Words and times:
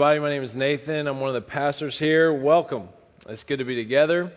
Everybody. 0.00 0.20
My 0.20 0.30
name 0.30 0.44
is 0.44 0.54
Nathan. 0.54 1.06
I'm 1.06 1.20
one 1.20 1.28
of 1.28 1.34
the 1.34 1.46
pastors 1.46 1.98
here. 1.98 2.32
Welcome. 2.32 2.88
It's 3.28 3.44
good 3.44 3.58
to 3.58 3.66
be 3.66 3.76
together. 3.76 4.32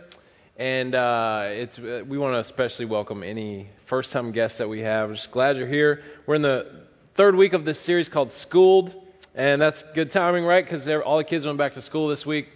And 0.57 0.93
uh, 0.93 1.43
it's, 1.45 1.79
uh, 1.79 2.03
we 2.05 2.17
want 2.17 2.33
to 2.33 2.39
especially 2.39 2.83
welcome 2.83 3.23
any 3.23 3.69
first 3.87 4.11
time 4.11 4.33
guests 4.33 4.57
that 4.57 4.67
we 4.67 4.81
have. 4.81 5.07
We're 5.07 5.15
just 5.15 5.31
glad 5.31 5.55
you're 5.55 5.69
here. 5.69 6.01
We're 6.27 6.35
in 6.35 6.41
the 6.41 6.83
third 7.15 7.37
week 7.37 7.53
of 7.53 7.63
this 7.63 7.79
series 7.85 8.09
called 8.09 8.33
Schooled. 8.41 8.93
And 9.35 9.61
that's 9.61 9.81
good 9.95 10.11
timing, 10.11 10.43
right? 10.43 10.65
Because 10.65 10.85
all 11.05 11.17
the 11.17 11.23
kids 11.23 11.45
went 11.45 11.57
back 11.57 11.75
to 11.75 11.81
school 11.81 12.09
this 12.09 12.25
week. 12.25 12.47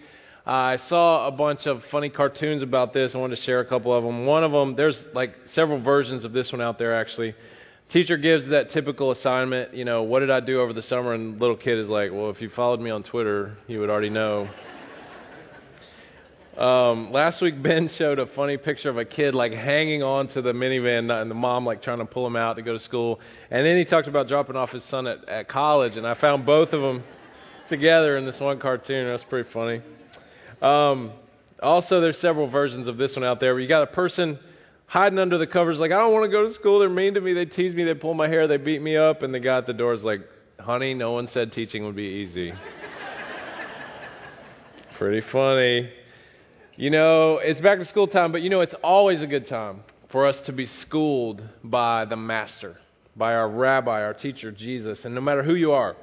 Uh, 0.46 0.50
I 0.50 0.76
saw 0.76 1.30
a 1.30 1.32
bunch 1.32 1.66
of 1.66 1.84
funny 1.90 2.10
cartoons 2.10 2.62
about 2.62 2.92
this. 2.92 3.16
I 3.16 3.20
wanted 3.20 3.38
to 3.38 3.42
share 3.42 3.62
a 3.62 3.66
couple 3.66 3.94
of 3.96 4.04
them. 4.04 4.26
One 4.26 4.44
of 4.44 4.52
them, 4.52 4.76
there's 4.76 5.02
like 5.14 5.34
several 5.54 5.82
versions 5.82 6.26
of 6.26 6.34
this 6.34 6.52
one 6.52 6.60
out 6.60 6.78
there 6.78 6.94
actually. 6.94 7.36
Teacher 7.90 8.18
gives 8.18 8.48
that 8.48 8.70
typical 8.72 9.12
assignment, 9.12 9.74
you 9.74 9.86
know, 9.86 10.04
what 10.04 10.20
did 10.20 10.30
I 10.30 10.42
do 10.42 10.60
over 10.60 10.74
the 10.74 10.82
summer? 10.82 11.14
And 11.14 11.40
little 11.40 11.56
kid 11.56 11.78
is 11.78 11.88
like, 11.88 12.12
well, 12.12 12.30
if 12.30 12.42
you 12.42 12.50
followed 12.50 12.82
me 12.82 12.90
on 12.90 13.02
Twitter, 13.02 13.56
you 13.66 13.80
would 13.80 13.90
already 13.90 14.10
know. 14.10 14.50
Um, 16.58 17.14
last 17.14 17.42
week, 17.42 17.62
Ben 17.64 17.88
showed 17.98 18.20
a 18.20 18.26
funny 18.26 18.58
picture 18.58 18.90
of 18.90 18.98
a 18.98 19.06
kid 19.06 19.34
like 19.34 19.54
hanging 19.54 20.04
on 20.04 20.28
to 20.30 20.42
the 20.42 20.52
minivan 20.52 21.10
and 21.22 21.32
the 21.32 21.36
mom 21.36 21.66
like 21.66 21.82
trying 21.82 22.00
to 22.00 22.06
pull 22.06 22.28
him 22.28 22.36
out 22.36 22.58
to 22.58 22.62
go 22.62 22.74
to 22.74 22.80
school. 22.80 23.22
And 23.50 23.66
then 23.66 23.78
he 23.78 23.86
talked 23.86 24.10
about 24.10 24.28
dropping 24.28 24.58
off 24.58 24.72
his 24.72 24.84
son 24.84 25.08
at, 25.08 25.24
at 25.30 25.48
college, 25.48 25.96
and 25.96 26.06
I 26.06 26.14
found 26.16 26.46
both 26.46 26.74
of 26.74 26.82
them 26.82 27.06
together 27.70 28.18
in 28.18 28.26
this 28.26 28.38
one 28.38 28.60
cartoon. 28.60 29.08
That's 29.08 29.24
pretty 29.24 29.50
funny. 29.50 29.82
Um, 30.62 31.12
also, 31.64 32.02
there's 32.02 32.18
several 32.18 32.50
versions 32.50 32.90
of 32.90 32.98
this 32.98 33.16
one 33.16 33.24
out 33.24 33.40
there 33.40 33.58
you 33.58 33.68
got 33.70 33.84
a 33.84 33.94
person 33.94 34.40
hiding 34.88 35.20
under 35.20 35.38
the 35.38 35.46
covers 35.46 35.78
like, 35.78 35.92
I 35.92 36.00
don't 36.00 36.14
want 36.14 36.26
to 36.26 36.32
go 36.32 36.48
to 36.48 36.54
school. 36.54 36.80
They're 36.80 36.90
mean 36.90 37.14
to 37.14 37.22
me. 37.22 37.34
They 37.34 37.46
tease 37.46 37.76
me. 37.76 37.84
They 37.84 37.94
pull 37.94 38.14
my 38.14 38.28
hair. 38.28 38.48
They 38.48 38.58
beat 38.58 38.82
me 38.82 38.98
up. 38.98 39.22
And 39.22 39.34
the 39.34 39.40
guy 39.40 39.58
at 39.58 39.68
the 39.68 39.74
door 39.74 39.94
is 39.94 40.04
like, 40.04 40.22
honey, 40.60 40.94
no 40.94 41.12
one 41.12 41.28
said 41.28 41.52
teaching 41.52 41.86
would 41.86 41.96
be 41.96 42.04
easy. 42.04 42.54
pretty 44.98 45.22
funny. 45.22 45.92
You 46.76 46.90
know, 46.90 47.38
it's 47.38 47.62
back 47.62 47.80
to 47.80 47.86
school 47.86 48.08
time, 48.08 48.32
but 48.32 48.42
you 48.42 48.50
know, 48.50 48.62
it's 48.62 48.76
always 48.84 49.22
a 49.22 49.28
good 49.28 49.48
time 49.48 49.84
for 50.10 50.26
us 50.26 50.40
to 50.46 50.54
be 50.54 50.68
schooled 50.68 51.42
by 51.64 52.06
the 52.06 52.16
Master, 52.16 52.78
by 53.16 53.34
our 53.34 53.50
rabbi, 53.50 54.04
our 54.04 54.14
teacher, 54.14 54.52
Jesus. 54.52 55.04
And 55.04 55.14
no 55.14 55.22
matter 55.22 55.44
who 55.44 55.56
you 55.56 55.74
are, 55.74 55.96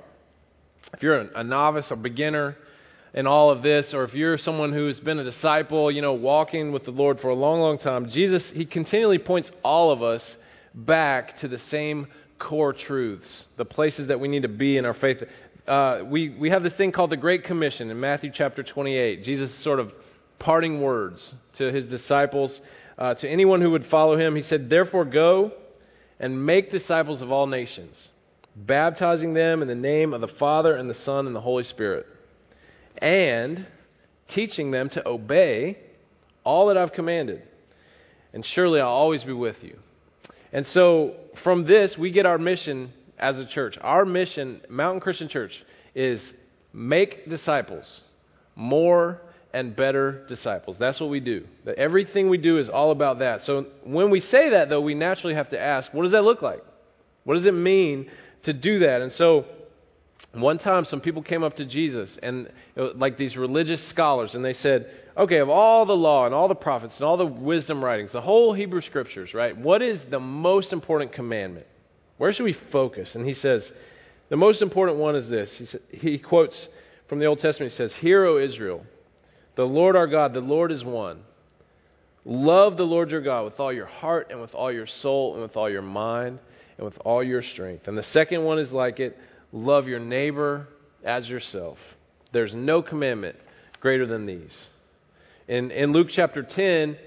if 0.92 1.02
you're 1.02 1.20
a 1.20 1.42
novice, 1.42 1.90
a 1.90 1.96
beginner 1.96 2.56
in 3.14 3.28
all 3.28 3.50
of 3.50 3.62
this, 3.62 3.94
or 3.94 4.02
if 4.02 4.12
you're 4.12 4.36
someone 4.36 4.72
who's 4.72 4.98
been 4.98 5.20
a 5.20 5.24
disciple, 5.24 5.90
you 5.90 6.02
know, 6.02 6.14
walking 6.14 6.72
with 6.72 6.84
the 6.84 6.90
Lord 6.90 7.20
for 7.20 7.28
a 7.28 7.34
long, 7.34 7.60
long 7.60 7.78
time, 7.78 8.10
Jesus, 8.10 8.50
He 8.52 8.66
continually 8.66 9.18
points 9.18 9.50
all 9.62 9.92
of 9.92 10.02
us 10.02 10.36
back 10.74 11.38
to 11.38 11.48
the 11.48 11.58
same 11.58 12.08
core 12.40 12.72
truths, 12.72 13.44
the 13.56 13.64
places 13.64 14.08
that 14.08 14.18
we 14.18 14.26
need 14.26 14.42
to 14.42 14.48
be 14.48 14.76
in 14.76 14.84
our 14.84 14.94
faith. 14.94 15.22
Uh, 15.66 16.02
we, 16.04 16.28
we 16.28 16.50
have 16.50 16.64
this 16.64 16.74
thing 16.74 16.90
called 16.90 17.10
the 17.10 17.16
Great 17.16 17.44
Commission 17.44 17.88
in 17.90 18.00
Matthew 18.00 18.30
chapter 18.34 18.64
28. 18.64 19.22
Jesus 19.22 19.54
sort 19.62 19.78
of 19.78 19.92
parting 20.40 20.82
words 20.82 21.34
to 21.56 21.72
his 21.72 21.86
disciples, 21.88 22.60
uh, 22.98 23.14
to 23.14 23.28
anyone 23.28 23.60
who 23.60 23.70
would 23.70 23.86
follow 23.86 24.18
him. 24.18 24.34
He 24.34 24.42
said, 24.42 24.68
Therefore, 24.68 25.04
go 25.04 25.52
and 26.18 26.44
make 26.44 26.72
disciples 26.72 27.22
of 27.22 27.30
all 27.30 27.46
nations, 27.46 27.96
baptizing 28.56 29.34
them 29.34 29.62
in 29.62 29.68
the 29.68 29.74
name 29.76 30.12
of 30.12 30.20
the 30.20 30.28
Father 30.28 30.76
and 30.76 30.90
the 30.90 30.94
Son 30.94 31.28
and 31.28 31.34
the 31.34 31.40
Holy 31.40 31.64
Spirit, 31.64 32.06
and 32.98 33.66
teaching 34.28 34.70
them 34.70 34.88
to 34.90 35.08
obey 35.08 35.78
all 36.44 36.66
that 36.68 36.76
I've 36.76 36.92
commanded. 36.92 37.42
And 38.32 38.44
surely 38.44 38.80
I'll 38.80 38.88
always 38.88 39.24
be 39.24 39.32
with 39.32 39.56
you. 39.62 39.78
And 40.52 40.66
so, 40.66 41.14
from 41.42 41.66
this, 41.66 41.98
we 41.98 42.10
get 42.10 42.26
our 42.26 42.38
mission 42.38 42.92
as 43.18 43.38
a 43.38 43.46
church. 43.46 43.78
Our 43.80 44.04
mission, 44.04 44.60
Mountain 44.68 45.00
Christian 45.00 45.28
Church, 45.28 45.64
is 45.94 46.32
make 46.72 47.28
disciples 47.28 48.00
more 48.56 49.20
and 49.52 49.74
better 49.74 50.24
disciples. 50.26 50.76
That's 50.78 51.00
what 51.00 51.10
we 51.10 51.20
do. 51.20 51.46
Everything 51.76 52.28
we 52.28 52.38
do 52.38 52.58
is 52.58 52.68
all 52.68 52.90
about 52.90 53.20
that. 53.20 53.42
So 53.42 53.66
when 53.84 54.10
we 54.10 54.20
say 54.20 54.50
that, 54.50 54.68
though, 54.68 54.80
we 54.80 54.94
naturally 54.94 55.34
have 55.34 55.50
to 55.50 55.60
ask, 55.60 55.92
what 55.94 56.02
does 56.02 56.12
that 56.12 56.24
look 56.24 56.42
like? 56.42 56.62
What 57.22 57.34
does 57.34 57.46
it 57.46 57.54
mean 57.54 58.10
to 58.42 58.52
do 58.52 58.80
that? 58.80 59.00
And 59.00 59.12
so 59.12 59.46
one 60.42 60.58
time, 60.58 60.84
some 60.84 61.00
people 61.00 61.22
came 61.22 61.42
up 61.42 61.56
to 61.56 61.64
Jesus, 61.64 62.18
and 62.22 62.50
like 62.76 63.16
these 63.16 63.36
religious 63.36 63.86
scholars, 63.88 64.34
and 64.34 64.44
they 64.44 64.54
said, 64.54 64.90
okay, 65.16 65.38
of 65.38 65.48
all 65.48 65.86
the 65.86 65.96
law 65.96 66.26
and 66.26 66.34
all 66.34 66.48
the 66.48 66.54
prophets 66.54 66.96
and 66.96 67.04
all 67.04 67.16
the 67.16 67.26
wisdom 67.26 67.84
writings, 67.84 68.12
the 68.12 68.20
whole 68.20 68.52
Hebrew 68.52 68.80
scriptures, 68.80 69.34
right? 69.34 69.56
What 69.56 69.82
is 69.82 70.00
the 70.10 70.20
most 70.20 70.72
important 70.72 71.12
commandment? 71.12 71.66
Where 72.18 72.32
should 72.32 72.44
we 72.44 72.56
focus? 72.72 73.14
And 73.14 73.26
he 73.26 73.34
says, 73.34 73.70
the 74.28 74.36
most 74.36 74.62
important 74.62 74.98
one 74.98 75.16
is 75.16 75.28
this. 75.28 75.78
He, 75.90 75.98
he 75.98 76.18
quotes 76.18 76.68
from 77.08 77.18
the 77.18 77.26
Old 77.26 77.40
Testament. 77.40 77.72
He 77.72 77.76
says, 77.76 77.94
Hear, 77.94 78.24
O 78.24 78.38
Israel, 78.38 78.84
the 79.54 79.64
Lord 79.64 79.96
our 79.96 80.06
God, 80.06 80.34
the 80.34 80.40
Lord 80.40 80.72
is 80.72 80.84
one. 80.84 81.20
Love 82.24 82.76
the 82.76 82.86
Lord 82.86 83.10
your 83.10 83.20
God 83.20 83.44
with 83.44 83.60
all 83.60 83.72
your 83.72 83.86
heart 83.86 84.28
and 84.30 84.40
with 84.40 84.54
all 84.54 84.72
your 84.72 84.86
soul 84.86 85.34
and 85.34 85.42
with 85.42 85.56
all 85.56 85.68
your 85.68 85.82
mind 85.82 86.38
and 86.78 86.84
with 86.84 86.98
all 87.04 87.22
your 87.22 87.42
strength. 87.42 87.86
And 87.86 87.98
the 87.98 88.02
second 88.02 88.42
one 88.42 88.58
is 88.58 88.72
like 88.72 88.98
it 88.98 89.16
love 89.54 89.86
your 89.86 90.00
neighbor 90.00 90.66
as 91.04 91.28
yourself. 91.28 91.78
There's 92.32 92.52
no 92.52 92.82
commandment 92.82 93.36
greater 93.80 94.04
than 94.04 94.26
these. 94.26 94.54
In, 95.46 95.70
in 95.70 95.92
Luke 95.92 96.08
chapter 96.10 96.42
10, 96.42 96.98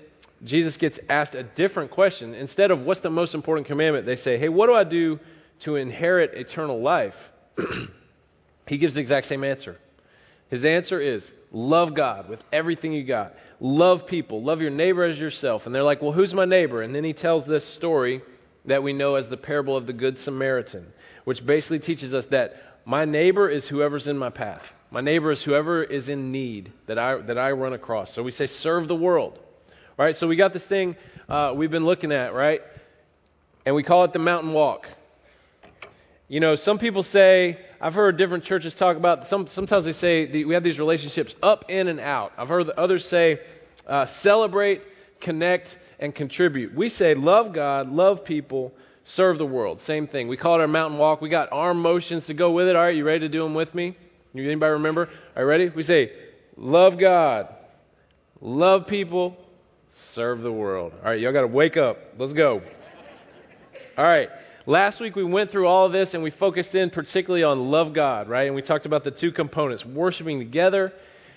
Jesus 0.44 0.78
gets 0.78 0.98
asked 1.10 1.36
a 1.36 1.44
different 1.44 1.92
question. 1.92 2.34
Instead 2.34 2.72
of 2.72 2.82
what's 2.82 3.02
the 3.02 3.10
most 3.10 3.36
important 3.36 3.68
commandment, 3.68 4.06
they 4.06 4.16
say, 4.16 4.38
hey, 4.40 4.50
what 4.50 4.68
do 4.68 4.74
I 4.74 4.86
do 4.86 5.20
to 5.62 5.76
inherit 5.76 6.34
eternal 6.36 6.82
life? 6.82 7.16
he 8.68 8.78
gives 8.78 8.94
the 8.94 9.02
exact 9.02 9.28
same 9.28 9.44
answer. 9.44 9.78
His 10.50 10.64
answer 10.64 11.02
is 11.02 11.30
love 11.52 11.96
God 11.96 12.30
with 12.30 12.40
everything 12.54 12.94
you 12.94 13.04
got. 13.04 13.34
Love 13.60 14.08
people. 14.08 14.42
Love 14.42 14.62
your 14.62 14.72
neighbor 14.72 15.04
as 15.04 15.18
yourself. 15.18 15.66
And 15.66 15.76
they're 15.76 15.84
like, 15.84 16.02
well, 16.02 16.14
who's 16.14 16.34
my 16.34 16.46
neighbor? 16.46 16.82
And 16.82 16.96
then 16.96 17.04
he 17.04 17.14
tells 17.14 17.46
this 17.46 17.66
story 17.74 18.22
that 18.68 18.84
we 18.84 18.94
know 18.94 19.16
as 19.16 19.30
the 19.30 19.38
parable 19.38 19.76
of 19.76 19.88
the 19.88 19.94
Good 19.94 20.18
Samaritan, 20.20 20.88
which 21.24 21.46
basically 21.46 21.80
teaches 21.80 22.14
us 22.14 22.26
that 22.32 22.54
my 22.86 23.06
neighbor 23.06 23.50
is 23.50 23.68
whoever's 23.68 24.08
in 24.08 24.18
my 24.18 24.30
path. 24.30 24.62
My 24.92 25.02
neighbor 25.02 25.32
is 25.32 25.44
whoever 25.44 25.84
is 25.84 26.08
in 26.08 26.32
need 26.32 26.72
that 26.88 26.98
I, 26.98 27.18
that 27.18 27.38
I 27.38 27.52
run 27.52 27.74
across. 27.74 28.14
So 28.14 28.24
we 28.24 28.32
say, 28.32 28.48
serve 28.48 28.88
the 28.88 28.96
world. 28.96 29.38
All 30.00 30.06
right, 30.06 30.16
so 30.16 30.28
we 30.28 30.36
got 30.36 30.54
this 30.54 30.66
thing 30.68 30.96
uh, 31.28 31.54
we've 31.56 31.72
been 31.72 31.86
looking 31.86 32.12
at, 32.12 32.34
right? 32.34 32.62
And 33.66 33.76
we 33.76 33.84
call 33.84 34.06
it 34.06 34.14
the 34.14 34.20
mountain 34.20 34.54
walk. 34.54 34.86
You 36.30 36.40
know, 36.40 36.56
some 36.56 36.78
people 36.78 37.04
say, 37.04 37.58
I've 37.82 37.94
heard 37.94 38.18
different 38.18 38.44
churches 38.44 38.76
talk 38.76 38.98
about, 38.98 39.28
some, 39.28 39.48
sometimes 39.48 39.86
they 39.86 39.94
say 39.94 40.30
the, 40.30 40.46
we 40.46 40.54
have 40.54 40.64
these 40.64 40.80
relationships 40.80 41.34
up, 41.42 41.66
in, 41.70 41.88
and 41.88 42.00
out. 42.00 42.32
I've 42.38 42.48
heard 42.48 42.70
others 42.70 43.06
say, 43.06 43.40
uh, 43.86 44.06
celebrate, 44.22 44.82
connect, 45.20 45.78
and 46.00 46.14
contribute. 46.14 46.76
We 46.76 46.90
say, 46.90 47.16
love 47.16 47.54
God, 47.54 47.90
love 47.90 48.24
people, 48.24 48.74
serve 49.04 49.38
the 49.38 49.46
world. 49.46 49.82
Same 49.82 50.08
thing. 50.08 50.28
We 50.28 50.38
call 50.38 50.56
it 50.56 50.62
our 50.62 50.68
mountain 50.68 51.00
walk. 51.00 51.22
We 51.22 51.30
got 51.30 51.52
arm 51.52 51.82
motions 51.82 52.28
to 52.28 52.34
go 52.34 52.52
with 52.52 52.68
it. 52.68 52.76
All 52.76 52.84
right, 52.84 52.96
you 52.96 53.06
ready 53.06 53.22
to 53.22 53.30
do 53.30 53.44
them 53.44 53.54
with 53.54 53.74
me? 53.74 53.98
Anybody 54.36 54.72
remember? 54.74 55.10
Are 55.36 55.42
you 55.42 55.48
ready? 55.48 55.70
We 55.70 55.84
say, 55.84 56.12
love 56.56 57.00
God, 57.00 57.48
love 58.42 58.86
people, 58.86 59.36
serve 60.14 60.42
the 60.42 60.52
world. 60.52 60.94
All 60.98 61.10
right, 61.10 61.20
y'all 61.20 61.34
got 61.34 61.42
to 61.42 61.48
wake 61.48 61.78
up. 61.78 61.98
Let's 62.20 62.34
go. 62.34 62.62
All 63.98 64.06
right. 64.06 64.30
Last 64.68 65.00
week 65.00 65.16
we 65.16 65.24
went 65.24 65.52
through 65.52 65.66
all 65.66 65.86
of 65.86 65.94
this 65.94 66.14
and 66.14 66.22
we 66.22 66.30
focused 66.30 66.76
in 66.76 66.90
particularly 66.90 67.44
on 67.44 67.72
love 67.72 67.94
God, 67.94 68.28
right? 68.28 68.48
And 68.48 68.54
we 68.56 68.62
talked 68.62 68.86
about 68.86 69.06
the 69.06 69.12
two 69.12 69.32
components, 69.32 69.86
worshiping 69.86 70.40
together 70.40 70.92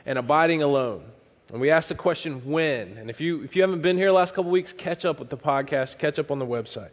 and 0.05 0.19
abiding 0.19 0.63
alone. 0.63 1.05
And 1.53 1.61
we 1.61 1.71
asked 1.71 1.89
the 1.89 1.95
question 1.97 2.51
when. 2.51 2.97
And 2.97 3.11
if 3.11 3.21
you 3.21 3.43
if 3.43 3.57
you 3.57 3.63
haven't 3.63 3.83
been 3.83 3.97
here 3.97 4.07
the 4.07 4.13
last 4.13 4.35
couple 4.35 4.51
weeks, 4.51 4.73
catch 4.73 5.05
up 5.05 5.19
with 5.19 5.31
the 5.31 5.37
podcast, 5.37 5.99
catch 5.99 6.19
up 6.19 6.31
on 6.31 6.39
the 6.39 6.47
website. 6.47 6.93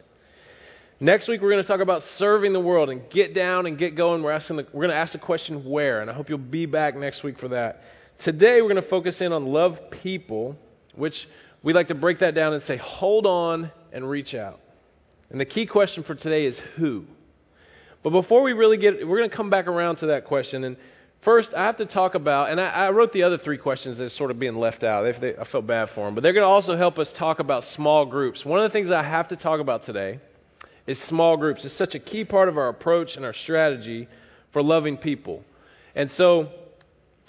Next 1.00 1.28
week 1.28 1.40
we're 1.40 1.50
going 1.50 1.62
to 1.62 1.68
talk 1.68 1.80
about 1.80 2.02
serving 2.02 2.52
the 2.52 2.60
world 2.60 2.90
and 2.90 3.08
get 3.08 3.32
down 3.32 3.66
and 3.66 3.78
get 3.78 3.94
going. 3.94 4.22
We're 4.22 4.32
asking 4.32 4.56
the, 4.56 4.66
we're 4.72 4.82
going 4.82 4.90
to 4.90 4.96
ask 4.96 5.12
the 5.12 5.18
question 5.18 5.64
where, 5.64 6.00
and 6.00 6.10
I 6.10 6.14
hope 6.14 6.28
you'll 6.28 6.38
be 6.38 6.66
back 6.66 6.96
next 6.96 7.22
week 7.22 7.38
for 7.38 7.48
that. 7.48 7.82
Today 8.18 8.60
we're 8.60 8.68
going 8.68 8.82
to 8.82 8.88
focus 8.88 9.20
in 9.20 9.32
on 9.32 9.46
love 9.46 9.78
people, 10.02 10.56
which 10.96 11.28
we 11.62 11.72
like 11.72 11.88
to 11.88 11.94
break 11.94 12.18
that 12.18 12.34
down 12.34 12.52
and 12.52 12.62
say 12.64 12.76
hold 12.76 13.26
on 13.26 13.70
and 13.92 14.10
reach 14.10 14.34
out. 14.34 14.58
And 15.30 15.40
the 15.40 15.44
key 15.44 15.66
question 15.66 16.02
for 16.02 16.16
today 16.16 16.46
is 16.46 16.58
who? 16.76 17.04
But 18.02 18.10
before 18.10 18.42
we 18.42 18.52
really 18.54 18.76
get, 18.76 19.06
we're 19.06 19.18
going 19.18 19.30
to 19.30 19.36
come 19.36 19.50
back 19.50 19.68
around 19.68 19.96
to 19.96 20.06
that 20.06 20.24
question. 20.24 20.64
And 20.64 20.76
first, 21.22 21.54
I 21.54 21.66
have 21.66 21.78
to 21.78 21.86
talk 21.86 22.14
about, 22.14 22.50
and 22.50 22.60
I, 22.60 22.68
I 22.68 22.90
wrote 22.90 23.12
the 23.12 23.22
other 23.24 23.38
three 23.38 23.58
questions 23.58 24.00
as 24.00 24.12
sort 24.12 24.30
of 24.30 24.38
being 24.38 24.56
left 24.56 24.82
out. 24.84 25.02
They, 25.02 25.32
they, 25.32 25.38
I 25.38 25.44
felt 25.44 25.66
bad 25.66 25.90
for 25.90 26.06
them. 26.06 26.14
But 26.14 26.22
they're 26.22 26.32
going 26.32 26.44
to 26.44 26.48
also 26.48 26.76
help 26.76 26.98
us 26.98 27.12
talk 27.12 27.38
about 27.38 27.64
small 27.64 28.06
groups. 28.06 28.44
One 28.44 28.60
of 28.60 28.70
the 28.70 28.72
things 28.72 28.90
I 28.90 29.02
have 29.02 29.28
to 29.28 29.36
talk 29.36 29.60
about 29.60 29.84
today 29.84 30.20
is 30.86 31.00
small 31.02 31.36
groups. 31.36 31.64
It's 31.64 31.76
such 31.76 31.94
a 31.94 31.98
key 31.98 32.24
part 32.24 32.48
of 32.48 32.58
our 32.58 32.68
approach 32.68 33.16
and 33.16 33.24
our 33.24 33.34
strategy 33.34 34.08
for 34.52 34.62
loving 34.62 34.96
people. 34.96 35.44
And 35.94 36.10
so 36.10 36.48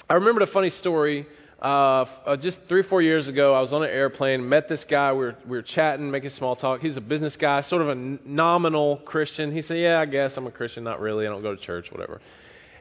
I 0.09 0.15
remembered 0.15 0.44
a 0.44 0.51
funny 0.51 0.69
story 0.69 1.27
uh, 1.62 2.06
uh, 2.25 2.38
just 2.38 2.57
three 2.69 2.80
or 2.80 2.85
four 2.85 3.01
years 3.01 3.27
ago, 3.27 3.53
I 3.53 3.59
was 3.59 3.74
on 3.74 3.83
an 3.83 3.89
airplane, 3.89 4.47
met 4.47 4.69
this 4.69 4.85
guy. 4.85 5.12
We 5.12 5.19
were, 5.19 5.35
we 5.44 5.57
were 5.57 5.62
chatting, 5.62 6.09
making 6.09 6.30
small 6.30 6.56
talk. 6.56 6.80
He's 6.80 6.95
a 6.95 7.01
business 7.01 7.35
guy, 7.35 7.62
sort 7.62 7.81
of 7.81 7.89
a 7.89 7.95
nominal 7.95 8.97
Christian. 8.97 9.51
He 9.51 9.62
said, 9.62 9.77
Yeah, 9.77 10.00
I 10.00 10.06
guess 10.06 10.38
I'm 10.38 10.47
a 10.47 10.51
Christian. 10.51 10.85
Not 10.85 11.01
really. 11.01 11.27
I 11.27 11.30
don't 11.30 11.42
go 11.42 11.53
to 11.53 11.62
church, 11.62 11.92
whatever. 11.92 12.21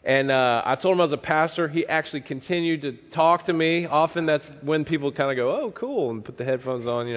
And 0.09 0.31
uh, 0.31 0.63
I 0.65 0.75
told 0.77 0.95
him 0.95 1.03
I 1.03 1.05
was 1.05 1.13
a 1.13 1.19
pastor. 1.19 1.69
He 1.69 1.87
actually 1.87 2.23
continued 2.23 2.81
to 2.81 2.93
talk 2.93 3.45
to 3.45 3.53
me. 3.53 3.85
Often 3.85 4.25
that's 4.25 4.51
when 4.63 4.87
people 4.87 5.13
kind 5.13 5.31
of 5.31 5.37
go, 5.37 5.55
Oh, 5.55 5.71
cool, 5.71 6.09
and 6.09 6.25
put 6.25 6.39
the 6.39 6.47
headphones 6.47 6.87
on, 6.87 7.07
you 7.07 7.15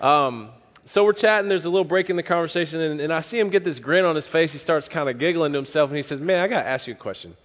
know. 0.00 0.06
Um, 0.08 0.48
so 0.86 1.04
we're 1.04 1.12
chatting. 1.12 1.50
There's 1.50 1.66
a 1.66 1.68
little 1.68 1.84
break 1.84 2.08
in 2.08 2.16
the 2.16 2.22
conversation, 2.22 2.80
and, 2.80 3.00
and 3.02 3.12
I 3.12 3.20
see 3.20 3.38
him 3.38 3.50
get 3.50 3.64
this 3.64 3.78
grin 3.78 4.06
on 4.06 4.16
his 4.16 4.26
face. 4.26 4.50
He 4.50 4.56
starts 4.56 4.88
kind 4.88 5.10
of 5.10 5.18
giggling 5.18 5.52
to 5.52 5.58
himself, 5.58 5.90
and 5.90 5.96
he 5.98 6.02
says, 6.02 6.20
Man, 6.20 6.40
I 6.40 6.48
got 6.48 6.62
to 6.62 6.68
ask 6.68 6.86
you 6.86 6.94
a 6.94 6.96
question. 6.96 7.36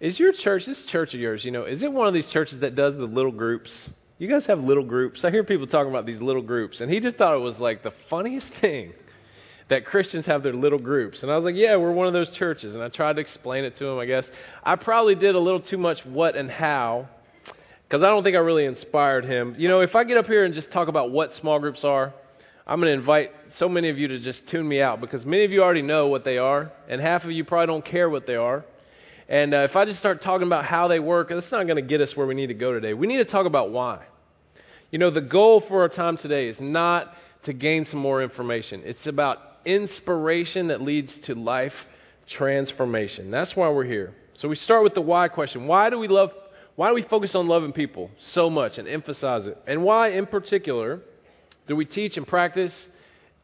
Is 0.00 0.18
your 0.18 0.32
church, 0.32 0.66
this 0.66 0.82
church 0.86 1.14
of 1.14 1.20
yours, 1.20 1.44
you 1.44 1.52
know, 1.52 1.62
is 1.62 1.80
it 1.80 1.92
one 1.92 2.08
of 2.08 2.12
these 2.12 2.28
churches 2.28 2.58
that 2.58 2.74
does 2.74 2.96
the 2.96 3.04
little 3.04 3.30
groups? 3.30 3.88
You 4.18 4.28
guys 4.28 4.46
have 4.46 4.58
little 4.58 4.84
groups. 4.84 5.24
I 5.24 5.30
hear 5.30 5.44
people 5.44 5.68
talking 5.68 5.92
about 5.92 6.06
these 6.06 6.20
little 6.20 6.42
groups, 6.42 6.80
and 6.80 6.90
he 6.90 6.98
just 6.98 7.18
thought 7.18 7.36
it 7.36 7.40
was 7.40 7.60
like 7.60 7.84
the 7.84 7.92
funniest 8.10 8.52
thing 8.60 8.94
that 9.72 9.86
Christians 9.86 10.26
have 10.26 10.42
their 10.42 10.52
little 10.52 10.78
groups. 10.78 11.22
And 11.22 11.32
I 11.32 11.34
was 11.34 11.44
like, 11.44 11.56
yeah, 11.56 11.76
we're 11.76 11.92
one 11.92 12.06
of 12.06 12.12
those 12.12 12.30
churches. 12.30 12.74
And 12.74 12.84
I 12.84 12.88
tried 12.88 13.14
to 13.14 13.22
explain 13.22 13.64
it 13.64 13.76
to 13.78 13.86
him, 13.86 13.98
I 13.98 14.04
guess. 14.04 14.30
I 14.62 14.76
probably 14.76 15.14
did 15.14 15.34
a 15.34 15.38
little 15.38 15.60
too 15.60 15.78
much 15.78 16.04
what 16.04 16.36
and 16.36 16.50
how 16.50 17.08
because 17.84 18.02
I 18.02 18.08
don't 18.08 18.22
think 18.22 18.36
I 18.36 18.40
really 18.40 18.66
inspired 18.66 19.24
him. 19.24 19.54
You 19.56 19.68
know, 19.68 19.80
if 19.80 19.96
I 19.96 20.04
get 20.04 20.18
up 20.18 20.26
here 20.26 20.44
and 20.44 20.52
just 20.52 20.70
talk 20.70 20.88
about 20.88 21.10
what 21.10 21.32
small 21.32 21.58
groups 21.58 21.84
are, 21.84 22.12
I'm 22.66 22.80
going 22.80 22.92
to 22.92 22.98
invite 22.98 23.32
so 23.56 23.66
many 23.66 23.88
of 23.88 23.98
you 23.98 24.08
to 24.08 24.18
just 24.18 24.46
tune 24.46 24.68
me 24.68 24.82
out 24.82 25.00
because 25.00 25.24
many 25.24 25.44
of 25.44 25.50
you 25.50 25.62
already 25.62 25.82
know 25.82 26.08
what 26.08 26.24
they 26.24 26.36
are, 26.36 26.70
and 26.88 27.00
half 27.00 27.24
of 27.24 27.30
you 27.30 27.42
probably 27.42 27.66
don't 27.66 27.84
care 27.84 28.08
what 28.08 28.26
they 28.26 28.36
are. 28.36 28.64
And 29.26 29.54
uh, 29.54 29.66
if 29.68 29.74
I 29.74 29.86
just 29.86 29.98
start 29.98 30.20
talking 30.20 30.46
about 30.46 30.66
how 30.66 30.88
they 30.88 31.00
work, 31.00 31.30
that's 31.30 31.50
not 31.50 31.64
going 31.64 31.76
to 31.76 31.82
get 31.82 32.02
us 32.02 32.14
where 32.14 32.26
we 32.26 32.34
need 32.34 32.48
to 32.48 32.54
go 32.54 32.72
today. 32.72 32.92
We 32.92 33.06
need 33.06 33.18
to 33.18 33.24
talk 33.24 33.46
about 33.46 33.70
why. 33.70 34.04
You 34.90 34.98
know, 34.98 35.10
the 35.10 35.22
goal 35.22 35.60
for 35.60 35.80
our 35.80 35.88
time 35.88 36.18
today 36.18 36.48
is 36.48 36.60
not 36.60 37.14
to 37.44 37.52
gain 37.52 37.84
some 37.84 38.00
more 38.00 38.22
information, 38.22 38.82
it's 38.84 39.06
about 39.06 39.38
inspiration 39.64 40.68
that 40.68 40.80
leads 40.80 41.18
to 41.20 41.34
life 41.34 41.74
transformation. 42.26 43.30
That's 43.30 43.56
why 43.56 43.70
we're 43.70 43.84
here. 43.84 44.14
So 44.34 44.48
we 44.48 44.56
start 44.56 44.82
with 44.82 44.94
the 44.94 45.02
why 45.02 45.28
question. 45.28 45.66
Why 45.66 45.90
do 45.90 45.98
we 45.98 46.08
love 46.08 46.32
why 46.74 46.88
do 46.88 46.94
we 46.94 47.02
focus 47.02 47.34
on 47.34 47.48
loving 47.48 47.72
people 47.72 48.10
so 48.18 48.48
much 48.48 48.78
and 48.78 48.88
emphasize 48.88 49.46
it? 49.46 49.58
And 49.66 49.82
why 49.82 50.08
in 50.08 50.26
particular 50.26 51.00
do 51.68 51.76
we 51.76 51.84
teach 51.84 52.16
and 52.16 52.26
practice 52.26 52.74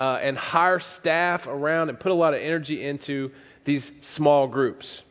uh, 0.00 0.18
and 0.22 0.36
hire 0.36 0.80
staff 0.80 1.46
around 1.46 1.90
and 1.90 2.00
put 2.00 2.10
a 2.10 2.14
lot 2.14 2.32
of 2.34 2.40
energy 2.40 2.82
into 2.82 3.30
these 3.64 3.90
small 4.14 4.48
groups? 4.48 5.02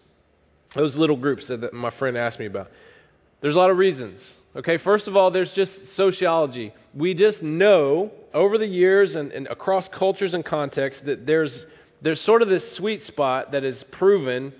Those 0.73 0.95
little 0.95 1.17
groups 1.17 1.47
that, 1.47 1.61
that 1.61 1.73
my 1.73 1.91
friend 1.91 2.17
asked 2.17 2.39
me 2.39 2.47
about. 2.47 2.71
There's 3.41 3.55
a 3.55 3.59
lot 3.59 3.69
of 3.69 3.77
reasons. 3.77 4.19
Okay, 4.55 4.77
first 4.77 5.07
of 5.07 5.15
all, 5.15 5.29
there's 5.29 5.51
just 5.51 5.95
sociology. 5.95 6.73
We 6.97 7.13
just 7.13 7.43
know 7.43 8.11
over 8.33 8.57
the 8.57 8.65
years 8.65 9.15
and, 9.15 9.31
and 9.31 9.45
across 9.47 9.87
cultures 9.87 10.33
and 10.33 10.43
contexts 10.43 11.03
that 11.03 11.27
there's 11.27 11.65
there's 12.01 12.19
sort 12.19 12.41
of 12.41 12.49
this 12.49 12.75
sweet 12.75 13.03
spot 13.03 13.51
that 13.51 13.63
is 13.63 13.83
proven 13.91 14.51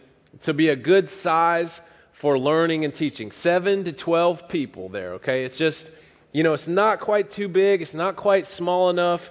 to 0.44 0.54
be 0.54 0.69
a 0.69 0.75
good 0.75 1.10
size 1.10 1.81
for 2.22 2.38
learning 2.38 2.86
and 2.86 2.94
teaching. 2.94 3.31
Seven 3.31 3.86
to 3.86 3.92
twelve 3.92 4.50
people 4.50 4.89
there. 4.89 5.13
Okay, 5.13 5.45
it's 5.45 5.57
just 5.57 5.89
you 6.31 6.44
know 6.44 6.54
it's 6.54 6.68
not 6.68 7.00
quite 7.00 7.31
too 7.31 7.48
big. 7.48 7.81
It's 7.81 7.95
not 7.95 8.16
quite 8.16 8.45
small 8.45 8.92
enough 8.92 9.22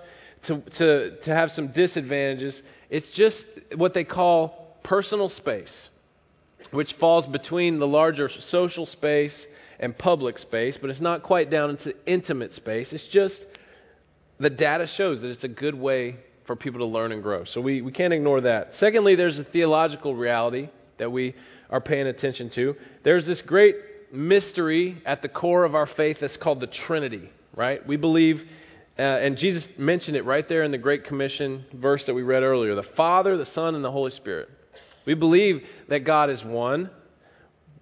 to 0.47 0.61
to 0.79 1.17
to 1.21 1.31
have 1.31 1.53
some 1.53 1.69
disadvantages. 1.69 2.61
It's 2.91 3.09
just 3.09 3.45
what 3.77 3.95
they 3.95 4.05
call 4.05 4.79
personal 4.83 5.29
space 5.29 5.73
which 6.71 6.95
falls 6.95 7.27
between 7.27 7.79
the 7.79 7.87
larger 7.87 8.29
social 8.29 8.87
space 8.87 9.47
and 9.79 9.97
public 9.97 10.39
space, 10.39 10.79
but 10.81 10.91
it's 10.91 11.01
not 11.01 11.23
quite 11.23 11.51
down 11.51 11.71
into 11.71 11.95
intimate 12.07 12.53
space. 12.53 12.93
It's 12.93 13.07
just 13.07 13.45
the 14.39 14.51
data 14.51 14.87
shows 14.87 15.23
that 15.23 15.31
it's 15.31 15.45
a 15.45 15.49
good 15.49 15.75
way 15.75 16.17
for 16.47 16.57
people 16.57 16.81
to 16.81 16.87
learn 16.87 17.13
and 17.13 17.23
grow. 17.23 17.45
So 17.45 17.61
we, 17.61 17.83
we 17.83 17.93
can't 17.93 18.13
ignore 18.13 18.43
that. 18.43 18.75
Secondly, 18.75 19.17
there's 19.17 19.39
a 19.39 19.45
theological 19.45 20.15
reality 20.15 20.69
that 20.99 21.11
we 21.11 21.35
are 21.71 21.81
paying 21.81 22.07
attention 22.07 22.51
to. 22.51 22.77
There's 23.03 23.27
this 23.27 23.43
great 23.43 23.77
mystery 24.13 25.03
at 25.05 25.23
the 25.23 25.29
core 25.29 25.65
of 25.65 25.75
our 25.75 25.87
faith 25.87 26.19
that's 26.21 26.37
called 26.37 26.61
the 26.61 26.67
Trinity, 26.67 27.31
right? 27.55 27.87
We 27.87 27.97
believe, 27.97 28.43
uh, 28.99 29.03
and 29.03 29.37
Jesus 29.37 29.69
mentioned 29.77 30.17
it 30.17 30.25
right 30.25 30.49
there 30.49 30.63
in 30.63 30.71
the 30.71 30.79
Great 30.79 31.05
Commission 31.05 31.65
verse 31.73 32.07
that 32.07 32.15
we 32.15 32.23
read 32.23 32.43
earlier 32.43 32.75
the 32.75 32.83
Father, 32.83 33.37
the 33.37 33.47
Son, 33.47 33.75
and 33.75 33.85
the 33.85 33.91
Holy 33.91 34.13
Spirit. 34.13 34.49
We 35.05 35.15
believe 35.15 35.63
that 35.89 36.01
God 36.01 36.31
is 36.31 36.45
one, 36.45 36.91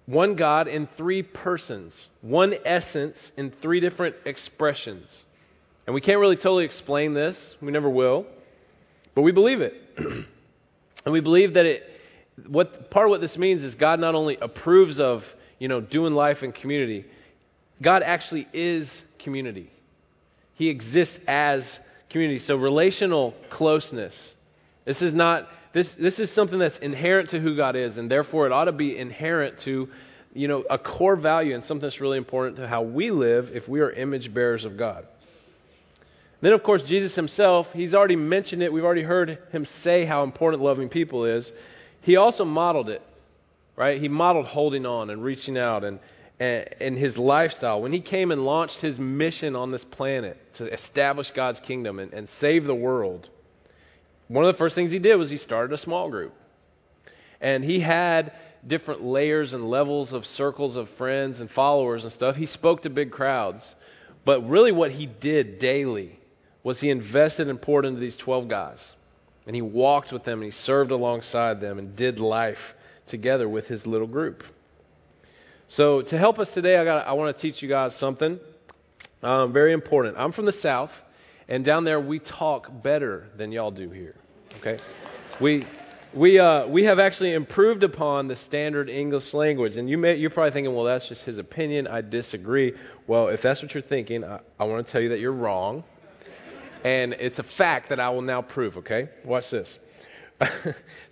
one 0.05 0.35
God 0.35 0.67
in 0.67 0.87
three 0.87 1.23
persons, 1.23 1.93
one 2.21 2.53
essence 2.65 3.31
in 3.37 3.51
three 3.51 3.79
different 3.79 4.15
expressions. 4.25 5.07
And 5.85 5.93
we 5.93 6.01
can't 6.01 6.19
really 6.19 6.35
totally 6.35 6.65
explain 6.65 7.13
this, 7.13 7.55
we 7.61 7.71
never 7.71 7.89
will, 7.89 8.25
but 9.13 9.21
we 9.21 9.31
believe 9.31 9.61
it. 9.61 9.73
and 9.97 11.13
we 11.13 11.21
believe 11.21 11.53
that 11.55 11.65
it 11.65 11.83
what 12.47 12.91
part 12.91 13.07
of 13.07 13.11
what 13.11 13.21
this 13.21 13.37
means 13.37 13.63
is 13.63 13.75
God 13.75 13.99
not 13.99 14.15
only 14.15 14.37
approves 14.37 14.99
of, 14.99 15.23
you 15.57 15.67
know, 15.67 15.79
doing 15.79 16.13
life 16.13 16.43
in 16.43 16.51
community, 16.51 17.05
God 17.81 18.03
actually 18.03 18.47
is 18.53 18.89
community. 19.19 19.71
He 20.55 20.69
exists 20.69 21.17
as 21.27 21.79
community. 22.09 22.39
So 22.39 22.55
relational 22.55 23.33
closeness. 23.49 24.15
This 24.85 25.01
is 25.01 25.13
not 25.13 25.47
this, 25.75 25.93
this 25.99 26.19
is 26.19 26.31
something 26.31 26.57
that's 26.57 26.77
inherent 26.77 27.31
to 27.31 27.39
who 27.41 27.57
God 27.57 27.75
is, 27.75 27.97
and 27.97 28.09
therefore 28.09 28.45
it 28.45 28.53
ought 28.53 28.65
to 28.65 28.71
be 28.71 28.97
inherent 28.97 29.59
to, 29.65 29.89
you 30.33 30.47
know, 30.47 30.63
a 30.69 30.77
core 30.77 31.17
value 31.17 31.53
and 31.53 31.65
something 31.65 31.81
that's 31.81 31.99
really 31.99 32.17
important 32.17 32.55
to 32.57 32.67
how 32.67 32.83
we 32.83 33.11
live 33.11 33.49
if 33.53 33.67
we 33.67 33.81
are 33.81 33.91
image 33.91 34.33
bearers 34.33 34.63
of 34.63 34.77
God. 34.77 35.05
Then, 36.39 36.53
of 36.53 36.63
course, 36.63 36.81
Jesus 36.83 37.13
himself, 37.13 37.67
he's 37.73 37.93
already 37.93 38.15
mentioned 38.15 38.63
it. 38.63 38.71
We've 38.71 38.85
already 38.85 39.03
heard 39.03 39.37
him 39.51 39.65
say 39.65 40.05
how 40.05 40.23
important 40.23 40.63
loving 40.63 40.87
people 40.87 41.25
is. 41.25 41.51
He 41.99 42.15
also 42.15 42.45
modeled 42.45 42.87
it, 42.87 43.01
right? 43.75 43.99
He 43.99 44.07
modeled 44.07 44.45
holding 44.45 44.85
on 44.85 45.09
and 45.09 45.23
reaching 45.25 45.57
out 45.57 45.83
and, 45.83 45.99
and, 46.39 46.69
and 46.79 46.97
his 46.97 47.17
lifestyle. 47.17 47.81
When 47.81 47.91
he 47.91 47.99
came 47.99 48.31
and 48.31 48.45
launched 48.45 48.79
his 48.79 48.97
mission 48.97 49.57
on 49.57 49.71
this 49.71 49.83
planet 49.83 50.37
to 50.55 50.71
establish 50.71 51.31
God's 51.31 51.59
kingdom 51.59 51.99
and, 51.99 52.13
and 52.13 52.29
save 52.39 52.63
the 52.63 52.75
world, 52.75 53.27
one 54.27 54.45
of 54.45 54.53
the 54.53 54.57
first 54.57 54.75
things 54.75 54.91
he 54.91 54.99
did 54.99 55.15
was 55.15 55.29
he 55.29 55.37
started 55.37 55.73
a 55.73 55.77
small 55.77 56.09
group. 56.09 56.33
And 57.39 57.63
he 57.63 57.79
had 57.79 58.31
different 58.65 59.03
layers 59.03 59.53
and 59.53 59.69
levels 59.69 60.13
of 60.13 60.25
circles 60.25 60.75
of 60.75 60.89
friends 60.97 61.39
and 61.39 61.51
followers 61.51 62.03
and 62.03 62.11
stuff. 62.11 62.35
He 62.35 62.47
spoke 62.47 62.83
to 62.83 62.89
big 62.89 63.11
crowds. 63.11 63.63
But 64.25 64.49
really, 64.49 64.71
what 64.71 64.91
he 64.91 65.05
did 65.05 65.59
daily 65.59 66.19
was 66.63 66.79
he 66.79 66.89
invested 66.89 67.47
and 67.47 67.61
poured 67.61 67.85
into 67.85 67.99
these 67.99 68.17
12 68.17 68.47
guys. 68.47 68.79
And 69.45 69.55
he 69.55 69.61
walked 69.61 70.11
with 70.11 70.23
them 70.23 70.41
and 70.41 70.51
he 70.51 70.57
served 70.57 70.89
alongside 70.89 71.61
them 71.61 71.77
and 71.77 71.95
did 71.95 72.19
life 72.19 72.57
together 73.07 73.47
with 73.47 73.67
his 73.67 73.85
little 73.85 74.07
group. 74.07 74.43
So, 75.67 76.01
to 76.01 76.17
help 76.17 76.39
us 76.39 76.51
today, 76.53 76.77
I, 76.77 76.83
got, 76.83 77.05
I 77.05 77.13
want 77.13 77.35
to 77.35 77.41
teach 77.41 77.61
you 77.61 77.69
guys 77.69 77.95
something 77.95 78.39
um, 79.21 79.53
very 79.53 79.73
important. 79.73 80.17
I'm 80.17 80.31
from 80.31 80.45
the 80.45 80.53
South. 80.53 80.91
And 81.47 81.63
down 81.63 81.83
there, 81.83 81.99
we 81.99 82.19
talk 82.19 82.69
better 82.83 83.27
than 83.37 83.51
y'all 83.51 83.71
do 83.71 83.89
here. 83.89 84.15
Okay? 84.59 84.79
We, 85.39 85.63
we, 86.13 86.39
uh, 86.39 86.67
we 86.67 86.85
have 86.85 86.97
actually 86.97 87.33
improved 87.33 87.83
upon 87.83 88.27
the 88.27 88.35
standard 88.35 88.89
English 88.89 89.33
language. 89.33 89.77
And 89.77 89.87
you 89.89 89.97
may, 89.97 90.15
you're 90.15 90.31
probably 90.31 90.51
thinking, 90.51 90.73
well, 90.73 90.85
that's 90.85 91.07
just 91.07 91.21
his 91.21 91.37
opinion. 91.37 91.87
I 91.87 92.01
disagree. 92.01 92.73
Well, 93.05 93.27
if 93.27 93.41
that's 93.43 93.61
what 93.61 93.73
you're 93.73 93.83
thinking, 93.83 94.23
I, 94.23 94.39
I 94.59 94.63
want 94.63 94.85
to 94.85 94.91
tell 94.91 95.01
you 95.01 95.09
that 95.09 95.19
you're 95.19 95.33
wrong. 95.33 95.83
And 96.83 97.13
it's 97.13 97.37
a 97.37 97.43
fact 97.43 97.89
that 97.89 97.99
I 97.99 98.09
will 98.09 98.21
now 98.21 98.41
prove, 98.41 98.77
okay? 98.77 99.09
Watch 99.23 99.51
this. 99.51 99.77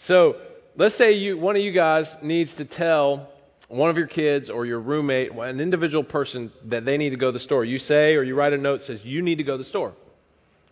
so 0.06 0.38
let's 0.76 0.96
say 0.96 1.14
you, 1.14 1.38
one 1.38 1.56
of 1.56 1.62
you 1.62 1.72
guys 1.72 2.08
needs 2.24 2.54
to 2.56 2.66
tell 2.66 3.30
one 3.68 3.90
of 3.90 3.98
your 3.98 4.08
kids 4.08 4.50
or 4.50 4.66
your 4.66 4.80
roommate, 4.80 5.32
an 5.32 5.60
individual 5.60 6.04
person, 6.04 6.52
that 6.66 6.86
they 6.86 6.98
need 6.98 7.10
to 7.12 7.18
go 7.18 7.28
to 7.28 7.32
the 7.38 7.44
store. 7.44 7.66
You 7.66 7.80
say 7.80 8.16
or 8.16 8.24
you 8.24 8.36
write 8.36 8.54
a 8.54 8.58
note 8.58 8.80
that 8.80 8.86
says, 8.86 9.02
you 9.04 9.22
need 9.22 9.38
to 9.38 9.44
go 9.44 9.58
to 9.58 9.64
the 9.64 9.70
store 9.70 9.94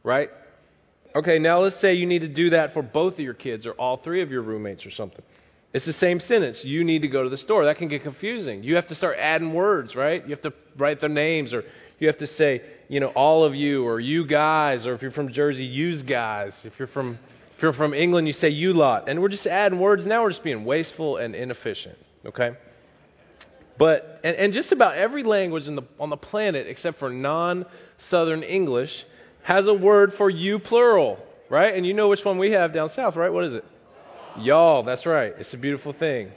right? 0.04 0.30
Okay, 1.16 1.40
now 1.40 1.60
let's 1.60 1.80
say 1.80 1.94
you 1.94 2.06
need 2.06 2.20
to 2.20 2.28
do 2.28 2.52
that 2.52 2.74
for 2.74 2.82
both 2.82 3.16
of 3.16 3.20
your 3.20 3.34
kids 3.34 3.66
or 3.66 3.72
all 3.74 3.98
three 3.98 4.22
of 4.22 4.32
your 4.32 4.42
roommates 4.42 4.86
or 4.86 4.92
something. 4.92 5.24
It's 5.74 5.86
the 5.86 5.94
same 5.94 6.20
sentence. 6.20 6.64
You 6.64 6.84
need 6.84 7.02
to 7.04 7.08
go 7.08 7.24
to 7.24 7.30
the 7.30 7.38
store. 7.38 7.66
That 7.66 7.78
can 7.78 7.88
get 7.88 8.04
confusing. 8.04 8.64
You 8.64 8.76
have 8.76 8.88
to 8.88 8.96
start 8.96 9.18
adding 9.18 9.54
words, 9.54 9.96
right? 9.96 10.24
You 10.24 10.32
have 10.32 10.42
to 10.42 10.54
write 10.78 11.00
their 11.00 11.10
names 11.10 11.54
or 11.54 11.64
you 12.00 12.08
have 12.08 12.18
to 12.18 12.28
say, 12.28 12.62
you 12.90 13.00
know, 13.00 13.08
all 13.08 13.44
of 13.44 13.56
you 13.56 13.86
or 13.86 14.00
you 14.00 14.26
guys 14.26 14.86
or 14.86 14.94
if 14.94 15.02
you're 15.02 15.12
from 15.12 15.32
Jersey, 15.32 15.64
use 15.64 16.02
guys. 16.02 16.54
If 16.64 16.74
you're 16.78 16.88
from 16.88 17.20
if 17.56 17.64
you're 17.64 17.74
from 17.74 17.94
England, 17.94 18.28
you 18.28 18.34
say 18.34 18.50
you 18.50 18.74
lot. 18.74 19.08
And 19.08 19.22
we're 19.22 19.30
just 19.30 19.46
adding 19.46 19.80
words. 19.80 20.06
Now 20.06 20.24
we're 20.24 20.32
just 20.32 20.44
being 20.44 20.66
wasteful 20.66 21.18
and 21.18 21.36
inefficient, 21.36 21.98
okay? 22.26 22.58
But 23.78 24.20
and, 24.24 24.36
and 24.36 24.54
just 24.54 24.72
about 24.72 24.96
every 24.96 25.24
language 25.24 25.66
the, 25.66 25.84
on 26.00 26.10
the 26.10 26.18
planet 26.18 26.68
except 26.68 27.00
for 27.00 27.12
non-southern 27.12 28.44
English 28.44 29.06
has 29.44 29.68
a 29.68 29.74
word 29.74 30.14
for 30.14 30.30
you 30.30 30.60
plural, 30.60 31.20
right? 31.50 31.74
And 31.76 31.86
you 31.86 31.94
know 31.94 32.10
which 32.10 32.24
one 32.24 32.38
we 32.38 32.52
have 32.52 32.74
down 32.74 32.90
south, 32.90 33.16
right? 33.16 33.32
What 33.32 33.46
is 33.46 33.54
it? 33.54 33.66
Y'all, 34.38 34.84
that's 34.84 35.06
right. 35.06 35.34
It's 35.38 35.54
a 35.54 35.58
beautiful 35.58 35.94
thing. 35.94 36.32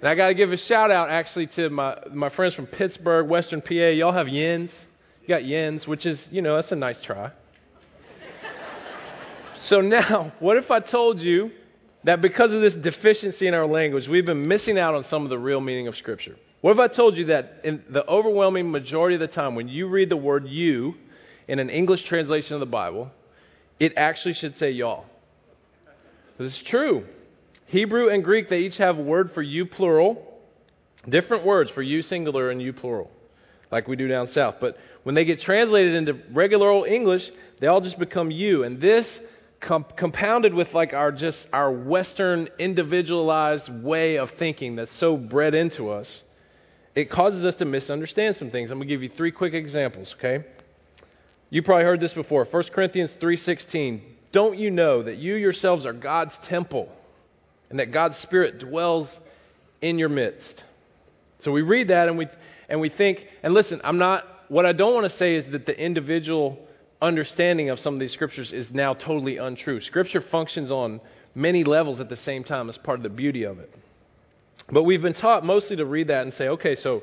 And 0.00 0.08
I 0.08 0.14
got 0.14 0.28
to 0.28 0.34
give 0.34 0.52
a 0.52 0.56
shout 0.56 0.90
out 0.90 1.10
actually 1.10 1.46
to 1.48 1.70
my, 1.70 1.98
my 2.12 2.28
friends 2.28 2.54
from 2.54 2.66
Pittsburgh, 2.66 3.28
Western 3.28 3.62
PA. 3.62 3.72
Y'all 3.72 4.12
have 4.12 4.26
yens. 4.26 4.70
You 5.22 5.28
got 5.28 5.42
yens, 5.42 5.86
which 5.86 6.06
is, 6.06 6.26
you 6.30 6.42
know, 6.42 6.56
that's 6.56 6.72
a 6.72 6.76
nice 6.76 7.00
try. 7.00 7.30
so 9.56 9.80
now, 9.80 10.32
what 10.38 10.56
if 10.56 10.70
I 10.70 10.80
told 10.80 11.20
you 11.20 11.50
that 12.04 12.20
because 12.20 12.52
of 12.52 12.60
this 12.60 12.74
deficiency 12.74 13.46
in 13.46 13.54
our 13.54 13.66
language, 13.66 14.06
we've 14.06 14.26
been 14.26 14.46
missing 14.46 14.78
out 14.78 14.94
on 14.94 15.04
some 15.04 15.24
of 15.24 15.30
the 15.30 15.38
real 15.38 15.60
meaning 15.60 15.88
of 15.88 15.96
Scripture? 15.96 16.36
What 16.60 16.72
if 16.72 16.78
I 16.78 16.88
told 16.88 17.16
you 17.16 17.26
that 17.26 17.60
in 17.64 17.82
the 17.88 18.06
overwhelming 18.06 18.70
majority 18.70 19.14
of 19.14 19.20
the 19.20 19.28
time, 19.28 19.54
when 19.54 19.68
you 19.68 19.88
read 19.88 20.08
the 20.08 20.16
word 20.16 20.46
you 20.46 20.94
in 21.48 21.58
an 21.58 21.70
English 21.70 22.04
translation 22.04 22.54
of 22.54 22.60
the 22.60 22.66
Bible, 22.66 23.10
it 23.78 23.94
actually 23.96 24.34
should 24.34 24.56
say 24.56 24.70
y'all? 24.70 25.04
This 26.38 26.56
is 26.56 26.62
true. 26.62 27.06
Hebrew 27.66 28.08
and 28.08 28.22
Greek, 28.22 28.48
they 28.48 28.60
each 28.60 28.76
have 28.76 28.98
a 28.98 29.02
word 29.02 29.32
for 29.32 29.42
you 29.42 29.66
plural, 29.66 30.40
different 31.08 31.44
words 31.44 31.70
for 31.70 31.82
you 31.82 32.02
singular 32.02 32.50
and 32.50 32.60
you 32.60 32.72
plural, 32.72 33.10
like 33.70 33.88
we 33.88 33.96
do 33.96 34.06
down 34.08 34.28
south. 34.28 34.56
But 34.60 34.76
when 35.02 35.14
they 35.14 35.24
get 35.24 35.40
translated 35.40 35.94
into 35.94 36.20
regular 36.32 36.68
old 36.68 36.86
English, 36.86 37.30
they 37.60 37.66
all 37.66 37.80
just 37.80 37.98
become 37.98 38.30
you. 38.30 38.64
And 38.64 38.80
this 38.80 39.20
com- 39.60 39.86
compounded 39.96 40.54
with 40.54 40.74
like 40.74 40.92
our 40.92 41.10
just 41.12 41.46
our 41.52 41.72
Western 41.72 42.48
individualized 42.58 43.68
way 43.68 44.18
of 44.18 44.30
thinking 44.32 44.76
that's 44.76 44.92
so 44.92 45.16
bred 45.16 45.54
into 45.54 45.90
us, 45.90 46.22
it 46.94 47.10
causes 47.10 47.44
us 47.44 47.56
to 47.56 47.64
misunderstand 47.64 48.36
some 48.36 48.50
things. 48.50 48.70
I'm 48.70 48.78
going 48.78 48.88
to 48.88 48.94
give 48.94 49.02
you 49.02 49.08
three 49.08 49.32
quick 49.32 49.54
examples, 49.54 50.14
okay? 50.18 50.44
You 51.50 51.62
probably 51.62 51.84
heard 51.84 52.00
this 52.00 52.12
before. 52.12 52.44
1 52.44 52.62
Corinthians 52.72 53.16
3:16. 53.20 54.00
Don't 54.32 54.58
you 54.58 54.70
know 54.70 55.02
that 55.02 55.16
you 55.16 55.34
yourselves 55.34 55.86
are 55.86 55.92
God's 55.92 56.36
temple? 56.38 56.90
and 57.70 57.78
that 57.78 57.92
God's 57.92 58.16
Spirit 58.18 58.58
dwells 58.58 59.14
in 59.80 59.98
your 59.98 60.08
midst. 60.08 60.62
So 61.40 61.52
we 61.52 61.62
read 61.62 61.88
that 61.88 62.08
and 62.08 62.16
we, 62.18 62.28
and 62.68 62.80
we 62.80 62.88
think, 62.88 63.26
and 63.42 63.54
listen, 63.54 63.80
I'm 63.84 63.98
not, 63.98 64.24
what 64.48 64.66
I 64.66 64.72
don't 64.72 64.94
want 64.94 65.10
to 65.10 65.16
say 65.16 65.34
is 65.34 65.46
that 65.52 65.66
the 65.66 65.78
individual 65.78 66.58
understanding 67.02 67.70
of 67.70 67.78
some 67.78 67.94
of 67.94 68.00
these 68.00 68.12
scriptures 68.12 68.52
is 68.52 68.70
now 68.70 68.94
totally 68.94 69.36
untrue. 69.36 69.80
Scripture 69.80 70.20
functions 70.20 70.70
on 70.70 71.00
many 71.34 71.64
levels 71.64 72.00
at 72.00 72.08
the 72.08 72.16
same 72.16 72.44
time 72.44 72.68
as 72.68 72.78
part 72.78 72.98
of 72.98 73.02
the 73.02 73.10
beauty 73.10 73.44
of 73.44 73.58
it. 73.58 73.72
But 74.70 74.84
we've 74.84 75.02
been 75.02 75.14
taught 75.14 75.44
mostly 75.44 75.76
to 75.76 75.84
read 75.84 76.08
that 76.08 76.22
and 76.22 76.32
say, 76.32 76.48
okay, 76.48 76.76
so 76.76 77.02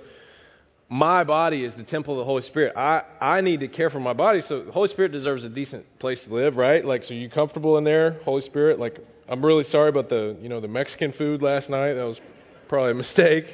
my 0.93 1.23
body 1.23 1.65
is 1.65 1.73
the 1.73 1.81
temple 1.81 2.13
of 2.13 2.19
the 2.19 2.23
Holy 2.23 2.43
Spirit. 2.43 2.73
I, 2.77 3.01
I 3.19 3.41
need 3.41 3.61
to 3.61 3.67
care 3.67 3.89
for 3.89 3.99
my 3.99 4.13
body, 4.13 4.41
so 4.41 4.63
the 4.63 4.71
Holy 4.71 4.89
Spirit 4.89 5.11
deserves 5.11 5.43
a 5.43 5.49
decent 5.49 5.87
place 5.97 6.23
to 6.25 6.31
live, 6.31 6.55
right? 6.55 6.85
Like, 6.85 7.03
so 7.03 7.15
you 7.15 7.31
comfortable 7.31 7.79
in 7.79 7.83
there, 7.83 8.19
Holy 8.23 8.43
Spirit? 8.43 8.77
Like, 8.77 8.99
I'm 9.27 9.43
really 9.43 9.63
sorry 9.63 9.89
about 9.89 10.09
the, 10.09 10.37
you 10.39 10.49
know, 10.49 10.59
the 10.61 10.67
Mexican 10.67 11.11
food 11.11 11.41
last 11.41 11.67
night. 11.67 11.95
That 11.95 12.03
was 12.03 12.21
probably 12.67 12.91
a 12.91 12.93
mistake. 12.93 13.45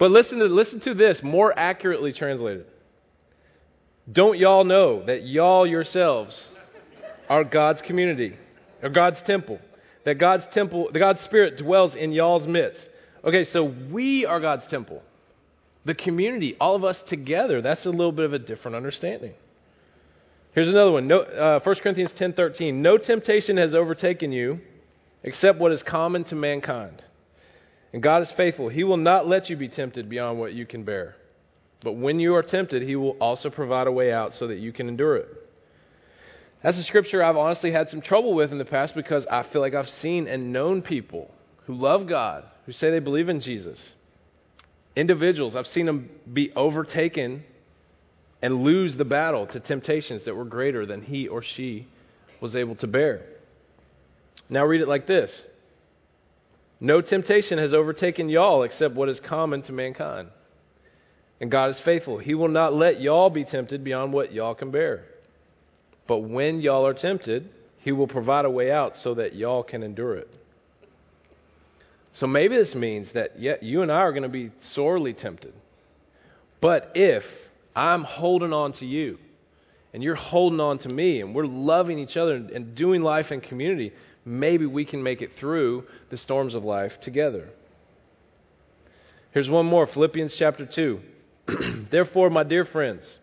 But 0.00 0.10
listen 0.10 0.40
to 0.40 0.46
listen 0.46 0.80
to 0.80 0.94
this, 0.94 1.22
more 1.22 1.56
accurately 1.56 2.12
translated. 2.12 2.66
Don't 4.10 4.36
y'all 4.36 4.64
know 4.64 5.06
that 5.06 5.22
y'all 5.22 5.68
yourselves 5.68 6.48
are 7.28 7.44
God's 7.44 7.80
community, 7.80 8.36
or 8.82 8.88
God's 8.88 9.22
temple? 9.22 9.60
That 10.04 10.16
God's 10.16 10.48
temple, 10.48 10.90
the 10.92 10.98
God's 10.98 11.20
Spirit 11.20 11.58
dwells 11.58 11.94
in 11.94 12.10
y'all's 12.10 12.48
midst. 12.48 12.90
Okay, 13.22 13.44
so 13.44 13.62
we 13.62 14.26
are 14.26 14.40
God's 14.40 14.66
temple. 14.66 15.00
The 15.84 15.94
community, 15.94 16.56
all 16.60 16.76
of 16.76 16.84
us 16.84 17.02
together, 17.02 17.60
that's 17.60 17.84
a 17.84 17.90
little 17.90 18.12
bit 18.12 18.24
of 18.24 18.32
a 18.32 18.38
different 18.38 18.76
understanding. 18.76 19.34
Here's 20.54 20.68
another 20.68 20.92
one. 20.92 21.08
No, 21.08 21.20
uh, 21.20 21.60
1 21.60 21.76
Corinthians 21.82 22.12
10:13. 22.12 22.80
No 22.80 22.96
temptation 22.96 23.56
has 23.56 23.74
overtaken 23.74 24.32
you 24.32 24.60
except 25.22 25.58
what 25.58 25.72
is 25.72 25.82
common 25.82 26.24
to 26.24 26.34
mankind. 26.34 27.02
And 27.92 28.02
God 28.02 28.22
is 28.22 28.30
faithful. 28.32 28.68
He 28.68 28.84
will 28.84 28.96
not 28.96 29.26
let 29.26 29.50
you 29.50 29.56
be 29.56 29.68
tempted 29.68 30.08
beyond 30.08 30.38
what 30.38 30.52
you 30.52 30.66
can 30.66 30.84
bear. 30.84 31.16
But 31.82 31.92
when 31.92 32.18
you 32.18 32.34
are 32.34 32.42
tempted, 32.42 32.82
he 32.82 32.96
will 32.96 33.16
also 33.20 33.50
provide 33.50 33.86
a 33.86 33.92
way 33.92 34.12
out 34.12 34.32
so 34.32 34.46
that 34.48 34.58
you 34.58 34.72
can 34.72 34.88
endure 34.88 35.16
it. 35.16 35.28
That's 36.62 36.78
a 36.78 36.82
scripture 36.82 37.22
I've 37.22 37.36
honestly 37.36 37.72
had 37.72 37.90
some 37.90 38.00
trouble 38.00 38.32
with 38.34 38.50
in 38.50 38.58
the 38.58 38.64
past 38.64 38.94
because 38.94 39.26
I 39.26 39.42
feel 39.42 39.60
like 39.60 39.74
I've 39.74 39.88
seen 39.88 40.26
and 40.28 40.52
known 40.52 40.82
people 40.82 41.30
who 41.66 41.74
love 41.74 42.06
God, 42.06 42.44
who 42.64 42.72
say 42.72 42.90
they 42.90 43.00
believe 43.00 43.28
in 43.28 43.40
Jesus. 43.40 43.78
Individuals, 44.96 45.56
I've 45.56 45.66
seen 45.66 45.86
them 45.86 46.08
be 46.32 46.52
overtaken 46.54 47.44
and 48.40 48.62
lose 48.62 48.96
the 48.96 49.04
battle 49.04 49.46
to 49.48 49.60
temptations 49.60 50.26
that 50.26 50.36
were 50.36 50.44
greater 50.44 50.86
than 50.86 51.02
he 51.02 51.28
or 51.28 51.42
she 51.42 51.86
was 52.40 52.54
able 52.54 52.76
to 52.76 52.86
bear. 52.86 53.22
Now 54.48 54.64
read 54.66 54.82
it 54.82 54.88
like 54.88 55.06
this 55.06 55.42
No 56.78 57.00
temptation 57.00 57.58
has 57.58 57.72
overtaken 57.72 58.28
y'all 58.28 58.62
except 58.62 58.94
what 58.94 59.08
is 59.08 59.18
common 59.18 59.62
to 59.62 59.72
mankind. 59.72 60.28
And 61.40 61.50
God 61.50 61.70
is 61.70 61.80
faithful. 61.80 62.18
He 62.18 62.34
will 62.34 62.48
not 62.48 62.74
let 62.74 63.00
y'all 63.00 63.30
be 63.30 63.44
tempted 63.44 63.82
beyond 63.82 64.12
what 64.12 64.32
y'all 64.32 64.54
can 64.54 64.70
bear. 64.70 65.04
But 66.06 66.18
when 66.18 66.60
y'all 66.60 66.86
are 66.86 66.94
tempted, 66.94 67.48
He 67.78 67.92
will 67.92 68.06
provide 68.06 68.44
a 68.44 68.50
way 68.50 68.70
out 68.70 68.94
so 68.96 69.14
that 69.14 69.34
y'all 69.34 69.62
can 69.62 69.82
endure 69.82 70.14
it. 70.14 70.30
So 72.14 72.28
maybe 72.28 72.56
this 72.56 72.74
means 72.76 73.12
that 73.12 73.38
yeah, 73.40 73.56
you 73.60 73.82
and 73.82 73.90
I 73.90 73.98
are 73.98 74.12
going 74.12 74.22
to 74.22 74.28
be 74.28 74.52
sorely 74.60 75.12
tempted. 75.12 75.52
But 76.60 76.92
if 76.94 77.24
I'm 77.76 78.04
holding 78.04 78.52
on 78.52 78.72
to 78.74 78.86
you, 78.86 79.18
and 79.92 80.02
you're 80.02 80.14
holding 80.14 80.60
on 80.60 80.78
to 80.78 80.88
me, 80.88 81.20
and 81.20 81.34
we're 81.34 81.46
loving 81.46 81.98
each 81.98 82.16
other 82.16 82.34
and 82.36 82.74
doing 82.74 83.02
life 83.02 83.32
in 83.32 83.40
community, 83.40 83.92
maybe 84.24 84.64
we 84.64 84.84
can 84.84 85.02
make 85.02 85.22
it 85.22 85.36
through 85.36 85.84
the 86.10 86.16
storms 86.16 86.54
of 86.54 86.64
life 86.64 87.00
together. 87.00 87.48
Here's 89.32 89.50
one 89.50 89.66
more 89.66 89.86
Philippians 89.86 90.34
chapter 90.36 90.66
2. 90.66 91.00
Therefore, 91.90 92.30
my 92.30 92.44
dear 92.44 92.64
friends, 92.64 93.18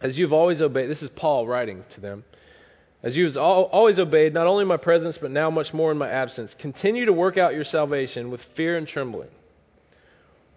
as 0.00 0.16
you've 0.16 0.32
always 0.32 0.62
obeyed, 0.62 0.88
this 0.88 1.02
is 1.02 1.10
Paul 1.10 1.46
writing 1.46 1.84
to 1.90 2.00
them. 2.00 2.24
As 3.06 3.16
you've 3.16 3.36
always 3.36 4.00
obeyed, 4.00 4.34
not 4.34 4.48
only 4.48 4.62
in 4.62 4.68
my 4.68 4.78
presence, 4.78 5.16
but 5.16 5.30
now 5.30 5.48
much 5.48 5.72
more 5.72 5.92
in 5.92 5.96
my 5.96 6.10
absence, 6.10 6.56
continue 6.58 7.04
to 7.04 7.12
work 7.12 7.38
out 7.38 7.54
your 7.54 7.62
salvation 7.62 8.32
with 8.32 8.40
fear 8.56 8.76
and 8.76 8.88
trembling. 8.88 9.28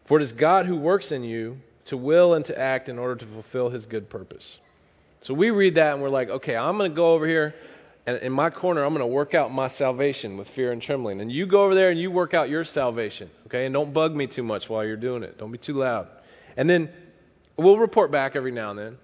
For 0.07 0.19
it 0.19 0.23
is 0.23 0.31
God 0.31 0.65
who 0.65 0.75
works 0.75 1.11
in 1.11 1.23
you 1.23 1.57
to 1.85 1.95
will 1.95 2.33
and 2.33 2.43
to 2.45 2.59
act 2.59 2.89
in 2.89 2.97
order 2.97 3.17
to 3.17 3.25
fulfill 3.27 3.69
his 3.69 3.85
good 3.85 4.09
purpose. 4.09 4.57
So 5.21 5.35
we 5.35 5.51
read 5.51 5.75
that 5.75 5.93
and 5.93 6.01
we're 6.01 6.09
like, 6.09 6.29
okay, 6.29 6.55
I'm 6.55 6.75
going 6.79 6.89
to 6.89 6.95
go 6.95 7.13
over 7.13 7.27
here 7.27 7.53
and 8.07 8.17
in 8.17 8.31
my 8.31 8.49
corner, 8.49 8.83
I'm 8.83 8.95
going 8.95 9.07
to 9.07 9.13
work 9.13 9.35
out 9.35 9.51
my 9.51 9.67
salvation 9.67 10.35
with 10.35 10.49
fear 10.49 10.71
and 10.71 10.81
trembling. 10.81 11.21
And 11.21 11.31
you 11.31 11.45
go 11.45 11.65
over 11.65 11.75
there 11.75 11.91
and 11.91 11.99
you 11.99 12.09
work 12.09 12.33
out 12.33 12.49
your 12.49 12.65
salvation, 12.65 13.29
okay? 13.45 13.67
And 13.67 13.73
don't 13.73 13.93
bug 13.93 14.15
me 14.15 14.25
too 14.25 14.41
much 14.41 14.67
while 14.67 14.83
you're 14.83 14.97
doing 14.97 15.21
it. 15.21 15.37
Don't 15.37 15.51
be 15.51 15.59
too 15.59 15.75
loud. 15.75 16.07
And 16.57 16.67
then 16.67 16.89
we'll 17.57 17.77
report 17.77 18.09
back 18.09 18.35
every 18.35 18.51
now 18.51 18.71
and 18.71 18.79
then. 18.79 18.97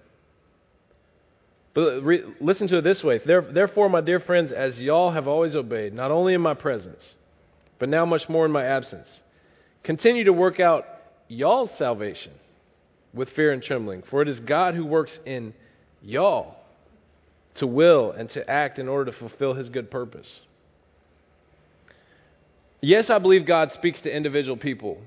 But 1.76 2.02
re- 2.04 2.24
listen 2.40 2.68
to 2.68 2.78
it 2.78 2.84
this 2.84 3.04
way. 3.04 3.18
Therefore, 3.18 3.90
my 3.90 4.00
dear 4.00 4.18
friends, 4.18 4.50
as 4.50 4.80
y'all 4.80 5.10
have 5.10 5.28
always 5.28 5.54
obeyed, 5.54 5.92
not 5.92 6.10
only 6.10 6.32
in 6.32 6.40
my 6.40 6.54
presence, 6.54 7.14
but 7.78 7.90
now 7.90 8.06
much 8.06 8.30
more 8.30 8.46
in 8.46 8.50
my 8.50 8.64
absence, 8.64 9.06
continue 9.84 10.24
to 10.24 10.32
work 10.32 10.58
out 10.58 10.86
y'all's 11.28 11.70
salvation 11.76 12.32
with 13.12 13.28
fear 13.28 13.52
and 13.52 13.62
trembling. 13.62 14.00
For 14.00 14.22
it 14.22 14.28
is 14.28 14.40
God 14.40 14.74
who 14.74 14.86
works 14.86 15.20
in 15.26 15.52
y'all 16.00 16.56
to 17.56 17.66
will 17.66 18.10
and 18.10 18.30
to 18.30 18.50
act 18.50 18.78
in 18.78 18.88
order 18.88 19.12
to 19.12 19.18
fulfill 19.18 19.52
his 19.52 19.68
good 19.68 19.90
purpose. 19.90 20.40
Yes, 22.80 23.10
I 23.10 23.18
believe 23.18 23.44
God 23.44 23.72
speaks 23.72 24.00
to 24.00 24.16
individual 24.16 24.56
people, 24.56 25.02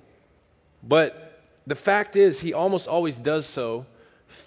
but 0.83 1.41
the 1.65 1.75
fact 1.75 2.15
is, 2.15 2.39
he 2.39 2.53
almost 2.53 2.87
always 2.87 3.15
does 3.15 3.47
so 3.47 3.87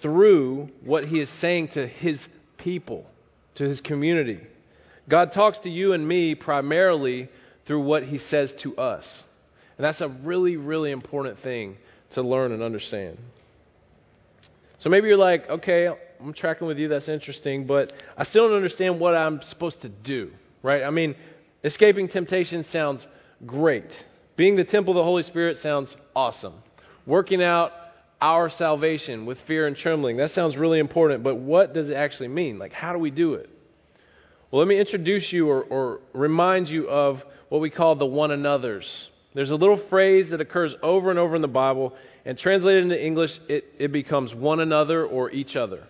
through 0.00 0.68
what 0.84 1.04
he 1.04 1.20
is 1.20 1.28
saying 1.40 1.68
to 1.68 1.86
his 1.86 2.18
people, 2.58 3.06
to 3.56 3.64
his 3.64 3.80
community. 3.80 4.40
God 5.08 5.32
talks 5.32 5.58
to 5.60 5.70
you 5.70 5.92
and 5.92 6.06
me 6.06 6.34
primarily 6.34 7.28
through 7.66 7.82
what 7.82 8.02
he 8.04 8.18
says 8.18 8.52
to 8.62 8.76
us. 8.76 9.06
And 9.76 9.84
that's 9.84 10.00
a 10.00 10.08
really, 10.08 10.56
really 10.56 10.90
important 10.90 11.40
thing 11.40 11.76
to 12.12 12.22
learn 12.22 12.52
and 12.52 12.62
understand. 12.62 13.18
So 14.78 14.90
maybe 14.90 15.08
you're 15.08 15.16
like, 15.16 15.48
okay, 15.48 15.88
I'm 16.20 16.32
tracking 16.32 16.66
with 16.66 16.78
you, 16.78 16.88
that's 16.88 17.08
interesting, 17.08 17.66
but 17.66 17.92
I 18.16 18.24
still 18.24 18.48
don't 18.48 18.56
understand 18.56 19.00
what 19.00 19.16
I'm 19.16 19.40
supposed 19.42 19.82
to 19.82 19.88
do, 19.88 20.30
right? 20.62 20.82
I 20.82 20.90
mean, 20.90 21.14
escaping 21.64 22.08
temptation 22.08 22.64
sounds 22.64 23.06
great. 23.46 23.90
Being 24.36 24.56
the 24.56 24.64
temple 24.64 24.92
of 24.92 24.96
the 24.96 25.04
Holy 25.04 25.22
Spirit 25.22 25.58
sounds 25.58 25.94
awesome. 26.14 26.54
Working 27.06 27.42
out 27.42 27.72
our 28.22 28.48
salvation 28.48 29.26
with 29.26 29.38
fear 29.42 29.66
and 29.66 29.76
trembling, 29.76 30.16
that 30.18 30.30
sounds 30.30 30.56
really 30.56 30.78
important, 30.78 31.24
but 31.24 31.34
what 31.34 31.74
does 31.74 31.90
it 31.90 31.94
actually 31.94 32.28
mean? 32.28 32.56
Like, 32.56 32.72
how 32.72 32.92
do 32.92 32.98
we 33.00 33.10
do 33.10 33.34
it? 33.34 33.50
Well, 34.50 34.60
let 34.60 34.68
me 34.68 34.78
introduce 34.78 35.32
you 35.32 35.48
or, 35.48 35.62
or 35.62 36.00
remind 36.12 36.68
you 36.68 36.88
of 36.88 37.22
what 37.48 37.60
we 37.60 37.68
call 37.68 37.96
the 37.96 38.06
one 38.06 38.30
another's. 38.30 39.08
There's 39.34 39.50
a 39.50 39.56
little 39.56 39.76
phrase 39.88 40.30
that 40.30 40.40
occurs 40.40 40.74
over 40.82 41.10
and 41.10 41.18
over 41.18 41.34
in 41.34 41.42
the 41.42 41.48
Bible, 41.48 41.94
and 42.24 42.38
translated 42.38 42.84
into 42.84 43.04
English, 43.04 43.40
it, 43.48 43.64
it 43.78 43.90
becomes 43.90 44.32
one 44.32 44.60
another 44.60 45.04
or 45.04 45.30
each 45.32 45.56
other. 45.56 45.88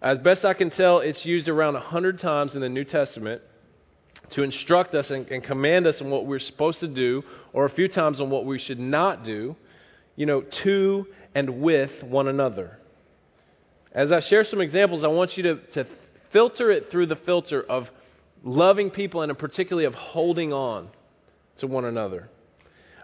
As 0.00 0.18
best 0.18 0.44
I 0.44 0.54
can 0.54 0.70
tell, 0.70 1.00
it's 1.00 1.26
used 1.26 1.48
around 1.48 1.74
100 1.74 2.20
times 2.20 2.54
in 2.54 2.60
the 2.60 2.68
New 2.68 2.84
Testament. 2.84 3.42
to 4.30 4.42
instruct 4.42 4.94
us 4.94 5.10
and, 5.10 5.26
and 5.28 5.42
command 5.42 5.86
us 5.86 6.00
on 6.00 6.10
what 6.10 6.26
we're 6.26 6.38
supposed 6.38 6.80
to 6.80 6.88
do, 6.88 7.24
or 7.52 7.64
a 7.64 7.70
few 7.70 7.88
times 7.88 8.20
on 8.20 8.30
what 8.30 8.44
we 8.44 8.58
should 8.58 8.78
not 8.78 9.24
do, 9.24 9.56
you 10.16 10.26
know, 10.26 10.42
to 10.64 11.06
and 11.34 11.60
with 11.60 12.02
one 12.02 12.28
another. 12.28 12.78
As 13.92 14.12
I 14.12 14.20
share 14.20 14.44
some 14.44 14.60
examples, 14.60 15.04
I 15.04 15.08
want 15.08 15.36
you 15.36 15.42
to, 15.44 15.56
to 15.74 15.86
filter 16.32 16.70
it 16.70 16.90
through 16.90 17.06
the 17.06 17.16
filter 17.16 17.62
of 17.62 17.88
loving 18.42 18.90
people 18.90 19.22
and 19.22 19.38
particularly 19.38 19.86
of 19.86 19.94
holding 19.94 20.52
on 20.52 20.88
to 21.58 21.66
one 21.66 21.84
another. 21.84 22.28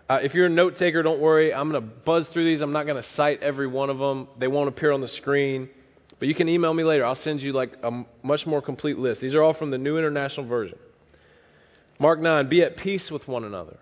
Uh, 0.09 0.21
if 0.23 0.35
you're 0.35 0.47
a 0.47 0.51
note 0.51 0.77
taker, 0.77 1.03
don't 1.03 1.21
worry. 1.21 1.55
I'm 1.55 1.71
going 1.71 1.83
to 1.83 1.89
buzz 2.05 2.29
through 2.29 2.45
these. 2.45 2.61
I'm 2.61 2.73
not 2.73 2.85
going 2.85 3.01
to 3.01 3.09
cite 3.11 3.43
every 3.43 3.67
one 3.67 3.89
of 3.89 3.99
them. 3.99 4.29
They 4.39 4.49
won't 4.49 4.69
appear 4.69 4.93
on 4.93 5.01
the 5.01 5.09
screen. 5.09 5.71
But 6.19 6.29
you 6.29 6.35
can 6.35 6.49
email 6.49 6.73
me 6.75 6.85
later. 6.85 7.05
I'll 7.05 7.15
send 7.15 7.43
you 7.43 7.53
like 7.53 7.73
a 7.83 8.05
much 8.23 8.47
more 8.47 8.61
complete 8.61 8.99
list. 8.99 9.21
These 9.21 9.35
are 9.35 9.43
all 9.43 9.55
from 9.55 9.71
the 9.71 9.79
New 9.79 9.99
International 9.99 10.47
Version. 10.47 10.79
Mark 11.99 12.21
9, 12.21 12.49
be 12.49 12.63
at 12.63 12.77
peace 12.77 13.11
with 13.11 13.27
one 13.27 13.45
another. 13.45 13.79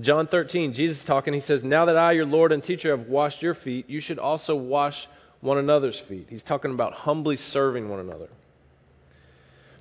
John 0.00 0.28
13, 0.28 0.72
Jesus 0.72 1.02
talking, 1.04 1.34
he 1.34 1.40
says, 1.40 1.64
Now 1.64 1.86
that 1.86 1.96
I, 1.96 2.12
your 2.12 2.26
Lord 2.26 2.52
and 2.52 2.62
teacher, 2.62 2.96
have 2.96 3.08
washed 3.08 3.42
your 3.42 3.54
feet, 3.54 3.90
you 3.90 4.00
should 4.00 4.18
also 4.18 4.54
wash 4.54 5.06
one 5.40 5.58
another's 5.58 6.00
feet. 6.08 6.26
He's 6.28 6.42
talking 6.42 6.72
about 6.72 6.92
humbly 6.92 7.36
serving 7.36 7.88
one 7.88 8.00
another. 8.00 8.28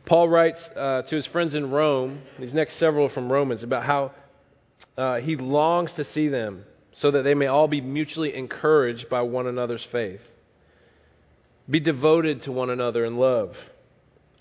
Paul 0.06 0.28
writes 0.28 0.68
uh, 0.76 1.04
to 1.04 1.16
his 1.16 1.28
friends 1.28 1.54
in 1.54 1.70
Rome, 1.70 2.22
these 2.40 2.54
next 2.54 2.76
several 2.76 3.10
from 3.10 3.32
Romans, 3.32 3.62
about 3.62 3.84
how 3.84 4.12
uh, 4.98 5.20
he 5.20 5.36
longs 5.36 5.94
to 5.94 6.04
see 6.04 6.28
them 6.28 6.66
so 6.94 7.12
that 7.12 7.22
they 7.22 7.36
may 7.36 7.48
all 7.48 7.68
be 7.68 7.82
mutually 7.82 8.36
encouraged 8.36 9.10
by 9.10 9.22
one 9.22 9.48
another's 9.48 9.86
faith. 9.92 10.22
Be 11.70 11.80
devoted 11.80 12.44
to 12.44 12.52
one 12.52 12.70
another 12.70 13.06
in 13.06 13.18
love. 13.18 13.56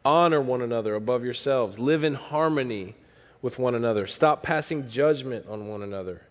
Honor 0.04 0.40
one 0.40 0.62
another 0.62 0.94
above 0.94 1.24
yourselves. 1.24 1.78
Live 1.78 2.04
in 2.04 2.14
harmony 2.14 2.96
with 3.42 3.58
one 3.58 3.74
another. 3.74 4.06
Stop 4.06 4.42
passing 4.42 4.88
judgment 4.88 5.46
on 5.48 5.68
one 5.68 5.82
another. 5.82 6.22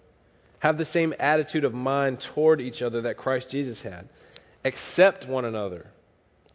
Have 0.59 0.77
the 0.77 0.85
same 0.85 1.13
attitude 1.19 1.63
of 1.63 1.73
mind 1.73 2.25
toward 2.33 2.61
each 2.61 2.81
other 2.81 3.01
that 3.03 3.17
Christ 3.17 3.49
Jesus 3.49 3.81
had. 3.81 4.09
Accept 4.65 5.27
one 5.27 5.45
another, 5.45 5.87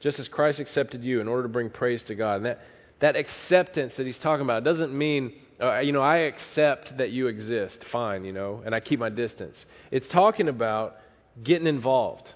just 0.00 0.18
as 0.18 0.28
Christ 0.28 0.60
accepted 0.60 1.04
you 1.04 1.20
in 1.20 1.28
order 1.28 1.44
to 1.44 1.48
bring 1.48 1.70
praise 1.70 2.02
to 2.04 2.14
God. 2.14 2.36
And 2.36 2.46
that, 2.46 2.60
that 3.00 3.16
acceptance 3.16 3.96
that 3.96 4.06
he's 4.06 4.18
talking 4.18 4.44
about 4.44 4.64
doesn't 4.64 4.92
mean, 4.92 5.32
uh, 5.60 5.78
you 5.78 5.92
know, 5.92 6.02
I 6.02 6.18
accept 6.18 6.98
that 6.98 7.10
you 7.10 7.28
exist, 7.28 7.84
fine, 7.90 8.24
you 8.24 8.32
know, 8.32 8.62
and 8.64 8.74
I 8.74 8.80
keep 8.80 8.98
my 8.98 9.08
distance. 9.08 9.64
It's 9.90 10.08
talking 10.08 10.48
about 10.48 10.96
getting 11.42 11.68
involved, 11.68 12.28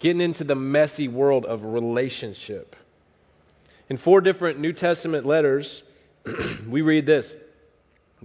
getting 0.00 0.22
into 0.22 0.44
the 0.44 0.56
messy 0.56 1.06
world 1.06 1.44
of 1.44 1.64
relationship. 1.64 2.74
In 3.90 3.98
four 3.98 4.22
different 4.22 4.58
New 4.58 4.72
Testament 4.72 5.26
letters, 5.26 5.82
we 6.68 6.80
read 6.80 7.04
this 7.04 7.30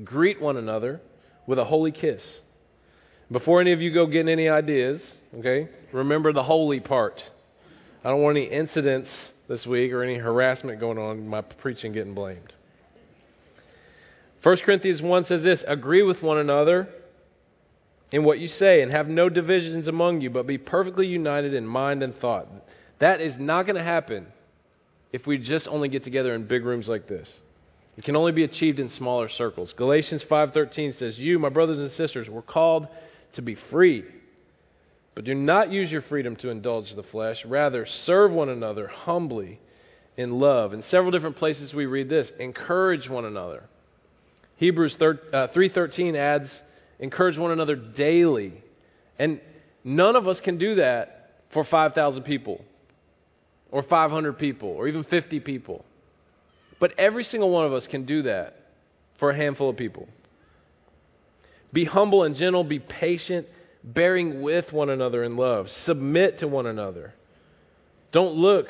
Greet 0.04 0.42
one 0.42 0.58
another 0.58 1.02
with 1.48 1.60
a 1.60 1.66
holy 1.66 1.92
kiss. 1.92 2.42
Before 3.32 3.62
any 3.62 3.72
of 3.74 3.82
you 3.82 3.94
go 3.94 4.08
getting 4.08 4.30
any 4.30 4.50
ideas, 4.50 5.04
okay, 5.36 5.68
remember 5.92 6.34
the 6.34 6.44
holy 6.44 6.80
part. 6.80 7.24
I 8.04 8.10
don't 8.10 8.22
want 8.22 8.38
any 8.38 8.48
incidents 8.48 9.32
this 9.48 9.68
week 9.68 9.92
or 9.92 10.04
any 10.04 10.16
harassment 10.16 10.80
going 10.80 10.98
on, 10.98 11.28
my 11.28 11.42
preaching 11.42 11.92
getting 11.92 12.14
blamed. 12.14 12.54
1 14.42 14.58
Corinthians 14.60 15.02
1 15.02 15.26
says 15.26 15.44
this 15.44 15.64
Agree 15.68 16.02
with 16.02 16.24
one 16.24 16.38
another 16.38 16.88
in 18.12 18.24
what 18.24 18.40
you 18.40 18.48
say, 18.48 18.82
and 18.82 18.92
have 18.92 19.08
no 19.08 19.30
divisions 19.30 19.88
among 19.88 20.22
you, 20.22 20.30
but 20.30 20.48
be 20.48 20.58
perfectly 20.58 21.06
united 21.06 21.54
in 21.54 21.68
mind 21.68 22.02
and 22.02 22.16
thought. 22.16 22.48
That 23.00 23.22
is 23.22 23.38
not 23.38 23.64
going 23.64 23.76
to 23.76 23.84
happen 23.84 24.28
if 25.12 25.28
we 25.28 25.38
just 25.38 25.68
only 25.68 25.90
get 25.90 26.04
together 26.04 26.34
in 26.34 26.48
big 26.48 26.66
rooms 26.66 26.88
like 26.88 27.08
this. 27.08 27.32
It 28.00 28.06
can 28.06 28.16
only 28.16 28.32
be 28.32 28.46
achieved 28.46 28.80
in 28.80 28.88
smaller 28.88 29.28
circles. 29.28 29.74
Galatians 29.74 30.24
5:13 30.24 30.94
says, 30.94 31.20
"You, 31.20 31.38
my 31.38 31.50
brothers 31.50 31.80
and 31.80 31.92
sisters, 31.92 32.30
were 32.30 32.42
called 32.42 32.88
to 33.34 33.42
be 33.42 33.56
free, 33.56 34.06
but 35.16 35.26
do 35.26 35.36
not 35.36 35.70
use 35.70 35.92
your 35.92 36.02
freedom 36.02 36.38
to 36.38 36.50
indulge 36.50 36.96
the 36.96 37.04
flesh. 37.04 37.44
Rather, 37.44 37.86
serve 37.86 38.32
one 38.32 38.48
another 38.48 38.88
humbly 38.88 39.60
in 40.16 40.40
love." 40.40 40.72
In 40.74 40.82
several 40.82 41.12
different 41.12 41.36
places 41.36 41.74
we 41.74 41.88
read 41.88 42.08
this, 42.08 42.30
encourage 42.40 43.10
one 43.10 43.26
another. 43.26 43.64
Hebrews 44.56 44.96
3:13 44.96 46.16
uh, 46.16 46.18
adds, 46.20 46.64
"Encourage 47.00 47.38
one 47.38 47.52
another 47.52 47.76
daily." 47.76 48.64
And 49.18 49.42
none 49.84 50.16
of 50.16 50.26
us 50.26 50.40
can 50.40 50.58
do 50.58 50.76
that 50.76 51.32
for 51.50 51.66
5,000 51.66 52.24
people 52.24 52.64
or 53.72 53.84
500 53.84 54.38
people 54.38 54.70
or 54.70 54.88
even 54.88 55.04
50 55.04 55.42
people. 55.42 55.84
But 56.80 56.94
every 56.98 57.24
single 57.24 57.50
one 57.50 57.66
of 57.66 57.74
us 57.74 57.88
can 57.88 58.06
do 58.06 58.24
that 58.24 58.56
for 59.18 59.30
a 59.30 59.36
handful 59.36 59.70
of 59.70 59.78
people. 59.78 60.08
Be 61.72 61.86
humble 61.86 62.24
and 62.24 62.36
gentle, 62.36 62.64
be 62.64 62.80
patient, 62.80 63.48
bearing 63.84 64.42
with 64.42 64.74
one 64.74 64.90
another 64.90 65.24
in 65.24 65.38
love, 65.38 65.70
submit 65.70 66.40
to 66.40 66.48
one 66.48 66.66
another. 66.66 67.14
Don't 68.12 68.36
look 68.36 68.68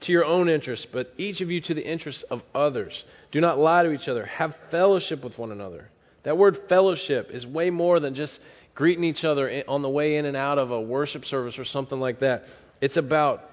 to 0.00 0.12
your 0.12 0.24
own 0.24 0.48
interests, 0.48 0.86
but 0.90 1.12
each 1.16 1.40
of 1.40 1.50
you 1.50 1.60
to 1.60 1.74
the 1.74 1.86
interests 1.86 2.24
of 2.24 2.42
others. 2.54 3.04
Do 3.30 3.40
not 3.40 3.58
lie 3.58 3.84
to 3.84 3.92
each 3.92 4.08
other. 4.08 4.26
Have 4.26 4.56
fellowship 4.70 5.22
with 5.22 5.38
one 5.38 5.52
another. 5.52 5.88
That 6.24 6.36
word 6.36 6.58
fellowship 6.68 7.30
is 7.32 7.46
way 7.46 7.70
more 7.70 8.00
than 8.00 8.14
just 8.14 8.38
greeting 8.74 9.04
each 9.04 9.24
other 9.24 9.64
on 9.68 9.82
the 9.82 9.88
way 9.88 10.16
in 10.16 10.24
and 10.24 10.36
out 10.36 10.58
of 10.58 10.70
a 10.70 10.80
worship 10.80 11.24
service 11.24 11.58
or 11.58 11.64
something 11.64 12.00
like 12.00 12.20
that. 12.20 12.44
It's 12.80 12.96
about 12.96 13.48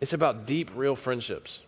it's 0.00 0.12
about 0.12 0.46
deep 0.46 0.70
real 0.76 0.94
friendships. 0.94 1.58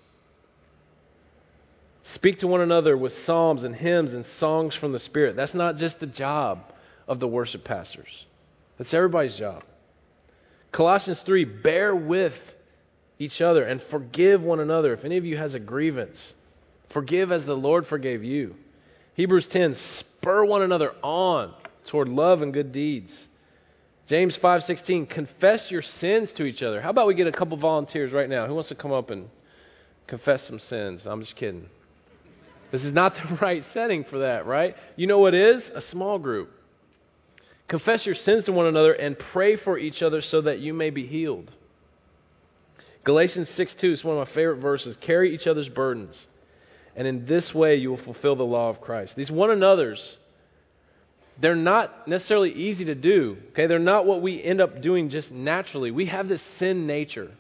Speak 2.15 2.39
to 2.39 2.47
one 2.47 2.63
another 2.63 2.97
with 2.97 3.13
psalms 3.25 3.65
and 3.65 3.75
hymns 3.75 4.15
and 4.15 4.25
songs 4.25 4.75
from 4.75 4.93
the 4.93 4.99
Spirit. 4.99 5.37
That's 5.37 5.55
not 5.55 5.77
just 5.77 6.01
the 6.01 6.07
job 6.07 6.61
of 7.07 7.21
the 7.21 7.29
worship 7.29 7.65
pastors, 7.65 8.27
that's 8.79 8.95
everybody's 8.95 9.37
job. 9.37 9.65
Colossians 10.73 11.21
3 11.25 11.45
bear 11.45 11.95
with 11.95 12.35
each 13.19 13.41
other 13.41 13.65
and 13.65 13.83
forgive 13.91 14.43
one 14.43 14.61
another. 14.61 14.93
If 14.93 15.05
any 15.05 15.17
of 15.17 15.25
you 15.25 15.37
has 15.37 15.55
a 15.55 15.59
grievance, 15.59 16.19
forgive 16.93 17.33
as 17.33 17.45
the 17.47 17.55
Lord 17.55 17.87
forgave 17.87 18.23
you. 18.23 18.55
Hebrews 19.15 19.49
10 19.49 19.75
spur 19.75 20.45
one 20.45 20.63
another 20.63 20.93
on 21.03 21.55
toward 21.87 22.09
love 22.09 22.43
and 22.43 22.53
good 22.53 22.71
deeds. 22.73 23.13
James 24.07 24.37
5:16 24.39 25.07
confess 25.07 25.71
your 25.71 25.83
sins 25.83 26.33
to 26.33 26.45
each 26.45 26.63
other. 26.63 26.81
How 26.81 26.91
about 26.91 27.07
we 27.07 27.15
get 27.15 27.27
a 27.27 27.33
couple 27.33 27.57
volunteers 27.57 28.13
right 28.13 28.29
now? 28.29 28.47
Who 28.47 28.55
wants 28.55 28.69
to 28.69 28.75
come 28.75 28.93
up 28.93 29.11
and 29.11 29.29
confess 30.07 30.43
some 30.43 30.59
sins? 30.59 31.03
I'm 31.05 31.21
just 31.21 31.37
kidding. 31.37 31.69
This 32.71 32.85
is 32.85 32.93
not 32.93 33.15
the 33.29 33.37
right 33.37 33.63
setting 33.73 34.05
for 34.05 34.21
that, 34.21 34.47
right? 34.47 34.77
You 34.97 35.07
know 35.07 35.19
what 35.19 35.35
is? 35.35 35.71
A 35.75 35.81
small 35.81 36.19
group. 36.19 36.51
Confess 37.69 38.07
your 38.07 38.15
sins 38.15 38.45
to 38.45 38.53
one 38.53 38.67
another 38.67 38.95
and 38.95 39.19
pray 39.19 39.57
for 39.57 39.79
each 39.79 40.03
other 40.03 40.23
so 40.23 40.41
that 40.43 40.59
you 40.59 40.73
may 40.73 40.91
be 40.91 41.07
healed. 41.07 41.51
Galatians 43.05 43.49
6 43.51 43.75
2 43.75 43.93
is 43.93 44.05
one 44.05 44.17
of 44.19 44.27
my 44.27 44.35
favorite 44.35 44.57
verses. 44.57 44.97
Carry 45.01 45.35
each 45.35 45.47
other's 45.47 45.69
burdens, 45.69 46.19
and 46.97 47.07
in 47.07 47.27
this 47.27 47.55
way 47.55 47.77
you 47.77 47.91
will 47.91 48.03
fulfill 48.03 48.37
the 48.37 48.43
law 48.43 48.71
of 48.71 48.81
Christ. 48.81 49.17
These 49.17 49.31
one 49.31 49.51
another's, 49.51 50.17
they're 51.41 51.55
not 51.55 52.09
necessarily 52.09 52.53
easy 52.53 52.87
to 52.87 52.95
do. 52.95 53.37
Okay, 53.53 53.67
they're 53.67 53.79
not 53.79 54.07
what 54.07 54.23
we 54.23 54.43
end 54.43 54.61
up 54.61 54.81
doing 54.81 55.11
just 55.11 55.31
naturally. 55.31 55.91
We 55.91 56.07
have 56.07 56.29
this 56.29 56.43
sin 56.59 56.87
nature. 56.87 57.31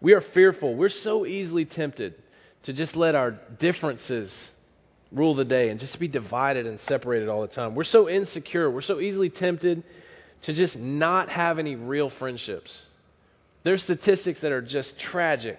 We 0.00 0.12
are 0.12 0.20
fearful. 0.20 0.74
We're 0.74 0.88
so 0.90 1.26
easily 1.26 1.64
tempted 1.64 2.14
to 2.64 2.72
just 2.72 2.96
let 2.96 3.14
our 3.14 3.32
differences 3.58 4.32
rule 5.12 5.34
the 5.34 5.44
day 5.44 5.70
and 5.70 5.80
just 5.80 5.98
be 5.98 6.08
divided 6.08 6.66
and 6.66 6.78
separated 6.80 7.28
all 7.28 7.42
the 7.42 7.48
time. 7.48 7.74
We're 7.74 7.84
so 7.84 8.08
insecure. 8.08 8.70
We're 8.70 8.80
so 8.80 9.00
easily 9.00 9.30
tempted 9.30 9.82
to 10.42 10.52
just 10.54 10.76
not 10.76 11.28
have 11.28 11.58
any 11.58 11.76
real 11.76 12.10
friendships. 12.10 12.82
There's 13.64 13.82
statistics 13.82 14.40
that 14.40 14.52
are 14.52 14.62
just 14.62 14.98
tragic 14.98 15.58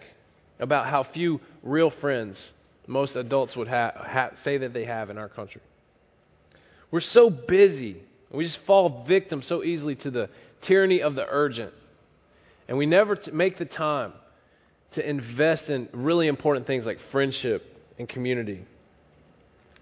about 0.60 0.88
how 0.88 1.04
few 1.04 1.42
real 1.64 1.92
friends 1.92 2.52
most 2.88 3.16
adults 3.16 3.56
would 3.56 3.68
ha- 3.68 3.94
ha- 3.96 4.32
say 4.44 4.58
that 4.60 4.74
they 4.74 4.86
have 4.86 5.10
in 5.10 5.18
our 5.18 5.30
country. 5.30 5.62
We're 6.90 7.00
so 7.00 7.30
busy. 7.30 8.02
We 8.32 8.44
just 8.44 8.60
fall 8.66 9.06
victim 9.08 9.42
so 9.42 9.64
easily 9.64 9.96
to 9.98 10.12
the 10.12 10.30
tyranny 10.62 11.02
of 11.02 11.16
the 11.16 11.26
urgent. 11.30 11.74
And 12.68 12.78
we 12.78 12.86
never 12.86 13.16
t- 13.16 13.32
make 13.32 13.58
the 13.58 13.66
time 13.66 14.14
to 14.92 15.10
invest 15.10 15.70
in 15.70 15.88
really 15.94 16.28
important 16.28 16.68
things 16.68 16.86
like 16.86 17.00
friendship 17.12 17.64
and 17.98 18.08
community. 18.08 18.66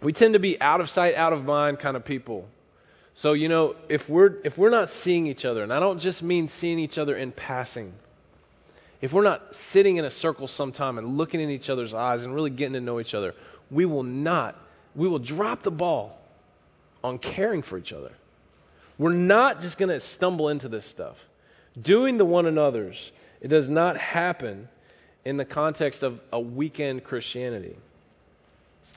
We 0.01 0.13
tend 0.13 0.33
to 0.33 0.39
be 0.39 0.59
out 0.61 0.81
of 0.81 0.89
sight, 0.89 1.15
out 1.15 1.33
of 1.33 1.43
mind 1.43 1.79
kind 1.79 1.97
of 1.97 2.05
people. 2.05 2.47
So, 3.15 3.33
you 3.33 3.49
know, 3.49 3.75
if 3.89 4.07
we're 4.07 4.37
if 4.45 4.57
we're 4.57 4.69
not 4.69 4.89
seeing 5.03 5.27
each 5.27 5.43
other, 5.43 5.63
and 5.63 5.73
I 5.73 5.79
don't 5.79 5.99
just 5.99 6.21
mean 6.21 6.47
seeing 6.47 6.79
each 6.79 6.97
other 6.97 7.17
in 7.17 7.31
passing. 7.31 7.93
If 9.01 9.13
we're 9.13 9.23
not 9.23 9.41
sitting 9.71 9.97
in 9.97 10.05
a 10.05 10.11
circle 10.11 10.47
sometime 10.47 10.97
and 10.97 11.17
looking 11.17 11.39
in 11.39 11.49
each 11.49 11.69
other's 11.69 11.93
eyes 11.93 12.21
and 12.21 12.33
really 12.33 12.49
getting 12.49 12.73
to 12.73 12.81
know 12.81 12.99
each 12.99 13.13
other, 13.13 13.33
we 13.71 13.85
will 13.85 14.03
not 14.03 14.55
we 14.95 15.07
will 15.07 15.19
drop 15.19 15.63
the 15.63 15.71
ball 15.71 16.17
on 17.03 17.17
caring 17.17 17.61
for 17.61 17.77
each 17.77 17.93
other. 17.93 18.11
We're 18.97 19.13
not 19.13 19.61
just 19.61 19.77
going 19.77 19.89
to 19.89 20.05
stumble 20.05 20.49
into 20.49 20.67
this 20.67 20.85
stuff. 20.85 21.15
Doing 21.81 22.17
the 22.17 22.25
one 22.25 22.45
another's, 22.45 23.11
it 23.39 23.47
does 23.47 23.69
not 23.69 23.95
happen 23.97 24.67
in 25.25 25.37
the 25.37 25.45
context 25.45 26.03
of 26.03 26.19
a 26.31 26.39
weekend 26.39 27.03
Christianity. 27.03 27.75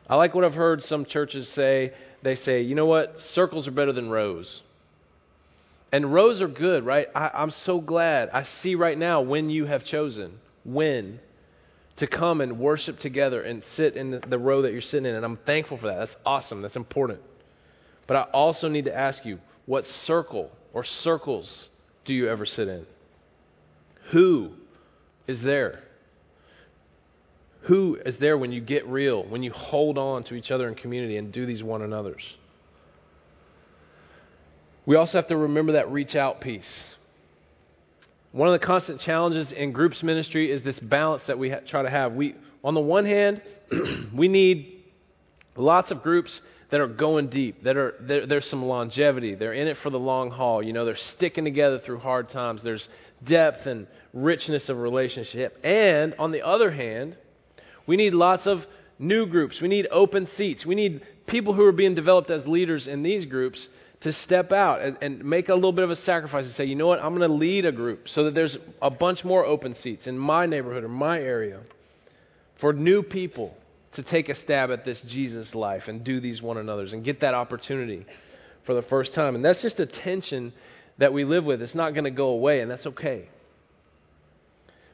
I 0.08 0.16
like 0.16 0.34
what 0.34 0.44
I've 0.44 0.54
heard 0.54 0.82
some 0.82 1.04
churches 1.04 1.48
say. 1.48 1.92
They 2.22 2.34
say, 2.34 2.62
you 2.62 2.74
know 2.74 2.86
what? 2.86 3.20
Circles 3.20 3.66
are 3.68 3.72
better 3.72 3.92
than 3.92 4.10
rows. 4.10 4.62
And 5.90 6.12
rows 6.12 6.40
are 6.40 6.48
good, 6.48 6.84
right? 6.84 7.08
I, 7.14 7.30
I'm 7.34 7.50
so 7.50 7.80
glad. 7.80 8.30
I 8.30 8.44
see 8.44 8.74
right 8.74 8.96
now 8.96 9.20
when 9.20 9.50
you 9.50 9.66
have 9.66 9.84
chosen, 9.84 10.38
when, 10.64 11.20
to 11.98 12.06
come 12.06 12.40
and 12.40 12.58
worship 12.58 12.98
together 12.98 13.42
and 13.42 13.62
sit 13.62 13.96
in 13.96 14.12
the, 14.12 14.20
the 14.20 14.38
row 14.38 14.62
that 14.62 14.72
you're 14.72 14.80
sitting 14.80 15.06
in. 15.06 15.14
And 15.14 15.24
I'm 15.24 15.36
thankful 15.36 15.76
for 15.76 15.88
that. 15.88 15.98
That's 15.98 16.16
awesome. 16.24 16.62
That's 16.62 16.76
important. 16.76 17.20
But 18.06 18.16
I 18.16 18.22
also 18.22 18.68
need 18.68 18.86
to 18.86 18.96
ask 18.96 19.24
you, 19.24 19.38
what 19.66 19.84
circle 19.84 20.50
or 20.72 20.82
circles 20.82 21.68
do 22.04 22.14
you 22.14 22.28
ever 22.28 22.46
sit 22.46 22.68
in? 22.68 22.86
Who 24.10 24.52
is 25.26 25.42
there? 25.42 25.80
Who 27.62 27.98
is 28.04 28.18
there 28.18 28.36
when 28.36 28.52
you 28.52 28.60
get 28.60 28.86
real, 28.86 29.22
when 29.24 29.42
you 29.42 29.52
hold 29.52 29.96
on 29.96 30.24
to 30.24 30.34
each 30.34 30.50
other 30.50 30.68
in 30.68 30.74
community 30.74 31.16
and 31.16 31.32
do 31.32 31.46
these 31.46 31.62
one 31.62 31.82
another's? 31.82 32.24
We 34.84 34.96
also 34.96 35.18
have 35.18 35.28
to 35.28 35.36
remember 35.36 35.72
that 35.72 35.90
reach 35.92 36.16
out 36.16 36.40
piece. 36.40 36.82
One 38.32 38.48
of 38.48 38.58
the 38.58 38.66
constant 38.66 39.00
challenges 39.00 39.52
in 39.52 39.72
groups 39.72 40.02
ministry 40.02 40.50
is 40.50 40.62
this 40.62 40.78
balance 40.80 41.24
that 41.26 41.38
we 41.38 41.50
ha- 41.50 41.60
try 41.66 41.82
to 41.82 41.90
have. 41.90 42.14
We, 42.14 42.34
on 42.64 42.74
the 42.74 42.80
one 42.80 43.04
hand, 43.04 43.42
we 44.14 44.26
need 44.26 44.82
lots 45.54 45.90
of 45.90 46.02
groups 46.02 46.40
that 46.70 46.80
are 46.80 46.88
going 46.88 47.28
deep, 47.28 47.64
that 47.64 47.76
are 47.76 47.94
there's 48.00 48.46
some 48.46 48.64
longevity. 48.64 49.34
They're 49.34 49.52
in 49.52 49.68
it 49.68 49.76
for 49.76 49.90
the 49.90 49.98
long 49.98 50.30
haul. 50.30 50.62
You 50.62 50.72
know, 50.72 50.86
they're 50.86 50.96
sticking 50.96 51.44
together 51.44 51.78
through 51.78 51.98
hard 51.98 52.30
times. 52.30 52.62
There's 52.62 52.88
depth 53.22 53.66
and 53.66 53.86
richness 54.14 54.70
of 54.70 54.78
relationship. 54.78 55.58
And 55.62 56.14
on 56.18 56.32
the 56.32 56.44
other 56.44 56.70
hand, 56.70 57.16
we 57.86 57.96
need 57.96 58.14
lots 58.14 58.46
of 58.46 58.64
new 58.98 59.26
groups. 59.26 59.60
We 59.60 59.68
need 59.68 59.88
open 59.90 60.26
seats. 60.26 60.64
We 60.64 60.74
need 60.74 61.02
people 61.26 61.54
who 61.54 61.64
are 61.64 61.72
being 61.72 61.94
developed 61.94 62.30
as 62.30 62.46
leaders 62.46 62.86
in 62.86 63.02
these 63.02 63.26
groups 63.26 63.68
to 64.00 64.12
step 64.12 64.52
out 64.52 64.80
and, 64.82 64.98
and, 65.00 65.24
make 65.24 65.48
a 65.48 65.54
little 65.54 65.72
bit 65.72 65.84
of 65.84 65.90
a 65.90 65.96
sacrifice 65.96 66.44
and 66.44 66.54
say, 66.54 66.64
you 66.64 66.74
know 66.74 66.88
what, 66.88 66.98
I'm 66.98 67.16
going 67.16 67.28
to 67.28 67.34
lead 67.34 67.66
a 67.66 67.72
group 67.72 68.08
so 68.08 68.24
that 68.24 68.34
there's 68.34 68.58
a 68.80 68.90
bunch 68.90 69.24
more 69.24 69.44
open 69.44 69.76
seats 69.76 70.08
in 70.08 70.18
my 70.18 70.46
neighborhood 70.46 70.82
or 70.82 70.88
my 70.88 71.20
area 71.20 71.60
for 72.60 72.72
new 72.72 73.02
people 73.04 73.56
to 73.92 74.02
take 74.02 74.28
a 74.28 74.34
stab 74.34 74.70
at 74.70 74.84
this 74.84 75.00
Jesus 75.02 75.54
life 75.54 75.84
and 75.86 76.02
do 76.02 76.20
these 76.20 76.42
one 76.42 76.56
another's 76.56 76.92
and 76.92 77.04
get 77.04 77.20
that 77.20 77.34
opportunity 77.34 78.04
for 78.64 78.74
the 78.74 78.82
first 78.82 79.14
time. 79.14 79.34
And 79.34 79.44
that's 79.44 79.62
just 79.62 79.78
a 79.80 79.86
tension 79.86 80.52
that 80.98 81.12
we 81.12 81.24
live 81.24 81.44
with. 81.44 81.62
It's 81.62 81.74
not 81.74 81.92
going 81.92 82.04
to 82.04 82.10
go 82.10 82.28
away, 82.28 82.60
and 82.60 82.70
that's 82.70 82.86
okay. 82.86 83.28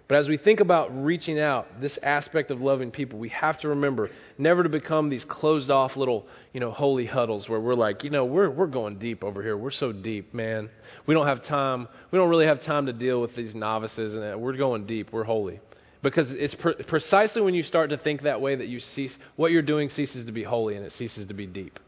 But 0.09 0.17
as 0.17 0.29
we 0.29 0.39
think 0.39 0.61
about 0.61 1.05
reaching 1.05 1.39
out, 1.39 1.83
this 1.83 1.99
aspect 2.03 2.51
of 2.51 2.63
loving 2.63 2.91
people, 2.91 3.19
we 3.19 3.29
have 3.29 3.61
to 3.61 3.69
remember 3.69 4.11
never 4.39 4.63
to 4.63 4.71
become 4.71 5.11
these 5.11 5.23
closed 5.23 5.71
off 5.71 5.99
little, 5.99 6.27
you 6.55 6.61
know, 6.61 6.71
holy 6.71 7.05
huddles 7.05 7.47
where 7.47 7.61
we're 7.61 7.75
like, 7.75 8.05
you 8.05 8.11
know, 8.11 8.25
we're 8.25 8.49
we're 8.49 8.69
going 8.69 8.99
deep 8.99 9.23
over 9.23 9.43
here. 9.43 9.55
We're 9.55 9.71
so 9.71 9.93
deep, 9.93 10.33
man. 10.33 10.71
We 11.07 11.13
don't 11.13 11.27
have 11.27 11.45
time. 11.45 11.89
We 12.11 12.19
don't 12.19 12.31
really 12.31 12.47
have 12.47 12.63
time 12.63 12.87
to 12.87 12.93
deal 12.95 13.21
with 13.21 13.37
these 13.37 13.55
novices, 13.55 14.15
and 14.15 14.35
uh, 14.35 14.39
we're 14.39 14.57
going 14.57 14.87
deep. 14.87 15.13
We're 15.13 15.25
holy. 15.25 15.61
Because 16.03 16.31
it's 16.31 16.55
pre- 16.55 16.75
precisely 16.75 17.43
when 17.43 17.55
you 17.55 17.63
start 17.63 17.91
to 17.91 17.99
think 17.99 18.23
that 18.23 18.41
way 18.41 18.55
that 18.55 18.69
you 18.69 18.81
cease, 18.81 19.15
what 19.37 19.51
you're 19.51 19.63
doing 19.63 19.91
ceases 19.91 20.25
to 20.25 20.33
be 20.33 20.45
holy 20.45 20.77
and 20.77 20.87
it 20.87 20.93
ceases 20.93 21.27
to 21.27 21.35
be 21.35 21.47
deep. 21.47 21.79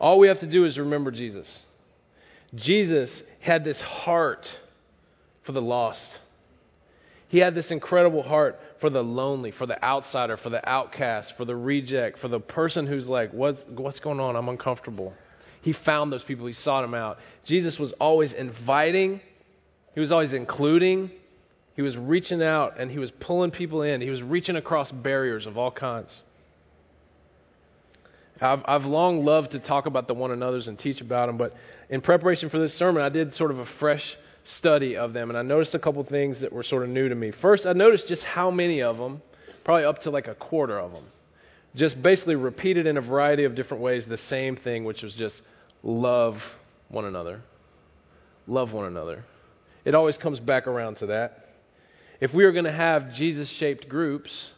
All 0.00 0.18
we 0.18 0.28
have 0.28 0.40
to 0.40 0.48
do 0.48 0.64
is 0.64 0.78
remember 0.78 1.12
Jesus. 1.12 1.48
Jesus 2.54 3.22
had 3.40 3.64
this 3.64 3.80
heart 3.80 4.48
for 5.44 5.52
the 5.52 5.62
lost. 5.62 6.02
He 7.32 7.38
had 7.38 7.54
this 7.54 7.70
incredible 7.70 8.22
heart 8.22 8.60
for 8.82 8.90
the 8.90 9.02
lonely, 9.02 9.52
for 9.52 9.64
the 9.64 9.82
outsider, 9.82 10.36
for 10.36 10.50
the 10.50 10.68
outcast, 10.68 11.32
for 11.38 11.46
the 11.46 11.56
reject, 11.56 12.18
for 12.18 12.28
the 12.28 12.38
person 12.38 12.86
who's 12.86 13.08
like, 13.08 13.32
what's, 13.32 13.58
what's 13.70 14.00
going 14.00 14.20
on? 14.20 14.36
I'm 14.36 14.50
uncomfortable. 14.50 15.14
He 15.62 15.72
found 15.72 16.12
those 16.12 16.22
people, 16.22 16.44
he 16.44 16.52
sought 16.52 16.82
them 16.82 16.92
out. 16.92 17.16
Jesus 17.46 17.78
was 17.78 17.92
always 17.92 18.34
inviting, 18.34 19.22
he 19.94 20.00
was 20.00 20.12
always 20.12 20.34
including, 20.34 21.10
he 21.74 21.80
was 21.80 21.96
reaching 21.96 22.42
out 22.42 22.78
and 22.78 22.90
he 22.90 22.98
was 22.98 23.10
pulling 23.12 23.50
people 23.50 23.80
in. 23.80 24.02
He 24.02 24.10
was 24.10 24.22
reaching 24.22 24.56
across 24.56 24.92
barriers 24.92 25.46
of 25.46 25.56
all 25.56 25.70
kinds. 25.70 26.14
I've, 28.42 28.60
I've 28.66 28.84
long 28.84 29.24
loved 29.24 29.52
to 29.52 29.58
talk 29.58 29.86
about 29.86 30.06
the 30.06 30.12
one 30.12 30.32
another's 30.32 30.68
and 30.68 30.78
teach 30.78 31.00
about 31.00 31.28
them, 31.28 31.38
but 31.38 31.54
in 31.88 32.02
preparation 32.02 32.50
for 32.50 32.58
this 32.58 32.74
sermon, 32.74 33.02
I 33.02 33.08
did 33.08 33.32
sort 33.32 33.52
of 33.52 33.58
a 33.58 33.64
fresh 33.64 34.18
study 34.44 34.96
of 34.96 35.12
them, 35.12 35.30
and 35.30 35.38
I 35.38 35.42
noticed 35.42 35.74
a 35.74 35.78
couple 35.78 36.02
things 36.04 36.40
that 36.40 36.52
were 36.52 36.62
sort 36.62 36.82
of 36.82 36.88
new 36.88 37.08
to 37.08 37.14
me. 37.14 37.30
First, 37.30 37.66
I 37.66 37.72
noticed 37.72 38.08
just 38.08 38.22
how 38.22 38.50
many 38.50 38.82
of 38.82 38.98
them, 38.98 39.22
probably 39.64 39.84
up 39.84 40.00
to 40.02 40.10
like 40.10 40.28
a 40.28 40.34
quarter 40.34 40.78
of 40.78 40.92
them, 40.92 41.04
just 41.74 42.02
basically 42.02 42.34
repeated 42.34 42.86
in 42.86 42.96
a 42.96 43.00
variety 43.00 43.44
of 43.44 43.54
different 43.54 43.82
ways 43.82 44.06
the 44.06 44.16
same 44.16 44.56
thing, 44.56 44.84
which 44.84 45.02
was 45.02 45.14
just 45.14 45.40
love 45.82 46.36
one 46.88 47.04
another. 47.04 47.40
Love 48.46 48.72
one 48.72 48.86
another. 48.86 49.24
It 49.84 49.94
always 49.94 50.16
comes 50.16 50.40
back 50.40 50.66
around 50.66 50.96
to 50.98 51.06
that. 51.06 51.48
If 52.20 52.34
we 52.34 52.44
are 52.44 52.52
going 52.52 52.66
to 52.66 52.72
have 52.72 53.12
Jesus 53.14 53.48
shaped 53.48 53.88
groups, 53.88 54.50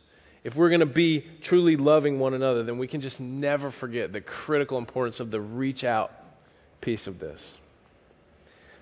if 0.43 0.55
we're 0.55 0.69
going 0.69 0.81
to 0.81 0.87
be 0.87 1.25
truly 1.43 1.77
loving 1.77 2.19
one 2.19 2.35
another, 2.35 2.63
then 2.65 2.79
we 2.79 2.87
can 2.87 3.01
just 3.01 3.21
never 3.21 3.71
forget 3.71 4.13
the 4.13 4.21
critical 4.21 4.77
importance 4.77 5.21
of 5.21 5.31
the 5.31 5.41
reach 5.41 5.85
out 5.85 6.11
piece 6.81 7.07
of 7.07 7.19
this. 7.19 7.41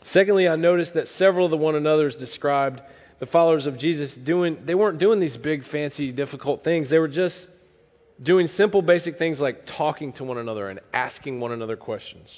Secondly, 0.06 0.48
I 0.48 0.56
noticed 0.56 0.94
that 0.94 1.08
several 1.08 1.46
of 1.46 1.50
the 1.50 1.56
one 1.56 1.74
another's 1.74 2.16
described 2.16 2.80
the 3.20 3.26
followers 3.26 3.66
of 3.66 3.78
Jesus 3.78 4.14
doing, 4.14 4.58
they 4.64 4.74
weren't 4.74 4.98
doing 4.98 5.20
these 5.20 5.36
big, 5.36 5.64
fancy, 5.64 6.10
difficult 6.10 6.64
things. 6.64 6.90
They 6.90 6.98
were 6.98 7.08
just 7.08 7.46
doing 8.20 8.48
simple, 8.48 8.82
basic 8.82 9.16
things 9.16 9.38
like 9.38 9.64
talking 9.64 10.12
to 10.14 10.24
one 10.24 10.38
another 10.38 10.68
and 10.68 10.80
asking 10.92 11.38
one 11.38 11.52
another 11.52 11.76
questions. 11.76 12.28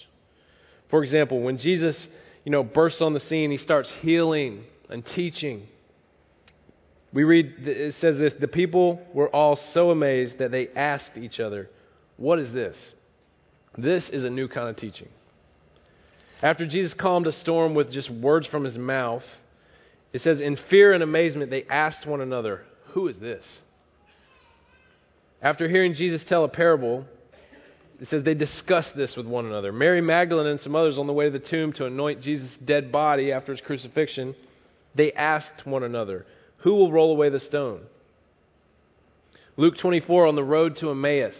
For 0.91 1.03
example, 1.03 1.41
when 1.41 1.59
Jesus, 1.59 2.07
you 2.45 2.53
know, 2.53 2.63
bursts 2.63 3.01
on 3.01 3.15
the 3.15 3.21
scene, 3.21 3.51
he 3.51 3.57
starts 3.57 3.91
healing 4.03 4.65
and 4.91 5.05
teaching. 5.05 5.67
We 7.13 7.25
read, 7.25 7.67
it 7.67 7.95
says 7.95 8.19
this 8.19 8.35
the 8.35 8.49
people 8.49 9.01
were 9.15 9.29
all 9.29 9.57
so 9.57 9.91
amazed 9.91 10.39
that 10.39 10.51
they 10.51 10.69
asked 10.69 11.17
each 11.17 11.41
other, 11.41 11.71
What 12.17 12.39
is 12.39 12.53
this? 12.53 12.77
This 13.79 14.09
is 14.11 14.25
a 14.25 14.31
new 14.31 14.49
kind 14.49 14.69
of 14.69 14.77
teaching. 14.77 15.09
After 16.43 16.67
Jesus 16.67 16.95
calmed 16.95 17.27
a 17.27 17.33
storm 17.33 17.75
with 17.75 17.91
just 17.91 18.11
words 18.11 18.47
from 18.47 18.65
his 18.65 18.77
mouth, 18.77 19.25
it 20.13 20.21
says, 20.21 20.41
in 20.41 20.57
fear 20.57 20.93
and 20.93 21.03
amazement, 21.03 21.51
they 21.51 21.65
asked 21.65 22.07
one 22.07 22.21
another, 22.21 22.63
Who 22.93 23.09
is 23.09 23.19
this? 23.19 23.45
After 25.43 25.69
hearing 25.69 25.95
Jesus 25.95 26.25
tell 26.25 26.45
a 26.45 26.49
parable, 26.49 27.05
it 28.01 28.09
says 28.09 28.23
they 28.23 28.35
discussed 28.35 28.97
this 28.97 29.17
with 29.17 29.27
one 29.27 29.47
another. 29.47 29.73
Mary 29.73 30.01
Magdalene 30.01 30.47
and 30.47 30.61
some 30.61 30.75
others 30.75 30.99
on 30.99 31.07
the 31.07 31.13
way 31.13 31.27
to 31.27 31.31
the 31.31 31.39
tomb 31.39 31.73
to 31.75 31.87
anoint 31.87 32.21
Jesus' 32.21 32.57
dead 32.65 32.91
body 32.91 33.33
after 33.33 33.53
his 33.53 33.61
crucifixion, 33.61 34.35
they 34.95 35.13
asked 35.13 35.67
one 35.67 35.83
another, 35.83 36.27
Who 36.59 36.75
will 36.75 36.93
roll 36.93 37.13
away 37.13 37.29
the 37.29 37.41
stone? 37.41 37.83
Luke 39.57 39.77
24, 39.79 40.27
on 40.27 40.35
the 40.35 40.43
road 40.43 40.77
to 40.77 40.91
Emmaus, 40.91 41.37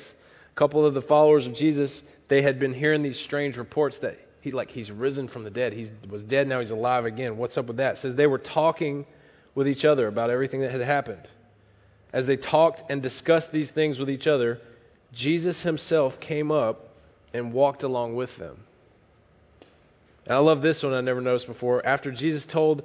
a 0.53 0.59
couple 0.59 0.87
of 0.87 0.95
the 0.95 1.03
followers 1.03 1.47
of 1.47 1.55
Jesus, 1.55 2.03
they 2.29 2.43
had 2.43 2.61
been 2.61 2.73
hearing 2.73 3.03
these 3.03 3.19
strange 3.19 3.57
reports 3.57 3.99
that 3.99 4.19
he 4.45 4.51
like 4.51 4.71
he's 4.71 4.91
risen 4.91 5.27
from 5.27 5.43
the 5.43 5.51
dead. 5.51 5.73
He 5.73 5.91
was 6.07 6.23
dead, 6.23 6.47
now 6.47 6.61
he's 6.61 6.71
alive 6.71 7.07
again. 7.07 7.39
What's 7.39 7.57
up 7.57 7.65
with 7.65 7.79
that? 7.79 7.95
It 7.95 8.01
says 8.01 8.15
they 8.15 8.27
were 8.27 8.37
talking 8.37 9.07
with 9.55 9.67
each 9.67 9.87
other 9.87 10.07
about 10.07 10.29
everything 10.29 10.61
that 10.61 10.71
had 10.71 10.83
happened. 10.83 11.27
As 12.13 12.27
they 12.27 12.37
talked 12.37 12.83
and 12.91 13.03
discussed 13.03 13.53
these 13.53 13.71
things 13.71 13.99
with 13.99 14.11
each 14.11 14.27
other, 14.27 14.61
Jesus 15.15 15.63
himself 15.63 16.21
came 16.21 16.53
up 16.53 16.91
and 17.33 17.55
walked 17.55 17.85
along 17.85 18.17
with 18.17 18.37
them. 18.37 18.59
And 20.27 20.35
I 20.35 20.39
love 20.41 20.61
this 20.61 20.83
one 20.83 20.93
I 20.93 21.01
never 21.01 21.23
noticed 21.23 21.47
before. 21.47 21.85
After 21.85 22.13
Jesus 22.13 22.45
told 22.45 22.83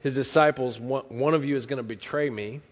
his 0.00 0.14
disciples, 0.14 0.78
One 0.80 1.34
of 1.34 1.44
you 1.44 1.56
is 1.56 1.66
going 1.66 1.76
to 1.76 1.82
betray 1.82 2.30
me, 2.30 2.62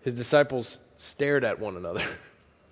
his 0.00 0.14
disciples 0.14 0.78
stared 1.10 1.44
at 1.44 1.60
one 1.60 1.76
another 1.76 2.08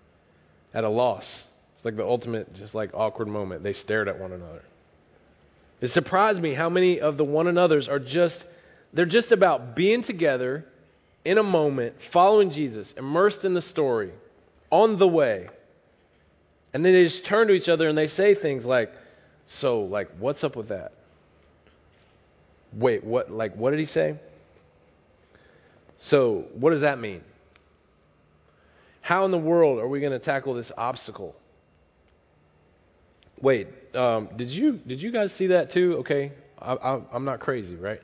at 0.72 0.82
a 0.82 0.88
loss 0.88 1.42
like 1.84 1.96
the 1.96 2.04
ultimate, 2.04 2.54
just 2.54 2.74
like 2.74 2.90
awkward 2.94 3.28
moment. 3.28 3.62
They 3.62 3.72
stared 3.72 4.08
at 4.08 4.18
one 4.18 4.32
another. 4.32 4.62
It 5.80 5.90
surprised 5.90 6.40
me 6.40 6.54
how 6.54 6.70
many 6.70 7.00
of 7.00 7.16
the 7.16 7.24
one 7.24 7.46
another's 7.46 7.88
are 7.88 7.98
just, 7.98 8.44
they're 8.92 9.04
just 9.04 9.32
about 9.32 9.76
being 9.76 10.02
together 10.02 10.64
in 11.24 11.38
a 11.38 11.42
moment, 11.42 11.94
following 12.12 12.50
Jesus, 12.50 12.92
immersed 12.96 13.44
in 13.44 13.54
the 13.54 13.62
story, 13.62 14.12
on 14.70 14.98
the 14.98 15.08
way. 15.08 15.48
And 16.72 16.84
then 16.84 16.92
they 16.92 17.04
just 17.04 17.24
turn 17.24 17.48
to 17.48 17.54
each 17.54 17.68
other 17.68 17.88
and 17.88 17.96
they 17.96 18.08
say 18.08 18.34
things 18.34 18.64
like, 18.64 18.92
So, 19.46 19.82
like, 19.82 20.08
what's 20.18 20.42
up 20.42 20.56
with 20.56 20.68
that? 20.68 20.92
Wait, 22.72 23.04
what, 23.04 23.30
like, 23.30 23.54
what 23.56 23.70
did 23.70 23.78
he 23.78 23.86
say? 23.86 24.16
So, 25.98 26.46
what 26.54 26.70
does 26.70 26.80
that 26.80 26.98
mean? 26.98 27.22
How 29.00 29.24
in 29.26 29.30
the 29.30 29.38
world 29.38 29.78
are 29.78 29.86
we 29.86 30.00
going 30.00 30.12
to 30.12 30.18
tackle 30.18 30.54
this 30.54 30.72
obstacle? 30.76 31.34
Wait, 33.44 33.68
um, 33.94 34.30
did 34.36 34.50
you 34.50 34.72
did 34.72 35.00
you 35.00 35.12
guys 35.12 35.32
see 35.32 35.48
that 35.48 35.70
too? 35.70 35.98
Okay, 35.98 36.32
I, 36.58 36.72
I, 36.72 37.00
I'm 37.12 37.24
not 37.24 37.38
crazy, 37.38 37.76
right? 37.76 38.00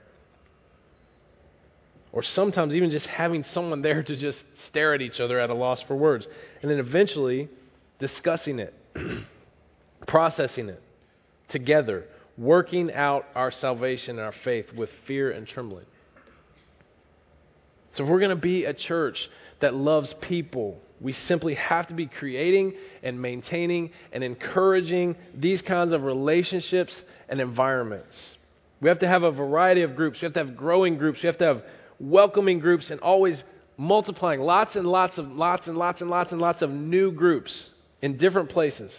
or 2.13 2.23
sometimes 2.23 2.75
even 2.75 2.91
just 2.91 3.07
having 3.07 3.43
someone 3.43 3.83
there 3.83 4.03
to 4.03 4.17
just 4.17 4.43
stare 4.55 4.95
at 4.95 5.01
each 5.01 5.21
other 5.21 5.39
at 5.39 5.51
a 5.51 5.55
loss 5.55 5.83
for 5.83 5.95
words. 5.95 6.27
And 6.63 6.71
then 6.71 6.79
eventually 6.79 7.49
discussing 7.99 8.59
it, 8.59 8.75
processing 10.07 10.69
it 10.69 10.83
together, 11.49 12.05
working 12.37 12.93
out 12.93 13.27
our 13.35 13.51
salvation 13.51 14.19
and 14.19 14.25
our 14.25 14.35
faith 14.45 14.73
with 14.73 14.91
fear 15.07 15.31
and 15.31 15.47
trembling. 15.47 15.87
So, 17.93 18.05
if 18.05 18.09
we're 18.09 18.21
going 18.21 18.31
to 18.31 18.37
be 18.37 18.67
a 18.67 18.75
church 18.75 19.29
that 19.59 19.75
loves 19.75 20.15
people, 20.21 20.81
we 21.01 21.13
simply 21.15 21.55
have 21.55 21.87
to 21.89 21.95
be 21.95 22.07
creating 22.07 22.75
and 23.03 23.21
maintaining 23.21 23.91
and 24.13 24.23
encouraging 24.23 25.17
these 25.35 25.63
kinds 25.63 25.93
of 25.93 26.05
relationships 26.05 27.03
and 27.29 27.41
environments. 27.41 28.17
We 28.81 28.89
have 28.89 28.99
to 29.01 29.09
have 29.09 29.23
a 29.23 29.31
variety 29.31 29.83
of 29.83 29.97
groups. 29.97 30.21
We 30.21 30.27
have 30.27 30.35
to 30.35 30.45
have 30.45 30.57
growing 30.57 30.99
groups. 30.99 31.23
We 31.23 31.27
have 31.27 31.39
to 31.39 31.45
have 31.45 31.63
welcoming 31.99 32.61
groups 32.61 32.91
and 32.91 33.01
always 33.01 33.43
multiplying 33.77 34.41
lots 34.41 34.77
and 34.77 34.87
lots 34.87 35.17
of 35.19 35.27
lots 35.29 35.69
and 35.69 35.77
lots 35.77 36.03
and 36.03 36.11
lots 36.11 36.33
and 36.33 36.41
lots 36.41 36.63
of 36.63 36.71
new 36.71 37.11
groups 37.13 37.69
in 38.03 38.19
different 38.19 38.51
places. 38.51 38.95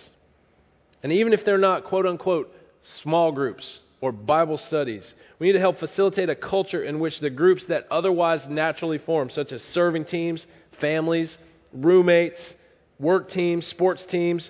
And 1.04 1.12
even 1.12 1.34
if 1.34 1.46
they're 1.46 1.58
not 1.58 1.84
quote 1.84 2.06
unquote 2.06 2.52
small 2.82 3.32
groups 3.32 3.80
or 4.02 4.12
Bible 4.12 4.58
studies, 4.58 5.14
we 5.38 5.48
need 5.48 5.54
to 5.54 5.60
help 5.60 5.80
facilitate 5.80 6.30
a 6.30 6.36
culture 6.36 6.84
in 6.84 7.00
which 7.00 7.20
the 7.20 7.30
groups 7.30 7.68
that 7.68 7.86
otherwise 7.92 8.48
naturally 8.48 8.98
form, 8.98 9.30
such 9.30 9.52
as 9.52 9.62
serving 9.62 10.06
teams, 10.06 10.46
families, 10.80 11.38
roommates, 11.74 12.54
work 13.00 13.30
teams, 13.30 13.66
sports 13.66 14.06
teams, 14.06 14.50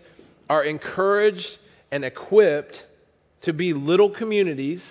are 0.49 0.63
encouraged 0.63 1.57
and 1.91 2.03
equipped 2.03 2.85
to 3.43 3.53
be 3.53 3.73
little 3.73 4.09
communities 4.09 4.83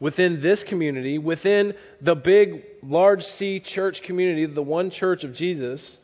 within 0.00 0.42
this 0.42 0.62
community, 0.64 1.18
within 1.18 1.74
the 2.00 2.14
big, 2.14 2.64
large 2.82 3.24
C 3.24 3.60
church 3.60 4.02
community, 4.02 4.46
the 4.46 4.62
one 4.62 4.90
church 4.90 5.24
of 5.24 5.34
Jesus, 5.34 5.96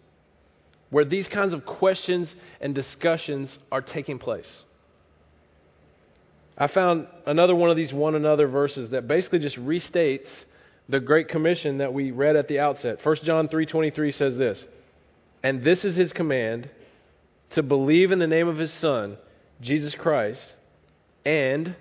where 0.90 1.04
these 1.04 1.28
kinds 1.28 1.52
of 1.52 1.64
questions 1.64 2.34
and 2.60 2.74
discussions 2.74 3.56
are 3.70 3.80
taking 3.80 4.18
place. 4.18 4.50
I 6.56 6.66
found 6.66 7.06
another 7.26 7.56
one 7.56 7.70
of 7.70 7.76
these 7.76 7.92
one 7.92 8.14
another 8.14 8.46
verses 8.46 8.90
that 8.90 9.08
basically 9.08 9.38
just 9.38 9.56
restates 9.56 10.28
the 10.88 11.00
great 11.00 11.28
commission 11.28 11.78
that 11.78 11.94
we 11.94 12.10
read 12.10 12.36
at 12.36 12.48
the 12.48 12.58
outset. 12.58 12.98
1 13.02 13.16
John 13.16 13.48
3:23 13.48 14.12
says 14.12 14.36
this, 14.36 14.64
"And 15.42 15.62
this 15.62 15.84
is 15.84 15.96
his 15.96 16.12
command 16.12 16.68
to 17.50 17.62
believe 17.62 18.12
in 18.12 18.18
the 18.18 18.26
name 18.26 18.48
of 18.48 18.58
his 18.58 18.72
son, 18.72 19.16
Jesus 19.60 19.94
Christ, 19.94 20.54
and 21.24 21.74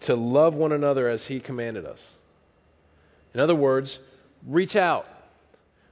to 0.00 0.14
love 0.14 0.54
one 0.54 0.72
another 0.72 1.08
as 1.08 1.26
he 1.26 1.40
commanded 1.40 1.86
us." 1.86 2.00
In 3.34 3.40
other 3.40 3.54
words, 3.54 3.98
reach 4.46 4.76
out. 4.76 5.06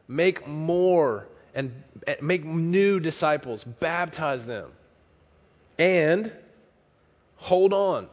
Make 0.08 0.46
more 0.46 1.26
and 1.54 1.72
make 2.20 2.44
new 2.44 3.00
disciples, 3.00 3.62
baptize 3.64 4.44
them. 4.46 4.70
And 5.78 6.32
Hold 7.40 7.72
on 7.72 8.08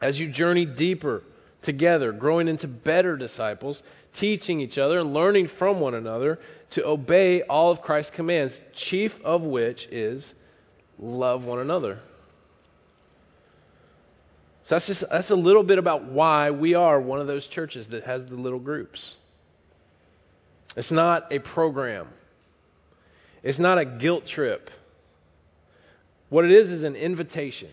as 0.00 0.20
you 0.20 0.28
journey 0.28 0.66
deeper 0.66 1.22
together, 1.62 2.12
growing 2.12 2.46
into 2.46 2.68
better 2.68 3.16
disciples, 3.16 3.82
teaching 4.12 4.60
each 4.60 4.78
other 4.78 5.00
and 5.00 5.12
learning 5.14 5.48
from 5.48 5.80
one 5.80 5.94
another 5.94 6.38
to 6.70 6.86
obey 6.86 7.42
all 7.42 7.70
of 7.70 7.80
Christ's 7.80 8.14
commands, 8.14 8.60
chief 8.74 9.12
of 9.24 9.42
which 9.42 9.86
is 9.90 10.34
love 10.98 11.44
one 11.44 11.60
another. 11.60 12.00
So 14.64 14.74
that's 14.74 14.86
just 14.86 15.04
that's 15.10 15.30
a 15.30 15.34
little 15.34 15.62
bit 15.62 15.78
about 15.78 16.04
why 16.04 16.50
we 16.50 16.74
are 16.74 17.00
one 17.00 17.20
of 17.20 17.26
those 17.26 17.46
churches 17.46 17.88
that 17.88 18.04
has 18.04 18.24
the 18.26 18.34
little 18.34 18.58
groups. 18.58 19.14
It's 20.76 20.90
not 20.90 21.32
a 21.32 21.38
program. 21.38 22.08
It's 23.42 23.58
not 23.58 23.78
a 23.78 23.84
guilt 23.84 24.26
trip. 24.26 24.70
What 26.28 26.44
it 26.44 26.50
is 26.50 26.70
is 26.70 26.84
an 26.84 26.96
invitation. 26.96 27.70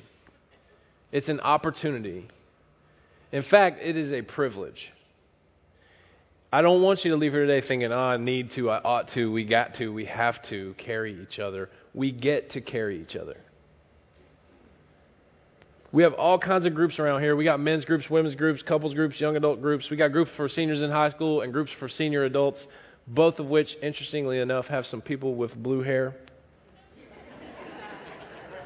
It's 1.11 1.27
an 1.27 1.41
opportunity. 1.41 2.27
In 3.31 3.43
fact, 3.43 3.79
it 3.81 3.97
is 3.97 4.13
a 4.13 4.21
privilege. 4.21 4.91
I 6.55 6.61
don't 6.61 6.81
want 6.81 7.03
you 7.03 7.11
to 7.11 7.17
leave 7.17 7.33
here 7.33 7.45
today 7.45 7.67
thinking, 7.67 7.91
oh, 7.91 7.99
I 7.99 8.15
need 8.15 8.51
to, 8.51 8.69
I 8.69 8.79
ought 8.81 9.09
to, 9.09 9.29
we 9.29 9.43
got 9.43 9.75
to, 9.75 9.91
we 9.91 10.05
have 10.05 10.41
to 10.43 10.73
carry 10.77 11.21
each 11.21 11.37
other. 11.37 11.69
We 11.93 12.13
get 12.13 12.51
to 12.51 12.61
carry 12.61 13.01
each 13.01 13.17
other. 13.17 13.35
We 15.91 16.03
have 16.03 16.13
all 16.13 16.39
kinds 16.39 16.65
of 16.65 16.73
groups 16.73 16.97
around 16.97 17.23
here. 17.23 17.35
We 17.35 17.43
got 17.43 17.59
men's 17.59 17.83
groups, 17.83 18.09
women's 18.09 18.35
groups, 18.35 18.61
couples 18.61 18.93
groups, 18.93 19.19
young 19.19 19.35
adult 19.35 19.61
groups. 19.61 19.89
We 19.89 19.97
got 19.97 20.13
groups 20.13 20.31
for 20.37 20.47
seniors 20.47 20.81
in 20.81 20.91
high 20.91 21.09
school 21.09 21.41
and 21.41 21.51
groups 21.51 21.71
for 21.77 21.89
senior 21.89 22.23
adults, 22.23 22.65
both 23.05 23.39
of 23.39 23.47
which, 23.47 23.75
interestingly 23.81 24.39
enough, 24.39 24.67
have 24.67 24.85
some 24.85 25.01
people 25.01 25.35
with 25.35 25.53
blue 25.61 25.81
hair. 25.81 26.15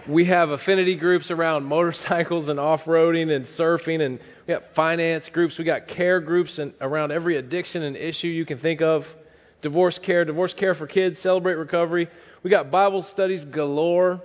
We 0.07 0.25
have 0.25 0.49
affinity 0.49 0.95
groups 0.95 1.29
around 1.31 1.65
motorcycles 1.65 2.49
and 2.49 2.59
off 2.59 2.85
roading 2.85 3.35
and 3.35 3.45
surfing, 3.45 4.01
and 4.01 4.19
we 4.49 4.55
got 4.55 4.73
finance 4.73 5.29
groups. 5.29 5.59
We 5.59 5.63
got 5.63 5.87
care 5.87 6.19
groups 6.19 6.57
and 6.57 6.73
around 6.81 7.11
every 7.11 7.37
addiction 7.37 7.83
and 7.83 7.95
issue 7.95 8.25
you 8.25 8.47
can 8.47 8.57
think 8.57 8.81
of. 8.81 9.05
Divorce 9.61 9.99
care, 9.99 10.25
divorce 10.25 10.55
care 10.55 10.73
for 10.73 10.87
kids, 10.87 11.19
celebrate 11.19 11.53
recovery. 11.53 12.07
We 12.41 12.49
got 12.49 12.71
Bible 12.71 13.03
studies 13.03 13.45
galore. 13.45 14.19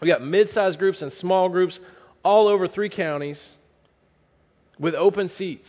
We 0.00 0.08
got 0.08 0.22
mid 0.22 0.48
sized 0.48 0.78
groups 0.78 1.02
and 1.02 1.12
small 1.12 1.50
groups 1.50 1.78
all 2.24 2.48
over 2.48 2.66
three 2.66 2.88
counties 2.88 3.38
with 4.78 4.94
open 4.94 5.28
seats, 5.28 5.68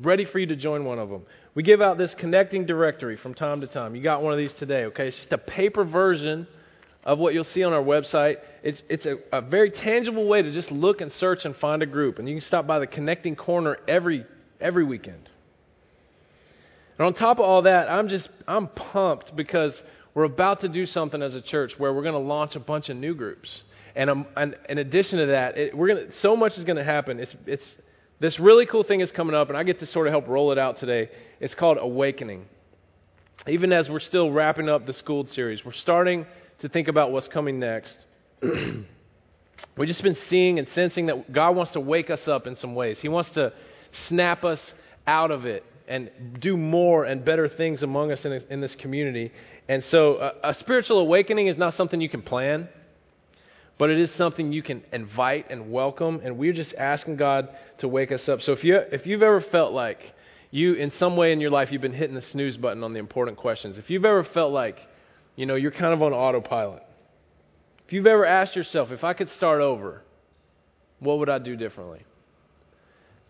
ready 0.00 0.24
for 0.24 0.38
you 0.38 0.46
to 0.46 0.56
join 0.56 0.86
one 0.86 0.98
of 0.98 1.10
them. 1.10 1.26
We 1.54 1.62
give 1.62 1.82
out 1.82 1.98
this 1.98 2.14
connecting 2.14 2.64
directory 2.64 3.18
from 3.18 3.34
time 3.34 3.60
to 3.60 3.66
time. 3.66 3.94
You 3.94 4.02
got 4.02 4.22
one 4.22 4.32
of 4.32 4.38
these 4.38 4.54
today, 4.54 4.84
okay? 4.86 5.08
It's 5.08 5.18
just 5.18 5.32
a 5.32 5.38
paper 5.38 5.84
version 5.84 6.46
of 7.04 7.18
what 7.18 7.34
you'll 7.34 7.44
see 7.44 7.64
on 7.64 7.72
our 7.72 7.82
website. 7.82 8.36
It's, 8.62 8.82
it's 8.88 9.06
a, 9.06 9.18
a, 9.32 9.40
very 9.40 9.70
tangible 9.70 10.26
way 10.26 10.42
to 10.42 10.52
just 10.52 10.70
look 10.70 11.00
and 11.00 11.10
search 11.10 11.44
and 11.44 11.56
find 11.56 11.82
a 11.82 11.86
group. 11.86 12.18
And 12.18 12.28
you 12.28 12.34
can 12.36 12.42
stop 12.42 12.66
by 12.66 12.78
the 12.78 12.86
connecting 12.86 13.34
corner 13.34 13.78
every, 13.88 14.24
every 14.60 14.84
weekend. 14.84 15.28
And 16.98 17.06
on 17.06 17.14
top 17.14 17.38
of 17.38 17.44
all 17.44 17.62
that, 17.62 17.88
I'm 17.88 18.08
just, 18.08 18.28
I'm 18.46 18.68
pumped 18.68 19.34
because 19.34 19.82
we're 20.14 20.24
about 20.24 20.60
to 20.60 20.68
do 20.68 20.86
something 20.86 21.22
as 21.22 21.34
a 21.34 21.40
church 21.40 21.78
where 21.78 21.92
we're 21.92 22.02
going 22.02 22.14
to 22.14 22.18
launch 22.18 22.54
a 22.54 22.60
bunch 22.60 22.88
of 22.88 22.96
new 22.96 23.14
groups. 23.14 23.62
And, 23.96 24.08
um, 24.08 24.26
and 24.36 24.56
in 24.68 24.78
addition 24.78 25.18
to 25.18 25.26
that, 25.26 25.58
it, 25.58 25.76
we're 25.76 25.88
to, 25.88 26.12
so 26.12 26.36
much 26.36 26.56
is 26.56 26.64
going 26.64 26.76
to 26.76 26.84
happen. 26.84 27.18
It's, 27.18 27.34
it's, 27.46 27.66
this 28.20 28.38
really 28.38 28.66
cool 28.66 28.84
thing 28.84 29.00
is 29.00 29.10
coming 29.10 29.34
up, 29.34 29.48
and 29.48 29.56
I 29.56 29.64
get 29.64 29.80
to 29.80 29.86
sort 29.86 30.06
of 30.06 30.12
help 30.12 30.28
roll 30.28 30.52
it 30.52 30.58
out 30.58 30.76
today. 30.76 31.10
It's 31.40 31.54
called 31.54 31.78
Awakening. 31.80 32.46
Even 33.48 33.72
as 33.72 33.90
we're 33.90 33.98
still 33.98 34.30
wrapping 34.30 34.68
up 34.68 34.86
the 34.86 34.92
schooled 34.92 35.28
series, 35.28 35.64
we're 35.64 35.72
starting 35.72 36.26
to 36.62 36.68
think 36.68 36.86
about 36.86 37.10
what's 37.10 37.28
coming 37.28 37.58
next. 37.58 38.04
We've 38.42 39.88
just 39.88 40.02
been 40.02 40.14
seeing 40.14 40.60
and 40.60 40.68
sensing 40.68 41.06
that 41.06 41.32
God 41.32 41.56
wants 41.56 41.72
to 41.72 41.80
wake 41.80 42.08
us 42.08 42.28
up 42.28 42.46
in 42.46 42.54
some 42.54 42.76
ways. 42.76 43.00
He 43.00 43.08
wants 43.08 43.32
to 43.32 43.52
snap 43.90 44.44
us 44.44 44.72
out 45.06 45.32
of 45.32 45.44
it 45.44 45.64
and 45.88 46.10
do 46.38 46.56
more 46.56 47.04
and 47.04 47.24
better 47.24 47.48
things 47.48 47.82
among 47.82 48.12
us 48.12 48.24
in, 48.24 48.32
in 48.48 48.60
this 48.60 48.76
community. 48.76 49.32
And 49.68 49.82
so, 49.82 50.14
uh, 50.14 50.34
a 50.44 50.54
spiritual 50.54 51.00
awakening 51.00 51.48
is 51.48 51.58
not 51.58 51.74
something 51.74 52.00
you 52.00 52.08
can 52.08 52.22
plan, 52.22 52.68
but 53.76 53.90
it 53.90 53.98
is 53.98 54.14
something 54.14 54.52
you 54.52 54.62
can 54.62 54.84
invite 54.92 55.50
and 55.50 55.72
welcome. 55.72 56.20
And 56.22 56.38
we're 56.38 56.52
just 56.52 56.74
asking 56.74 57.16
God 57.16 57.48
to 57.78 57.88
wake 57.88 58.12
us 58.12 58.28
up. 58.28 58.40
So, 58.40 58.52
if, 58.52 58.62
you, 58.62 58.76
if 58.76 59.04
you've 59.04 59.22
ever 59.22 59.40
felt 59.40 59.72
like 59.72 59.98
you, 60.52 60.74
in 60.74 60.92
some 60.92 61.16
way 61.16 61.32
in 61.32 61.40
your 61.40 61.50
life, 61.50 61.72
you've 61.72 61.82
been 61.82 61.92
hitting 61.92 62.14
the 62.14 62.22
snooze 62.22 62.56
button 62.56 62.84
on 62.84 62.92
the 62.92 63.00
important 63.00 63.36
questions, 63.36 63.78
if 63.78 63.90
you've 63.90 64.04
ever 64.04 64.22
felt 64.22 64.52
like 64.52 64.78
you 65.36 65.46
know, 65.46 65.54
you're 65.54 65.70
kind 65.70 65.92
of 65.92 66.02
on 66.02 66.12
autopilot. 66.12 66.82
If 67.86 67.92
you've 67.92 68.06
ever 68.06 68.24
asked 68.24 68.56
yourself, 68.56 68.90
if 68.90 69.04
I 69.04 69.12
could 69.14 69.28
start 69.28 69.60
over, 69.60 70.02
what 71.00 71.18
would 71.18 71.28
I 71.28 71.38
do 71.38 71.56
differently? 71.56 72.02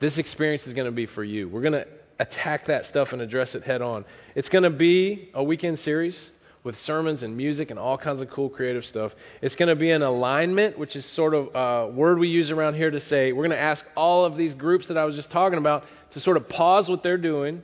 This 0.00 0.18
experience 0.18 0.66
is 0.66 0.74
going 0.74 0.86
to 0.86 0.92
be 0.92 1.06
for 1.06 1.22
you. 1.22 1.48
We're 1.48 1.62
going 1.62 1.72
to 1.72 1.86
attack 2.18 2.66
that 2.66 2.84
stuff 2.84 3.12
and 3.12 3.22
address 3.22 3.54
it 3.54 3.62
head 3.62 3.82
on. 3.82 4.04
It's 4.34 4.48
going 4.48 4.64
to 4.64 4.70
be 4.70 5.30
a 5.34 5.42
weekend 5.42 5.78
series 5.78 6.18
with 6.64 6.76
sermons 6.76 7.22
and 7.22 7.36
music 7.36 7.70
and 7.70 7.78
all 7.78 7.98
kinds 7.98 8.20
of 8.20 8.30
cool 8.30 8.48
creative 8.48 8.84
stuff. 8.84 9.12
It's 9.40 9.56
going 9.56 9.68
to 9.68 9.76
be 9.76 9.90
an 9.90 10.02
alignment, 10.02 10.78
which 10.78 10.94
is 10.94 11.04
sort 11.04 11.34
of 11.34 11.54
a 11.54 11.92
word 11.92 12.18
we 12.18 12.28
use 12.28 12.50
around 12.50 12.74
here 12.74 12.90
to 12.90 13.00
say 13.00 13.32
we're 13.32 13.46
going 13.46 13.56
to 13.56 13.60
ask 13.60 13.84
all 13.96 14.24
of 14.24 14.36
these 14.36 14.54
groups 14.54 14.88
that 14.88 14.96
I 14.96 15.04
was 15.04 15.16
just 15.16 15.30
talking 15.30 15.58
about 15.58 15.84
to 16.12 16.20
sort 16.20 16.36
of 16.36 16.48
pause 16.48 16.88
what 16.88 17.02
they're 17.02 17.18
doing 17.18 17.62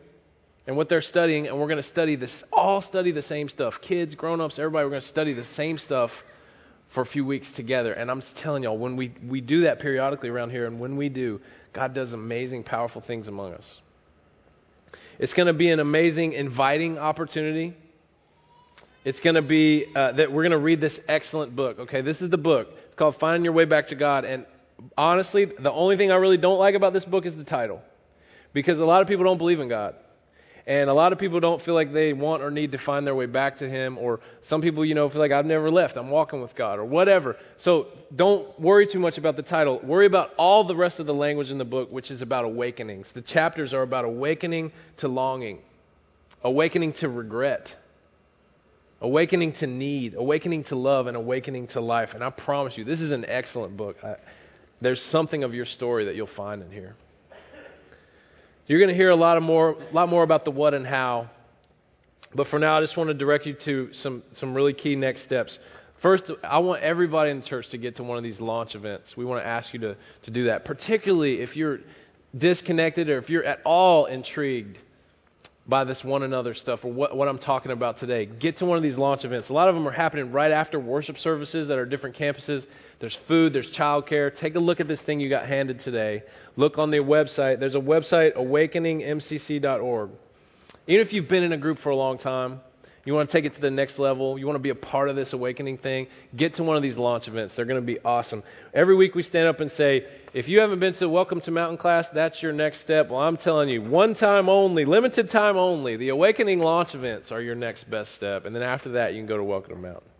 and 0.68 0.76
what 0.76 0.90
they're 0.90 1.00
studying, 1.00 1.46
and 1.46 1.58
we're 1.58 1.66
going 1.66 1.82
to 1.82 1.88
study 1.88 2.14
this, 2.14 2.44
all 2.52 2.82
study 2.82 3.10
the 3.10 3.22
same 3.22 3.48
stuff. 3.48 3.80
Kids, 3.80 4.14
grown 4.14 4.38
ups, 4.38 4.58
everybody, 4.58 4.84
we're 4.84 4.90
going 4.90 5.02
to 5.02 5.08
study 5.08 5.32
the 5.32 5.42
same 5.42 5.78
stuff 5.78 6.10
for 6.92 7.00
a 7.00 7.06
few 7.06 7.24
weeks 7.24 7.50
together. 7.52 7.94
And 7.94 8.10
I'm 8.10 8.20
just 8.20 8.36
telling 8.36 8.64
y'all, 8.64 8.76
when 8.76 8.94
we, 8.94 9.14
we 9.26 9.40
do 9.40 9.62
that 9.62 9.80
periodically 9.80 10.28
around 10.28 10.50
here, 10.50 10.66
and 10.66 10.78
when 10.78 10.98
we 10.98 11.08
do, 11.08 11.40
God 11.72 11.94
does 11.94 12.12
amazing, 12.12 12.64
powerful 12.64 13.00
things 13.00 13.28
among 13.28 13.54
us. 13.54 13.64
It's 15.18 15.32
going 15.32 15.46
to 15.46 15.54
be 15.54 15.70
an 15.70 15.80
amazing, 15.80 16.34
inviting 16.34 16.98
opportunity. 16.98 17.74
It's 19.06 19.20
going 19.20 19.36
to 19.36 19.42
be 19.42 19.86
uh, 19.96 20.12
that 20.12 20.30
we're 20.30 20.42
going 20.42 20.50
to 20.50 20.58
read 20.58 20.82
this 20.82 21.00
excellent 21.08 21.56
book. 21.56 21.78
Okay, 21.78 22.02
this 22.02 22.20
is 22.20 22.28
the 22.28 22.36
book. 22.36 22.68
It's 22.88 22.96
called 22.96 23.16
Finding 23.18 23.42
Your 23.42 23.54
Way 23.54 23.64
Back 23.64 23.86
to 23.86 23.96
God. 23.96 24.26
And 24.26 24.44
honestly, 24.98 25.46
the 25.46 25.72
only 25.72 25.96
thing 25.96 26.12
I 26.12 26.16
really 26.16 26.36
don't 26.36 26.58
like 26.58 26.74
about 26.74 26.92
this 26.92 27.06
book 27.06 27.24
is 27.24 27.34
the 27.34 27.44
title 27.44 27.80
because 28.52 28.78
a 28.78 28.84
lot 28.84 29.00
of 29.00 29.08
people 29.08 29.24
don't 29.24 29.38
believe 29.38 29.60
in 29.60 29.70
God. 29.70 29.94
And 30.68 30.90
a 30.90 30.92
lot 30.92 31.14
of 31.14 31.18
people 31.18 31.40
don't 31.40 31.62
feel 31.62 31.72
like 31.72 31.94
they 31.94 32.12
want 32.12 32.42
or 32.42 32.50
need 32.50 32.72
to 32.72 32.78
find 32.78 33.06
their 33.06 33.14
way 33.14 33.24
back 33.24 33.56
to 33.56 33.68
Him. 33.68 33.96
Or 33.96 34.20
some 34.42 34.60
people, 34.60 34.84
you 34.84 34.94
know, 34.94 35.08
feel 35.08 35.18
like 35.18 35.32
I've 35.32 35.46
never 35.46 35.70
left. 35.70 35.96
I'm 35.96 36.10
walking 36.10 36.42
with 36.42 36.54
God 36.54 36.78
or 36.78 36.84
whatever. 36.84 37.36
So 37.56 37.86
don't 38.14 38.60
worry 38.60 38.86
too 38.86 38.98
much 38.98 39.16
about 39.16 39.36
the 39.36 39.42
title. 39.42 39.80
Worry 39.82 40.04
about 40.04 40.34
all 40.36 40.64
the 40.64 40.76
rest 40.76 41.00
of 41.00 41.06
the 41.06 41.14
language 41.14 41.50
in 41.50 41.56
the 41.56 41.64
book, 41.64 41.90
which 41.90 42.10
is 42.10 42.20
about 42.20 42.44
awakenings. 42.44 43.10
The 43.14 43.22
chapters 43.22 43.72
are 43.72 43.80
about 43.80 44.04
awakening 44.04 44.72
to 44.98 45.08
longing, 45.08 45.60
awakening 46.44 46.92
to 46.94 47.08
regret, 47.08 47.74
awakening 49.00 49.54
to 49.54 49.66
need, 49.66 50.16
awakening 50.16 50.64
to 50.64 50.76
love, 50.76 51.06
and 51.06 51.16
awakening 51.16 51.68
to 51.68 51.80
life. 51.80 52.10
And 52.12 52.22
I 52.22 52.28
promise 52.28 52.76
you, 52.76 52.84
this 52.84 53.00
is 53.00 53.10
an 53.10 53.24
excellent 53.24 53.78
book. 53.78 53.96
I, 54.04 54.16
there's 54.82 55.00
something 55.00 55.44
of 55.44 55.54
your 55.54 55.64
story 55.64 56.04
that 56.04 56.14
you'll 56.14 56.26
find 56.26 56.60
in 56.60 56.70
here. 56.70 56.94
You're 58.68 58.80
going 58.80 58.90
to 58.90 58.94
hear 58.94 59.08
a 59.08 59.16
lot 59.16 59.38
of 59.38 59.42
more, 59.42 59.76
lot 59.92 60.10
more 60.10 60.22
about 60.22 60.44
the 60.44 60.50
what 60.50 60.74
and 60.74 60.86
how. 60.86 61.30
But 62.34 62.48
for 62.48 62.58
now, 62.58 62.76
I 62.76 62.82
just 62.82 62.98
want 62.98 63.08
to 63.08 63.14
direct 63.14 63.46
you 63.46 63.54
to 63.54 63.94
some, 63.94 64.22
some 64.34 64.54
really 64.54 64.74
key 64.74 64.94
next 64.94 65.22
steps. 65.22 65.58
First, 66.02 66.30
I 66.44 66.58
want 66.58 66.82
everybody 66.82 67.30
in 67.30 67.40
the 67.40 67.46
church 67.46 67.70
to 67.70 67.78
get 67.78 67.96
to 67.96 68.04
one 68.04 68.18
of 68.18 68.24
these 68.24 68.40
launch 68.40 68.74
events. 68.74 69.16
We 69.16 69.24
want 69.24 69.42
to 69.42 69.46
ask 69.46 69.72
you 69.72 69.80
to, 69.80 69.96
to 70.24 70.30
do 70.30 70.44
that, 70.44 70.66
particularly 70.66 71.40
if 71.40 71.56
you're 71.56 71.80
disconnected 72.36 73.08
or 73.08 73.16
if 73.16 73.30
you're 73.30 73.42
at 73.42 73.60
all 73.64 74.04
intrigued 74.04 74.76
by 75.68 75.84
this 75.84 76.02
one 76.02 76.22
another 76.22 76.54
stuff 76.54 76.80
or 76.82 76.90
what, 76.90 77.14
what 77.14 77.28
I'm 77.28 77.38
talking 77.38 77.70
about 77.70 77.98
today. 77.98 78.24
Get 78.24 78.56
to 78.58 78.64
one 78.64 78.78
of 78.78 78.82
these 78.82 78.96
launch 78.96 79.24
events. 79.26 79.50
A 79.50 79.52
lot 79.52 79.68
of 79.68 79.74
them 79.74 79.86
are 79.86 79.92
happening 79.92 80.32
right 80.32 80.50
after 80.50 80.80
worship 80.80 81.18
services 81.18 81.68
at 81.70 81.76
our 81.76 81.84
different 81.84 82.16
campuses. 82.16 82.64
There's 83.00 83.16
food, 83.28 83.52
there's 83.52 83.70
childcare. 83.70 84.34
Take 84.34 84.54
a 84.54 84.60
look 84.60 84.80
at 84.80 84.88
this 84.88 85.02
thing 85.02 85.20
you 85.20 85.28
got 85.28 85.46
handed 85.46 85.80
today. 85.80 86.22
Look 86.56 86.78
on 86.78 86.90
the 86.90 86.98
website. 86.98 87.60
There's 87.60 87.74
a 87.74 87.80
website, 87.80 88.34
awakeningmcc.org. 88.34 90.10
Even 90.86 91.06
if 91.06 91.12
you've 91.12 91.28
been 91.28 91.42
in 91.42 91.52
a 91.52 91.58
group 91.58 91.78
for 91.80 91.90
a 91.90 91.96
long 91.96 92.16
time, 92.16 92.60
you 93.08 93.14
want 93.14 93.30
to 93.30 93.32
take 93.32 93.46
it 93.46 93.54
to 93.54 93.60
the 93.62 93.70
next 93.70 93.98
level, 93.98 94.38
you 94.38 94.44
want 94.44 94.56
to 94.56 94.62
be 94.62 94.68
a 94.68 94.74
part 94.74 95.08
of 95.08 95.16
this 95.16 95.32
awakening 95.32 95.78
thing, 95.78 96.08
get 96.36 96.54
to 96.56 96.62
one 96.62 96.76
of 96.76 96.82
these 96.82 96.98
launch 96.98 97.26
events. 97.26 97.56
They're 97.56 97.64
going 97.64 97.80
to 97.80 97.86
be 97.86 97.98
awesome. 98.00 98.42
Every 98.74 98.94
week 98.94 99.14
we 99.14 99.22
stand 99.22 99.48
up 99.48 99.60
and 99.60 99.72
say, 99.72 100.06
if 100.34 100.46
you 100.46 100.60
haven't 100.60 100.78
been 100.78 100.92
to 100.92 101.08
Welcome 101.08 101.40
to 101.40 101.50
Mountain 101.50 101.78
class, 101.78 102.06
that's 102.12 102.42
your 102.42 102.52
next 102.52 102.82
step. 102.82 103.08
Well, 103.08 103.20
I'm 103.20 103.38
telling 103.38 103.70
you, 103.70 103.80
one 103.80 104.14
time 104.14 104.50
only, 104.50 104.84
limited 104.84 105.30
time 105.30 105.56
only, 105.56 105.96
the 105.96 106.10
awakening 106.10 106.58
launch 106.58 106.94
events 106.94 107.32
are 107.32 107.40
your 107.40 107.54
next 107.54 107.88
best 107.88 108.14
step. 108.14 108.44
And 108.44 108.54
then 108.54 108.62
after 108.62 108.90
that, 108.90 109.14
you 109.14 109.20
can 109.20 109.26
go 109.26 109.38
to 109.38 109.44
Welcome 109.44 109.76
to 109.76 109.80
Mountain. 109.80 110.10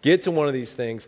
Get 0.00 0.24
to 0.24 0.30
one 0.30 0.48
of 0.48 0.54
these 0.54 0.72
things. 0.72 1.06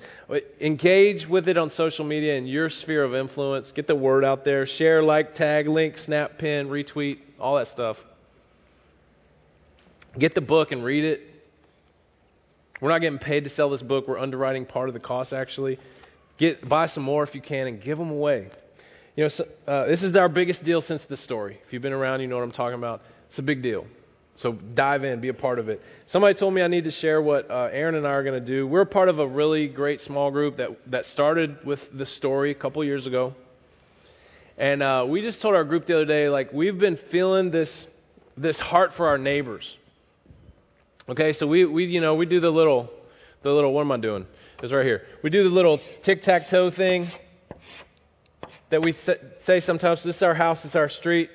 Engage 0.60 1.26
with 1.26 1.48
it 1.48 1.56
on 1.56 1.70
social 1.70 2.04
media 2.04 2.34
in 2.34 2.46
your 2.46 2.68
sphere 2.68 3.04
of 3.04 3.14
influence. 3.14 3.72
Get 3.72 3.86
the 3.86 3.94
word 3.94 4.22
out 4.22 4.44
there. 4.44 4.66
Share, 4.66 5.02
like, 5.02 5.34
tag, 5.34 5.66
link, 5.66 5.96
snap, 5.96 6.36
pin, 6.36 6.68
retweet, 6.68 7.20
all 7.40 7.56
that 7.56 7.68
stuff. 7.68 7.96
Get 10.18 10.34
the 10.34 10.40
book 10.40 10.72
and 10.72 10.84
read 10.84 11.04
it. 11.04 11.20
We're 12.80 12.90
not 12.90 13.00
getting 13.00 13.18
paid 13.18 13.44
to 13.44 13.50
sell 13.50 13.70
this 13.70 13.82
book. 13.82 14.08
We're 14.08 14.18
underwriting 14.18 14.66
part 14.66 14.88
of 14.88 14.94
the 14.94 15.00
cost, 15.00 15.32
actually. 15.32 15.78
Get 16.38 16.68
buy 16.68 16.86
some 16.86 17.04
more 17.04 17.22
if 17.22 17.34
you 17.34 17.40
can 17.40 17.66
and 17.66 17.80
give 17.80 17.96
them 17.96 18.10
away. 18.10 18.50
You 19.16 19.24
know, 19.24 19.28
so, 19.28 19.44
uh, 19.66 19.86
this 19.86 20.02
is 20.02 20.16
our 20.16 20.28
biggest 20.28 20.64
deal 20.64 20.82
since 20.82 21.04
the 21.04 21.16
story. 21.16 21.58
If 21.66 21.72
you've 21.72 21.82
been 21.82 21.92
around, 21.92 22.20
you 22.20 22.26
know 22.26 22.36
what 22.36 22.44
I'm 22.44 22.52
talking 22.52 22.78
about. 22.78 23.02
It's 23.28 23.38
a 23.38 23.42
big 23.42 23.62
deal. 23.62 23.86
So 24.34 24.52
dive 24.52 25.04
in, 25.04 25.20
be 25.20 25.28
a 25.28 25.34
part 25.34 25.58
of 25.58 25.68
it. 25.68 25.80
Somebody 26.06 26.34
told 26.34 26.54
me 26.54 26.62
I 26.62 26.66
need 26.66 26.84
to 26.84 26.90
share 26.90 27.20
what 27.20 27.50
uh, 27.50 27.68
Aaron 27.70 27.94
and 27.94 28.06
I 28.06 28.10
are 28.10 28.24
going 28.24 28.40
to 28.40 28.46
do. 28.46 28.66
We're 28.66 28.86
part 28.86 29.08
of 29.08 29.18
a 29.18 29.26
really 29.26 29.68
great 29.68 30.00
small 30.00 30.30
group 30.30 30.56
that 30.56 30.70
that 30.90 31.04
started 31.06 31.64
with 31.64 31.80
the 31.92 32.06
story 32.06 32.50
a 32.50 32.54
couple 32.54 32.82
years 32.82 33.06
ago, 33.06 33.34
and 34.56 34.82
uh, 34.82 35.06
we 35.08 35.20
just 35.20 35.42
told 35.42 35.54
our 35.54 35.64
group 35.64 35.86
the 35.86 35.94
other 35.94 36.06
day 36.06 36.30
like 36.30 36.52
we've 36.52 36.78
been 36.78 36.98
feeling 37.10 37.50
this 37.50 37.86
this 38.36 38.58
heart 38.58 38.94
for 38.96 39.06
our 39.06 39.18
neighbors. 39.18 39.76
Okay, 41.08 41.32
so 41.32 41.48
we, 41.48 41.64
we 41.64 41.84
you 41.86 42.00
know 42.00 42.14
we 42.14 42.26
do 42.26 42.38
the 42.38 42.50
little 42.50 42.88
the 43.42 43.50
little 43.50 43.72
what 43.72 43.80
am 43.80 43.90
I 43.90 43.96
doing? 43.96 44.24
It's 44.62 44.72
right 44.72 44.86
here. 44.86 45.02
We 45.24 45.30
do 45.30 45.42
the 45.42 45.48
little 45.48 45.80
tic 46.04 46.22
tac 46.22 46.48
toe 46.48 46.70
thing 46.70 47.08
that 48.70 48.82
we 48.82 48.94
say 49.44 49.60
sometimes. 49.60 50.04
This 50.04 50.16
is 50.16 50.22
our 50.22 50.34
house. 50.34 50.62
This 50.62 50.70
is 50.70 50.76
our 50.76 50.88
street. 50.88 51.28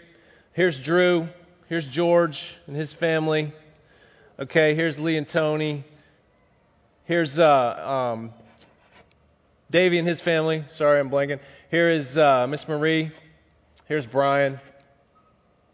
Here's 0.54 0.80
Drew. 0.80 1.28
Here's 1.68 1.86
George 1.86 2.42
and 2.66 2.78
his 2.78 2.94
family. 2.94 3.54
Okay, 4.40 4.74
here's 4.74 4.98
Lee 4.98 5.18
and 5.18 5.28
Tony. 5.28 5.84
Here's 7.04 7.38
uh, 7.38 8.14
um, 8.16 8.32
Davey 9.70 10.00
and 10.00 10.08
his 10.08 10.22
family. 10.22 10.64
Sorry, 10.78 10.98
I'm 10.98 11.10
blanking. 11.10 11.42
Here 11.72 11.90
is 11.90 12.16
uh, 12.18 12.48
Miss 12.48 12.66
Marie. 12.70 13.12
Here's 13.86 14.06
Brian. 14.06 14.62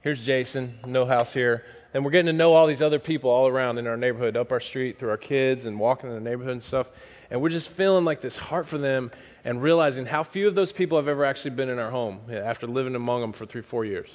Here's 0.02 0.20
Jason. 0.26 0.80
No 0.88 1.06
house 1.06 1.32
here. 1.32 1.64
And 1.94 2.04
we're 2.04 2.12
getting 2.12 2.28
to 2.28 2.34
know 2.34 2.54
all 2.54 2.68
these 2.68 2.82
other 2.82 3.00
people 3.00 3.30
all 3.30 3.48
around 3.48 3.78
in 3.78 3.86
our 3.86 3.98
neighborhood, 3.98 4.36
up 4.36 4.52
our 4.52 4.60
street, 4.60 4.98
through 5.00 5.10
our 5.10 5.18
kids, 5.18 5.66
and 5.66 5.80
walking 5.80 6.10
in 6.10 6.16
the 6.16 6.30
neighborhood 6.30 6.54
and 6.54 6.64
stuff. 6.64 6.88
And 7.30 7.42
we're 7.42 7.50
just 7.50 7.70
feeling 7.78 8.04
like 8.04 8.22
this 8.22 8.36
heart 8.36 8.68
for 8.68 8.78
them 8.78 9.12
and 9.44 9.62
realizing 9.62 10.06
how 10.06 10.24
few 10.24 10.48
of 10.48 10.56
those 10.56 10.72
people 10.72 10.98
have 10.98 11.08
ever 11.08 11.24
actually 11.24 11.52
been 11.52 11.70
in 11.70 11.78
our 11.78 11.92
home 11.92 12.22
after 12.32 12.68
living 12.68 12.96
among 12.96 13.22
them 13.22 13.34
for 13.34 13.46
three, 13.46 13.62
four 13.62 13.86
years. 13.86 14.10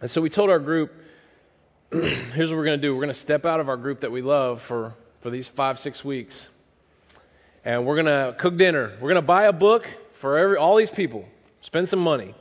And 0.00 0.10
so 0.10 0.20
we 0.20 0.30
told 0.30 0.50
our 0.50 0.58
group, 0.58 0.90
here's 1.92 2.50
what 2.50 2.56
we're 2.56 2.64
going 2.64 2.80
to 2.80 2.86
do. 2.86 2.94
We're 2.94 3.04
going 3.04 3.14
to 3.14 3.20
step 3.20 3.44
out 3.44 3.60
of 3.60 3.68
our 3.68 3.76
group 3.76 4.00
that 4.00 4.10
we 4.10 4.22
love 4.22 4.60
for, 4.66 4.94
for 5.22 5.30
these 5.30 5.48
five, 5.56 5.78
six 5.78 6.04
weeks. 6.04 6.34
And 7.64 7.86
we're 7.86 8.02
going 8.02 8.06
to 8.06 8.36
cook 8.40 8.56
dinner. 8.56 8.96
We're 9.00 9.10
going 9.10 9.22
to 9.22 9.22
buy 9.22 9.44
a 9.44 9.52
book 9.52 9.84
for 10.20 10.38
every, 10.38 10.56
all 10.56 10.76
these 10.76 10.90
people, 10.90 11.24
spend 11.60 11.88
some 11.88 12.00
money. 12.00 12.34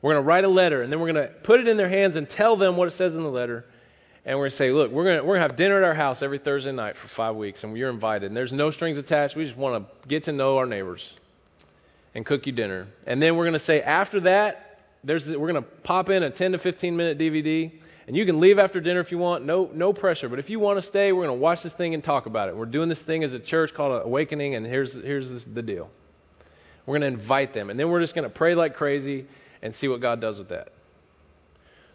We're 0.00 0.12
going 0.12 0.22
to 0.22 0.26
write 0.26 0.44
a 0.44 0.48
letter, 0.48 0.82
and 0.82 0.92
then 0.92 1.00
we're 1.00 1.12
going 1.12 1.26
to 1.26 1.34
put 1.42 1.60
it 1.60 1.66
in 1.66 1.76
their 1.76 1.88
hands 1.88 2.16
and 2.16 2.28
tell 2.28 2.56
them 2.56 2.76
what 2.76 2.88
it 2.88 2.92
says 2.92 3.16
in 3.16 3.22
the 3.22 3.30
letter. 3.30 3.64
And 4.24 4.38
we're 4.38 4.44
going 4.44 4.50
to 4.52 4.56
say, 4.56 4.70
look, 4.70 4.92
we're 4.92 5.04
going 5.04 5.16
to, 5.18 5.22
we're 5.24 5.36
going 5.36 5.42
to 5.42 5.48
have 5.48 5.56
dinner 5.56 5.78
at 5.78 5.84
our 5.84 5.94
house 5.94 6.22
every 6.22 6.38
Thursday 6.38 6.70
night 6.70 6.96
for 6.96 7.08
five 7.08 7.34
weeks, 7.34 7.64
and 7.64 7.76
you're 7.76 7.90
invited. 7.90 8.26
And 8.26 8.36
there's 8.36 8.52
no 8.52 8.70
strings 8.70 8.98
attached. 8.98 9.34
We 9.34 9.44
just 9.44 9.56
want 9.56 9.84
to 9.84 10.08
get 10.08 10.24
to 10.24 10.32
know 10.32 10.58
our 10.58 10.66
neighbors 10.66 11.14
and 12.14 12.24
cook 12.24 12.46
you 12.46 12.52
dinner. 12.52 12.86
And 13.06 13.20
then 13.20 13.36
we're 13.36 13.44
going 13.44 13.58
to 13.58 13.64
say, 13.64 13.82
after 13.82 14.20
that, 14.20 14.80
there's, 15.02 15.26
we're 15.26 15.50
going 15.50 15.62
to 15.62 15.68
pop 15.82 16.10
in 16.10 16.22
a 16.22 16.30
10 16.30 16.52
to 16.52 16.58
15 16.58 16.96
minute 16.96 17.18
DVD, 17.18 17.72
and 18.06 18.16
you 18.16 18.24
can 18.24 18.38
leave 18.38 18.58
after 18.58 18.80
dinner 18.80 19.00
if 19.00 19.10
you 19.10 19.18
want. 19.18 19.44
No, 19.44 19.70
no 19.72 19.92
pressure. 19.92 20.28
But 20.28 20.38
if 20.38 20.48
you 20.48 20.60
want 20.60 20.80
to 20.80 20.86
stay, 20.86 21.12
we're 21.12 21.26
going 21.26 21.36
to 21.36 21.42
watch 21.42 21.62
this 21.62 21.74
thing 21.74 21.94
and 21.94 22.04
talk 22.04 22.26
about 22.26 22.48
it. 22.48 22.56
We're 22.56 22.66
doing 22.66 22.88
this 22.88 23.00
thing 23.00 23.24
as 23.24 23.32
a 23.32 23.40
church 23.40 23.74
called 23.74 24.02
Awakening, 24.04 24.54
and 24.54 24.64
here's, 24.64 24.92
here's 24.92 25.44
the 25.44 25.62
deal. 25.62 25.90
We're 26.86 26.98
going 26.98 27.12
to 27.12 27.20
invite 27.20 27.52
them, 27.52 27.70
and 27.70 27.78
then 27.78 27.90
we're 27.90 28.00
just 28.00 28.14
going 28.14 28.28
to 28.28 28.34
pray 28.34 28.54
like 28.54 28.74
crazy 28.74 29.26
and 29.62 29.74
see 29.74 29.88
what 29.88 30.00
God 30.00 30.20
does 30.20 30.38
with 30.38 30.48
that. 30.50 30.68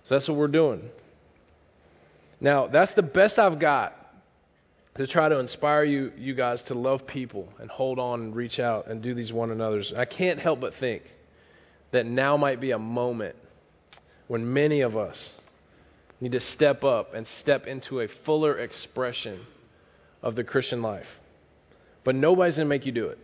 So 0.06 0.16
that's 0.16 0.28
what 0.28 0.38
we're 0.38 0.48
doing. 0.48 0.90
Now, 2.42 2.68
that's 2.68 2.94
the 2.94 3.04
best 3.04 3.40
I've 3.40 3.60
got 3.60 3.96
to 4.96 5.08
try 5.08 5.30
to 5.30 5.40
inspire 5.40 5.84
you, 5.84 6.12
you 6.18 6.36
guys 6.36 6.62
to 6.64 6.74
love 6.74 7.08
people 7.08 7.48
and 7.60 7.70
hold 7.70 8.00
on 8.00 8.22
and 8.22 8.36
reach 8.36 8.60
out 8.60 8.88
and 8.88 9.02
do 9.02 9.14
these 9.14 9.32
one 9.32 9.50
another's. 9.50 9.94
I 9.96 10.06
can't 10.06 10.40
help 10.40 10.60
but 10.62 10.74
think 10.76 11.04
that 11.92 12.06
now 12.06 12.38
might 12.38 12.60
be 12.60 12.72
a 12.72 12.80
moment 12.80 13.36
when 14.28 14.54
many 14.54 14.82
of 14.82 14.98
us 14.98 15.32
need 16.20 16.34
to 16.34 16.40
step 16.40 16.84
up 16.84 17.14
and 17.14 17.26
step 17.26 17.66
into 17.66 18.02
a 18.02 18.08
fuller 18.26 18.58
expression 18.58 19.40
of 20.22 20.36
the 20.36 20.44
Christian 20.44 20.82
life. 20.82 21.08
But 22.04 22.16
nobody's 22.16 22.56
going 22.56 22.66
to 22.66 22.70
make 22.70 22.86
you 22.86 22.92
do 22.92 23.08
it. 23.08 23.20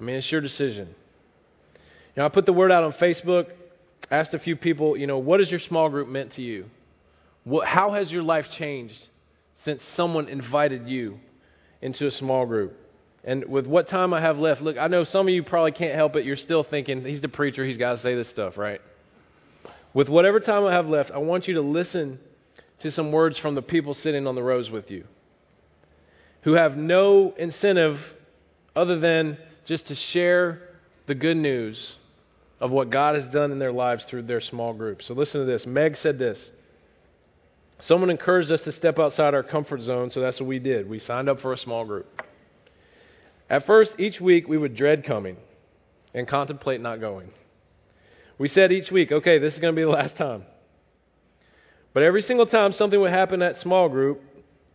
I 0.00 0.04
mean, 0.04 0.16
it's 0.16 0.30
your 0.30 0.40
decision. 0.40 0.94
Know, 2.20 2.26
I 2.26 2.28
put 2.28 2.44
the 2.44 2.52
word 2.52 2.70
out 2.70 2.84
on 2.84 2.92
Facebook, 2.92 3.46
asked 4.10 4.34
a 4.34 4.38
few 4.38 4.54
people, 4.54 4.94
you 4.94 5.06
know, 5.06 5.16
what 5.16 5.40
has 5.40 5.50
your 5.50 5.58
small 5.58 5.88
group 5.88 6.06
meant 6.06 6.32
to 6.32 6.42
you? 6.42 6.66
What, 7.44 7.66
how 7.66 7.92
has 7.92 8.12
your 8.12 8.22
life 8.22 8.50
changed 8.50 9.08
since 9.54 9.82
someone 9.82 10.28
invited 10.28 10.86
you 10.86 11.18
into 11.80 12.06
a 12.06 12.10
small 12.10 12.44
group? 12.44 12.76
And 13.24 13.46
with 13.46 13.66
what 13.66 13.88
time 13.88 14.12
I 14.12 14.20
have 14.20 14.36
left, 14.36 14.60
look, 14.60 14.76
I 14.76 14.88
know 14.88 15.02
some 15.02 15.28
of 15.28 15.32
you 15.32 15.42
probably 15.42 15.72
can't 15.72 15.94
help 15.94 16.14
it. 16.14 16.26
You're 16.26 16.36
still 16.36 16.62
thinking, 16.62 17.06
he's 17.06 17.22
the 17.22 17.28
preacher, 17.30 17.64
he's 17.64 17.78
got 17.78 17.92
to 17.92 17.98
say 17.98 18.14
this 18.14 18.28
stuff, 18.28 18.58
right? 18.58 18.82
With 19.94 20.10
whatever 20.10 20.40
time 20.40 20.66
I 20.66 20.72
have 20.72 20.88
left, 20.88 21.10
I 21.10 21.18
want 21.18 21.48
you 21.48 21.54
to 21.54 21.62
listen 21.62 22.18
to 22.80 22.90
some 22.90 23.12
words 23.12 23.38
from 23.38 23.54
the 23.54 23.62
people 23.62 23.94
sitting 23.94 24.26
on 24.26 24.34
the 24.34 24.42
rows 24.42 24.70
with 24.70 24.90
you 24.90 25.04
who 26.42 26.52
have 26.52 26.76
no 26.76 27.32
incentive 27.38 27.98
other 28.76 28.98
than 28.98 29.38
just 29.64 29.86
to 29.86 29.94
share 29.94 30.60
the 31.06 31.14
good 31.14 31.38
news 31.38 31.96
of 32.60 32.70
what 32.70 32.90
God 32.90 33.14
has 33.14 33.26
done 33.26 33.52
in 33.52 33.58
their 33.58 33.72
lives 33.72 34.04
through 34.04 34.22
their 34.22 34.40
small 34.40 34.74
group. 34.74 35.02
So 35.02 35.14
listen 35.14 35.40
to 35.40 35.46
this. 35.46 35.64
Meg 35.66 35.96
said 35.96 36.18
this. 36.18 36.50
Someone 37.80 38.10
encouraged 38.10 38.52
us 38.52 38.62
to 38.62 38.72
step 38.72 38.98
outside 38.98 39.32
our 39.32 39.42
comfort 39.42 39.80
zone, 39.80 40.10
so 40.10 40.20
that's 40.20 40.38
what 40.38 40.46
we 40.46 40.58
did. 40.58 40.88
We 40.88 40.98
signed 40.98 41.30
up 41.30 41.40
for 41.40 41.54
a 41.54 41.58
small 41.58 41.86
group. 41.86 42.06
At 43.48 43.66
first, 43.66 43.98
each 43.98 44.20
week 44.20 44.46
we 44.46 44.58
would 44.58 44.76
dread 44.76 45.04
coming 45.04 45.38
and 46.12 46.28
contemplate 46.28 46.82
not 46.82 47.00
going. 47.00 47.30
We 48.38 48.48
said 48.48 48.70
each 48.70 48.90
week, 48.90 49.10
okay, 49.10 49.38
this 49.38 49.54
is 49.54 49.60
going 49.60 49.74
to 49.74 49.76
be 49.78 49.84
the 49.84 49.90
last 49.90 50.16
time. 50.16 50.44
But 51.94 52.02
every 52.02 52.22
single 52.22 52.46
time 52.46 52.72
something 52.72 53.00
would 53.00 53.10
happen 53.10 53.40
at 53.40 53.58
small 53.58 53.88
group 53.88 54.22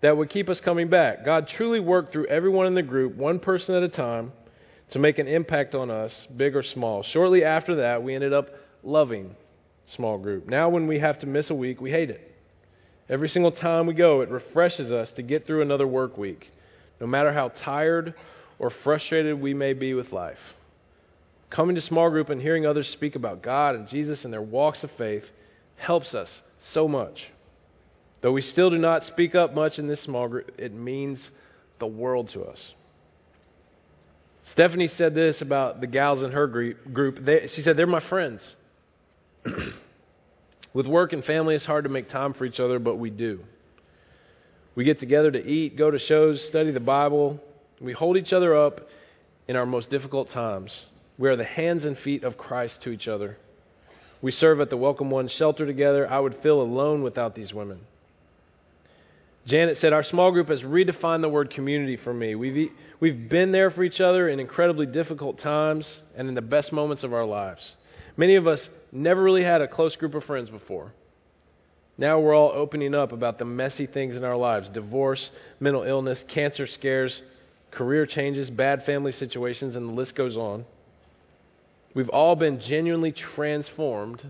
that 0.01 0.17
would 0.17 0.29
keep 0.29 0.49
us 0.49 0.59
coming 0.59 0.89
back. 0.89 1.23
God 1.23 1.47
truly 1.47 1.79
worked 1.79 2.11
through 2.11 2.27
everyone 2.27 2.65
in 2.65 2.73
the 2.73 2.83
group, 2.83 3.15
one 3.15 3.39
person 3.39 3.75
at 3.75 3.83
a 3.83 3.89
time 3.89 4.33
to 4.91 4.99
make 4.99 5.19
an 5.19 5.27
impact 5.27 5.75
on 5.75 5.89
us, 5.89 6.27
big 6.35 6.55
or 6.55 6.63
small. 6.63 7.03
Shortly 7.03 7.43
after 7.43 7.75
that, 7.75 8.03
we 8.03 8.13
ended 8.13 8.33
up 8.33 8.49
loving 8.83 9.35
small 9.87 10.17
group. 10.17 10.47
Now, 10.47 10.69
when 10.69 10.87
we 10.87 10.99
have 10.99 11.19
to 11.19 11.27
miss 11.27 11.49
a 11.49 11.55
week, 11.55 11.81
we 11.81 11.91
hate 11.91 12.09
it. 12.09 12.31
Every 13.07 13.29
single 13.29 13.51
time 13.51 13.85
we 13.85 13.93
go, 13.93 14.21
it 14.21 14.29
refreshes 14.29 14.91
us 14.91 15.11
to 15.13 15.21
get 15.21 15.45
through 15.45 15.61
another 15.61 15.87
work 15.87 16.17
week, 16.17 16.49
no 16.99 17.07
matter 17.07 17.31
how 17.31 17.49
tired 17.49 18.15
or 18.57 18.69
frustrated 18.69 19.39
we 19.39 19.53
may 19.53 19.73
be 19.73 19.93
with 19.93 20.11
life. 20.11 20.39
Coming 21.49 21.75
to 21.75 21.81
small 21.81 22.09
group 22.09 22.29
and 22.29 22.41
hearing 22.41 22.65
others 22.65 22.87
speak 22.87 23.15
about 23.15 23.43
God 23.43 23.75
and 23.75 23.87
Jesus 23.87 24.25
and 24.25 24.33
their 24.33 24.41
walks 24.41 24.83
of 24.83 24.91
faith 24.97 25.23
helps 25.75 26.15
us 26.15 26.41
so 26.59 26.87
much. 26.87 27.31
Though 28.21 28.31
we 28.31 28.41
still 28.41 28.71
do 28.71 28.77
not 28.77 29.03
speak 29.03 29.35
up 29.35 29.53
much 29.53 29.77
in 29.77 29.87
this 29.87 30.01
small 30.01 30.27
group, 30.27 30.51
it 30.57 30.73
means 30.73 31.29
the 31.79 31.85
world 31.85 32.29
to 32.29 32.43
us. 32.43 32.73
Stephanie 34.45 34.87
said 34.87 35.15
this 35.15 35.41
about 35.41 35.81
the 35.81 35.87
gals 35.87 36.21
in 36.21 36.31
her 36.31 36.47
group. 36.47 37.23
They, 37.23 37.47
she 37.47 37.61
said, 37.61 37.77
They're 37.77 37.87
my 37.87 37.99
friends. 37.99 38.55
With 40.73 40.87
work 40.87 41.13
and 41.13 41.23
family, 41.23 41.55
it's 41.55 41.65
hard 41.65 41.85
to 41.85 41.89
make 41.89 42.09
time 42.09 42.33
for 42.33 42.45
each 42.45 42.59
other, 42.59 42.79
but 42.79 42.95
we 42.95 43.09
do. 43.09 43.39
We 44.75 44.83
get 44.83 44.99
together 44.99 45.31
to 45.31 45.43
eat, 45.43 45.77
go 45.77 45.89
to 45.89 45.97
shows, 45.97 46.45
study 46.45 46.71
the 46.71 46.79
Bible. 46.79 47.39
We 47.79 47.93
hold 47.93 48.17
each 48.17 48.33
other 48.33 48.55
up 48.55 48.89
in 49.47 49.55
our 49.55 49.65
most 49.65 49.89
difficult 49.89 50.29
times. 50.29 50.85
We 51.17 51.29
are 51.29 51.37
the 51.37 51.45
hands 51.45 51.85
and 51.85 51.97
feet 51.97 52.23
of 52.23 52.37
Christ 52.37 52.81
to 52.83 52.89
each 52.89 53.07
other. 53.07 53.37
We 54.21 54.31
serve 54.31 54.59
at 54.59 54.69
the 54.69 54.77
Welcome 54.77 55.09
One 55.09 55.27
shelter 55.27 55.65
together. 55.65 56.09
I 56.09 56.19
would 56.19 56.41
feel 56.41 56.61
alone 56.61 57.03
without 57.03 57.35
these 57.35 57.53
women. 57.53 57.79
Janet 59.45 59.77
said, 59.77 59.93
Our 59.93 60.03
small 60.03 60.31
group 60.31 60.49
has 60.49 60.63
redefined 60.63 61.21
the 61.21 61.29
word 61.29 61.51
community 61.51 61.97
for 61.97 62.13
me. 62.13 62.33
We've, 62.33 62.71
we've 62.99 63.29
been 63.29 63.51
there 63.51 63.69
for 63.69 63.83
each 63.83 64.01
other 64.01 64.27
in 64.27 64.39
incredibly 64.39 64.87
difficult 64.87 65.37
times 65.37 66.01
and 66.15 66.27
in 66.27 66.33
the 66.33 66.41
best 66.41 66.73
moments 66.73 67.03
of 67.03 67.13
our 67.13 67.25
lives. 67.25 67.75
Many 68.17 68.35
of 68.35 68.47
us 68.47 68.67
never 68.91 69.21
really 69.21 69.43
had 69.43 69.61
a 69.61 69.67
close 69.67 69.95
group 69.95 70.15
of 70.15 70.23
friends 70.23 70.49
before. 70.49 70.91
Now 71.97 72.19
we're 72.19 72.35
all 72.35 72.51
opening 72.53 72.95
up 72.95 73.11
about 73.11 73.37
the 73.37 73.45
messy 73.45 73.85
things 73.85 74.15
in 74.15 74.23
our 74.23 74.35
lives 74.35 74.67
divorce, 74.67 75.29
mental 75.59 75.83
illness, 75.83 76.25
cancer 76.27 76.65
scares, 76.65 77.21
career 77.71 78.05
changes, 78.05 78.49
bad 78.49 78.83
family 78.83 79.11
situations, 79.11 79.75
and 79.75 79.89
the 79.89 79.93
list 79.93 80.15
goes 80.15 80.37
on. 80.37 80.65
We've 81.93 82.09
all 82.09 82.35
been 82.35 82.59
genuinely 82.59 83.11
transformed 83.11 84.21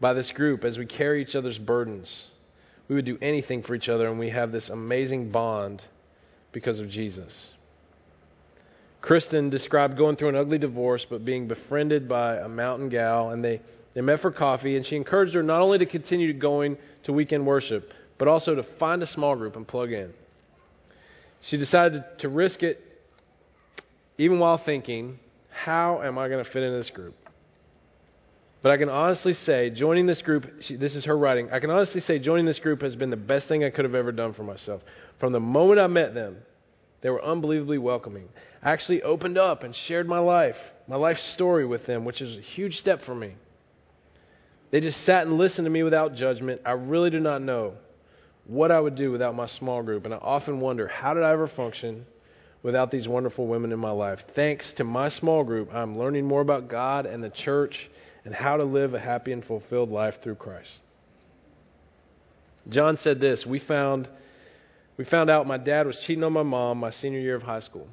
by 0.00 0.14
this 0.14 0.32
group 0.32 0.64
as 0.64 0.78
we 0.78 0.86
carry 0.86 1.22
each 1.22 1.36
other's 1.36 1.58
burdens 1.58 2.24
we 2.88 2.94
would 2.94 3.04
do 3.04 3.18
anything 3.22 3.62
for 3.62 3.74
each 3.74 3.88
other, 3.88 4.08
and 4.08 4.18
we 4.18 4.30
have 4.30 4.52
this 4.52 4.68
amazing 4.68 5.30
bond 5.30 5.82
because 6.52 6.80
of 6.80 6.88
Jesus. 6.88 7.50
Kristen 9.00 9.50
described 9.50 9.96
going 9.96 10.16
through 10.16 10.28
an 10.28 10.36
ugly 10.36 10.58
divorce, 10.58 11.04
but 11.08 11.24
being 11.24 11.48
befriended 11.48 12.08
by 12.08 12.36
a 12.36 12.48
mountain 12.48 12.88
gal, 12.88 13.30
and 13.30 13.44
they, 13.44 13.60
they 13.94 14.00
met 14.00 14.20
for 14.20 14.30
coffee, 14.30 14.76
and 14.76 14.86
she 14.86 14.96
encouraged 14.96 15.34
her 15.34 15.42
not 15.42 15.60
only 15.60 15.78
to 15.78 15.86
continue 15.86 16.32
going 16.32 16.76
to 17.04 17.12
weekend 17.12 17.46
worship, 17.46 17.92
but 18.18 18.28
also 18.28 18.54
to 18.54 18.62
find 18.62 19.02
a 19.02 19.06
small 19.06 19.34
group 19.34 19.56
and 19.56 19.66
plug 19.66 19.90
in. 19.90 20.12
She 21.40 21.56
decided 21.56 22.04
to 22.18 22.28
risk 22.28 22.62
it, 22.62 22.80
even 24.18 24.38
while 24.38 24.58
thinking, 24.58 25.18
how 25.50 26.02
am 26.02 26.16
I 26.18 26.28
going 26.28 26.44
to 26.44 26.48
fit 26.48 26.62
in 26.62 26.72
this 26.72 26.90
group? 26.90 27.16
But 28.62 28.70
I 28.70 28.76
can 28.76 28.88
honestly 28.88 29.34
say, 29.34 29.70
joining 29.70 30.06
this 30.06 30.22
group, 30.22 30.46
she, 30.60 30.76
this 30.76 30.94
is 30.94 31.04
her 31.04 31.18
writing, 31.18 31.50
I 31.50 31.58
can 31.58 31.70
honestly 31.70 32.00
say 32.00 32.20
joining 32.20 32.46
this 32.46 32.60
group 32.60 32.82
has 32.82 32.94
been 32.94 33.10
the 33.10 33.16
best 33.16 33.48
thing 33.48 33.64
I 33.64 33.70
could 33.70 33.84
have 33.84 33.96
ever 33.96 34.12
done 34.12 34.32
for 34.32 34.44
myself. 34.44 34.82
From 35.18 35.32
the 35.32 35.40
moment 35.40 35.80
I 35.80 35.88
met 35.88 36.14
them, 36.14 36.36
they 37.00 37.10
were 37.10 37.22
unbelievably 37.22 37.78
welcoming. 37.78 38.28
I 38.62 38.70
actually 38.70 39.02
opened 39.02 39.36
up 39.36 39.64
and 39.64 39.74
shared 39.74 40.08
my 40.08 40.20
life, 40.20 40.56
my 40.86 40.94
life 40.94 41.18
story 41.18 41.66
with 41.66 41.86
them, 41.86 42.04
which 42.04 42.22
is 42.22 42.36
a 42.36 42.40
huge 42.40 42.78
step 42.78 43.02
for 43.02 43.14
me. 43.14 43.34
They 44.70 44.80
just 44.80 45.04
sat 45.04 45.26
and 45.26 45.36
listened 45.36 45.66
to 45.66 45.70
me 45.70 45.82
without 45.82 46.14
judgment. 46.14 46.62
I 46.64 46.72
really 46.72 47.10
do 47.10 47.18
not 47.18 47.42
know 47.42 47.74
what 48.46 48.70
I 48.70 48.78
would 48.78 48.94
do 48.94 49.10
without 49.10 49.34
my 49.34 49.46
small 49.46 49.82
group, 49.82 50.04
and 50.04 50.14
I 50.14 50.18
often 50.18 50.60
wonder 50.60 50.86
how 50.86 51.14
did 51.14 51.24
I 51.24 51.32
ever 51.32 51.48
function 51.48 52.06
without 52.62 52.92
these 52.92 53.08
wonderful 53.08 53.48
women 53.48 53.72
in 53.72 53.80
my 53.80 53.90
life? 53.90 54.20
Thanks 54.36 54.72
to 54.74 54.84
my 54.84 55.08
small 55.08 55.42
group, 55.42 55.74
I'm 55.74 55.98
learning 55.98 56.26
more 56.26 56.40
about 56.40 56.68
God 56.68 57.06
and 57.06 57.22
the 57.22 57.30
church 57.30 57.90
and 58.24 58.34
how 58.34 58.56
to 58.56 58.64
live 58.64 58.94
a 58.94 59.00
happy 59.00 59.32
and 59.32 59.44
fulfilled 59.44 59.90
life 59.90 60.22
through 60.22 60.36
Christ. 60.36 60.70
John 62.68 62.96
said 62.96 63.20
this, 63.20 63.44
we 63.44 63.58
found 63.58 64.08
we 64.96 65.04
found 65.04 65.30
out 65.30 65.46
my 65.46 65.56
dad 65.56 65.86
was 65.86 65.98
cheating 65.98 66.22
on 66.22 66.32
my 66.32 66.42
mom 66.42 66.78
my 66.78 66.90
senior 66.90 67.18
year 67.18 67.34
of 67.34 67.42
high 67.42 67.60
school. 67.60 67.88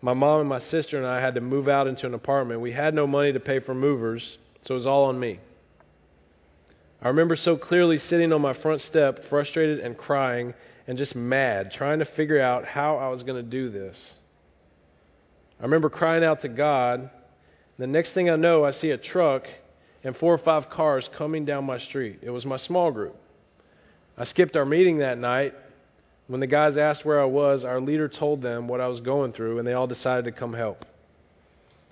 My 0.00 0.14
mom 0.14 0.40
and 0.40 0.48
my 0.48 0.60
sister 0.60 0.96
and 0.96 1.06
I 1.06 1.20
had 1.20 1.34
to 1.34 1.40
move 1.40 1.68
out 1.68 1.88
into 1.88 2.06
an 2.06 2.14
apartment. 2.14 2.60
We 2.60 2.72
had 2.72 2.94
no 2.94 3.06
money 3.06 3.32
to 3.32 3.40
pay 3.40 3.58
for 3.58 3.74
movers, 3.74 4.38
so 4.62 4.74
it 4.74 4.78
was 4.78 4.86
all 4.86 5.06
on 5.06 5.18
me. 5.18 5.40
I 7.02 7.08
remember 7.08 7.36
so 7.36 7.56
clearly 7.56 7.98
sitting 7.98 8.32
on 8.32 8.40
my 8.40 8.54
front 8.54 8.80
step, 8.82 9.24
frustrated 9.28 9.80
and 9.80 9.96
crying 9.96 10.54
and 10.86 10.96
just 10.96 11.14
mad, 11.14 11.72
trying 11.72 11.98
to 11.98 12.04
figure 12.04 12.40
out 12.40 12.64
how 12.64 12.96
I 12.96 13.08
was 13.08 13.24
going 13.24 13.44
to 13.44 13.50
do 13.50 13.70
this. 13.70 13.96
I 15.60 15.64
remember 15.64 15.90
crying 15.90 16.24
out 16.24 16.42
to 16.42 16.48
God 16.48 17.10
the 17.78 17.86
next 17.86 18.12
thing 18.12 18.28
I 18.28 18.36
know, 18.36 18.64
I 18.64 18.72
see 18.72 18.90
a 18.90 18.98
truck 18.98 19.44
and 20.04 20.16
four 20.16 20.34
or 20.34 20.38
five 20.38 20.70
cars 20.70 21.08
coming 21.16 21.44
down 21.44 21.64
my 21.64 21.78
street. 21.78 22.18
It 22.22 22.30
was 22.30 22.44
my 22.44 22.56
small 22.56 22.90
group. 22.90 23.16
I 24.16 24.24
skipped 24.24 24.56
our 24.56 24.64
meeting 24.64 24.98
that 24.98 25.18
night. 25.18 25.54
When 26.26 26.40
the 26.40 26.46
guys 26.46 26.76
asked 26.76 27.04
where 27.04 27.20
I 27.20 27.24
was, 27.24 27.64
our 27.64 27.80
leader 27.80 28.08
told 28.08 28.42
them 28.42 28.68
what 28.68 28.80
I 28.80 28.88
was 28.88 29.00
going 29.00 29.32
through, 29.32 29.58
and 29.58 29.66
they 29.66 29.72
all 29.72 29.86
decided 29.86 30.24
to 30.26 30.32
come 30.32 30.52
help. 30.52 30.84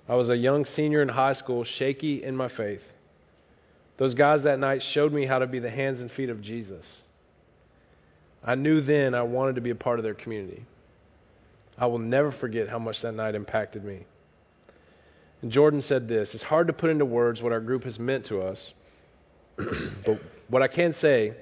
I 0.07 0.15
was 0.15 0.29
a 0.29 0.37
young 0.37 0.65
senior 0.65 1.01
in 1.01 1.09
high 1.09 1.33
school, 1.33 1.63
shaky 1.63 2.23
in 2.23 2.35
my 2.35 2.47
faith. 2.47 2.83
Those 3.97 4.13
guys 4.13 4.43
that 4.43 4.59
night 4.59 4.83
showed 4.83 5.11
me 5.11 5.25
how 5.25 5.39
to 5.39 5.47
be 5.47 5.59
the 5.59 5.71
hands 5.71 6.01
and 6.01 6.11
feet 6.11 6.29
of 6.29 6.41
Jesus. 6.41 6.85
I 8.43 8.55
knew 8.55 8.81
then 8.81 9.15
I 9.15 9.23
wanted 9.23 9.55
to 9.55 9.61
be 9.61 9.71
a 9.71 9.75
part 9.75 9.99
of 9.99 10.03
their 10.03 10.13
community. 10.13 10.63
I 11.77 11.87
will 11.87 11.99
never 11.99 12.31
forget 12.31 12.69
how 12.69 12.79
much 12.79 13.01
that 13.01 13.13
night 13.13 13.35
impacted 13.35 13.83
me. 13.83 14.05
And 15.41 15.51
Jordan 15.51 15.81
said 15.81 16.07
this 16.07 16.33
It's 16.33 16.43
hard 16.43 16.67
to 16.67 16.73
put 16.73 16.89
into 16.89 17.05
words 17.05 17.41
what 17.41 17.51
our 17.51 17.59
group 17.59 17.83
has 17.83 17.99
meant 17.99 18.25
to 18.27 18.41
us, 18.41 18.73
but 19.57 20.19
what 20.49 20.61
I 20.61 20.67
can 20.67 20.93
say 20.93 21.33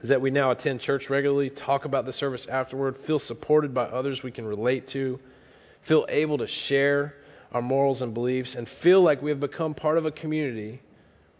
is 0.00 0.08
that 0.08 0.20
we 0.20 0.30
now 0.30 0.50
attend 0.50 0.80
church 0.80 1.10
regularly, 1.10 1.50
talk 1.50 1.84
about 1.84 2.06
the 2.06 2.12
service 2.12 2.46
afterward, 2.50 2.96
feel 3.06 3.18
supported 3.18 3.74
by 3.74 3.84
others 3.84 4.22
we 4.22 4.30
can 4.30 4.46
relate 4.46 4.88
to, 4.88 5.18
feel 5.86 6.06
able 6.08 6.38
to 6.38 6.46
share 6.46 7.14
our 7.52 7.60
morals 7.60 8.00
and 8.00 8.14
beliefs, 8.14 8.54
and 8.54 8.68
feel 8.82 9.02
like 9.02 9.20
we 9.20 9.30
have 9.30 9.40
become 9.40 9.74
part 9.74 9.98
of 9.98 10.06
a 10.06 10.10
community 10.10 10.80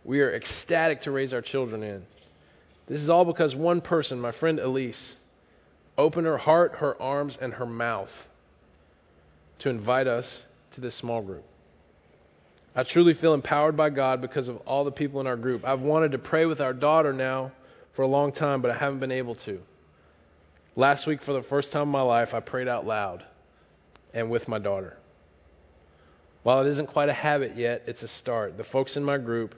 we 0.05 0.21
are 0.21 0.35
ecstatic 0.35 1.03
to 1.03 1.11
raise 1.11 1.33
our 1.33 1.43
children 1.43 1.83
in. 1.83 2.05
This 2.87 3.01
is 3.01 3.09
all 3.09 3.25
because 3.25 3.55
one 3.55 3.81
person, 3.81 4.21
my 4.21 4.33
friend 4.33 4.59
Elise, 4.59 5.17
opened 5.97 6.27
her 6.27 6.39
heart, 6.39 6.77
her 6.77 7.01
arms, 7.01 7.37
and 7.41 7.53
her 7.55 7.67
mouth 7.67 8.11
to 9.61 9.69
invite 9.69 10.07
us 10.07 10.45
to 10.73 10.81
this 10.81 10.95
small 10.95 11.23
group. 11.23 11.45
I 12.75 12.85
truly 12.85 13.15
feel 13.15 13.35
empowered 13.35 13.77
by 13.77 13.91
God 13.91 14.21
because 14.21 14.49
of 14.49 14.59
all 14.59 14.85
the 14.85 14.93
people 14.93 15.21
in 15.21 15.27
our 15.27 15.37
group. 15.37 15.67
I've 15.67 15.81
wanted 15.81 16.13
to 16.13 16.19
pray 16.19 16.47
with 16.47 16.61
our 16.61 16.73
daughter 16.73 17.13
now 17.13 17.53
for 17.95 18.03
a 18.03 18.09
long 18.09 18.33
time, 18.33 18.63
but 18.63 18.71
I 18.71 18.77
haven't 18.77 19.01
been 19.01 19.13
able 19.13 19.35
to. 19.37 19.61
Last 20.77 21.07
week, 21.07 21.23
for 21.23 21.33
the 21.33 21.43
first 21.43 21.73
time 21.73 21.83
in 21.83 21.89
my 21.89 22.03
life, 22.03 22.33
I 22.33 22.41
prayed 22.41 22.69
out 22.69 22.87
loud 22.87 23.25
and 24.15 24.31
with 24.31 24.47
my 24.47 24.59
daughter. 24.59 24.97
While 26.43 26.65
it 26.65 26.71
isn't 26.71 26.87
quite 26.87 27.09
a 27.09 27.15
habit 27.15 27.57
yet, 27.57 27.83
it's 27.87 28.03
a 28.03 28.09
start. 28.09 28.57
The 28.57 28.65
folks 28.65 28.97
in 28.97 29.05
my 29.05 29.19
group 29.19 29.55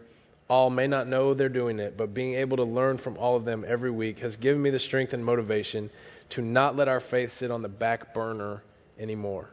all 0.48 0.70
may 0.70 0.86
not 0.86 1.06
know 1.06 1.34
they're 1.34 1.48
doing 1.48 1.78
it, 1.78 1.96
but 1.96 2.14
being 2.14 2.34
able 2.34 2.56
to 2.56 2.64
learn 2.64 2.98
from 2.98 3.16
all 3.18 3.36
of 3.36 3.44
them 3.44 3.64
every 3.66 3.90
week 3.90 4.18
has 4.18 4.36
given 4.36 4.60
me 4.60 4.70
the 4.70 4.78
strength 4.78 5.12
and 5.12 5.24
motivation 5.24 5.90
to 6.30 6.42
not 6.42 6.76
let 6.76 6.88
our 6.88 7.00
faith 7.00 7.32
sit 7.34 7.50
on 7.50 7.62
the 7.62 7.68
back 7.68 8.14
burner 8.14 8.62
anymore. 8.98 9.48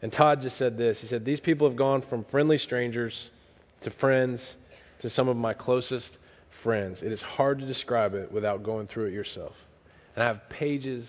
And 0.00 0.12
Todd 0.12 0.40
just 0.40 0.56
said 0.56 0.76
this. 0.76 1.00
He 1.00 1.06
said, 1.06 1.24
These 1.24 1.40
people 1.40 1.68
have 1.68 1.76
gone 1.76 2.02
from 2.02 2.24
friendly 2.24 2.58
strangers 2.58 3.30
to 3.82 3.90
friends 3.90 4.54
to 5.00 5.10
some 5.10 5.28
of 5.28 5.36
my 5.36 5.54
closest 5.54 6.16
friends. 6.62 7.02
It 7.02 7.12
is 7.12 7.22
hard 7.22 7.58
to 7.60 7.66
describe 7.66 8.14
it 8.14 8.30
without 8.30 8.62
going 8.62 8.86
through 8.86 9.06
it 9.06 9.12
yourself. 9.12 9.54
And 10.14 10.22
I 10.22 10.26
have 10.26 10.48
pages 10.48 11.08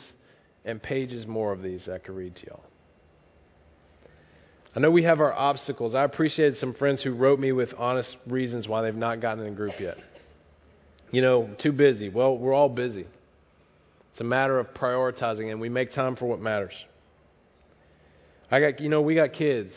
and 0.66 0.82
pages 0.82 1.26
more 1.26 1.52
of 1.52 1.62
these 1.62 1.88
I 1.88 1.98
could 2.00 2.16
read 2.16 2.36
to 2.38 2.48
y'all. 2.48 2.64
I 4.76 4.80
know 4.80 4.92
we 4.92 5.04
have 5.04 5.20
our 5.20 5.34
obstacles. 5.34 5.96
I 5.96 6.04
appreciated 6.04 6.58
some 6.58 6.74
friends 6.74 7.02
who 7.02 7.12
wrote 7.12 7.40
me 7.40 7.52
with 7.52 7.74
honest 7.78 8.16
reasons 8.28 8.68
why 8.68 8.84
they've 8.84 8.96
not 8.96 9.20
gotten 9.20 9.44
in 9.46 9.54
a 9.54 9.56
group 9.56 9.80
yet. 9.80 9.98
You 11.12 11.24
know, 11.24 11.50
too 11.58 11.72
busy. 11.72 12.10
Well, 12.10 12.38
we're 12.38 12.54
all 12.54 12.70
busy. 12.70 13.08
It's 14.12 14.22
a 14.22 14.24
matter 14.24 14.60
of 14.60 14.74
prioritizing, 14.76 15.52
and 15.52 15.60
we 15.60 15.70
make 15.70 15.92
time 15.92 16.16
for 16.16 16.26
what 16.26 16.40
matters. 16.40 16.74
I 18.52 18.60
got, 18.60 18.80
you 18.80 18.90
know, 18.90 19.02
we 19.02 19.16
got 19.16 19.34
kids. 19.34 19.74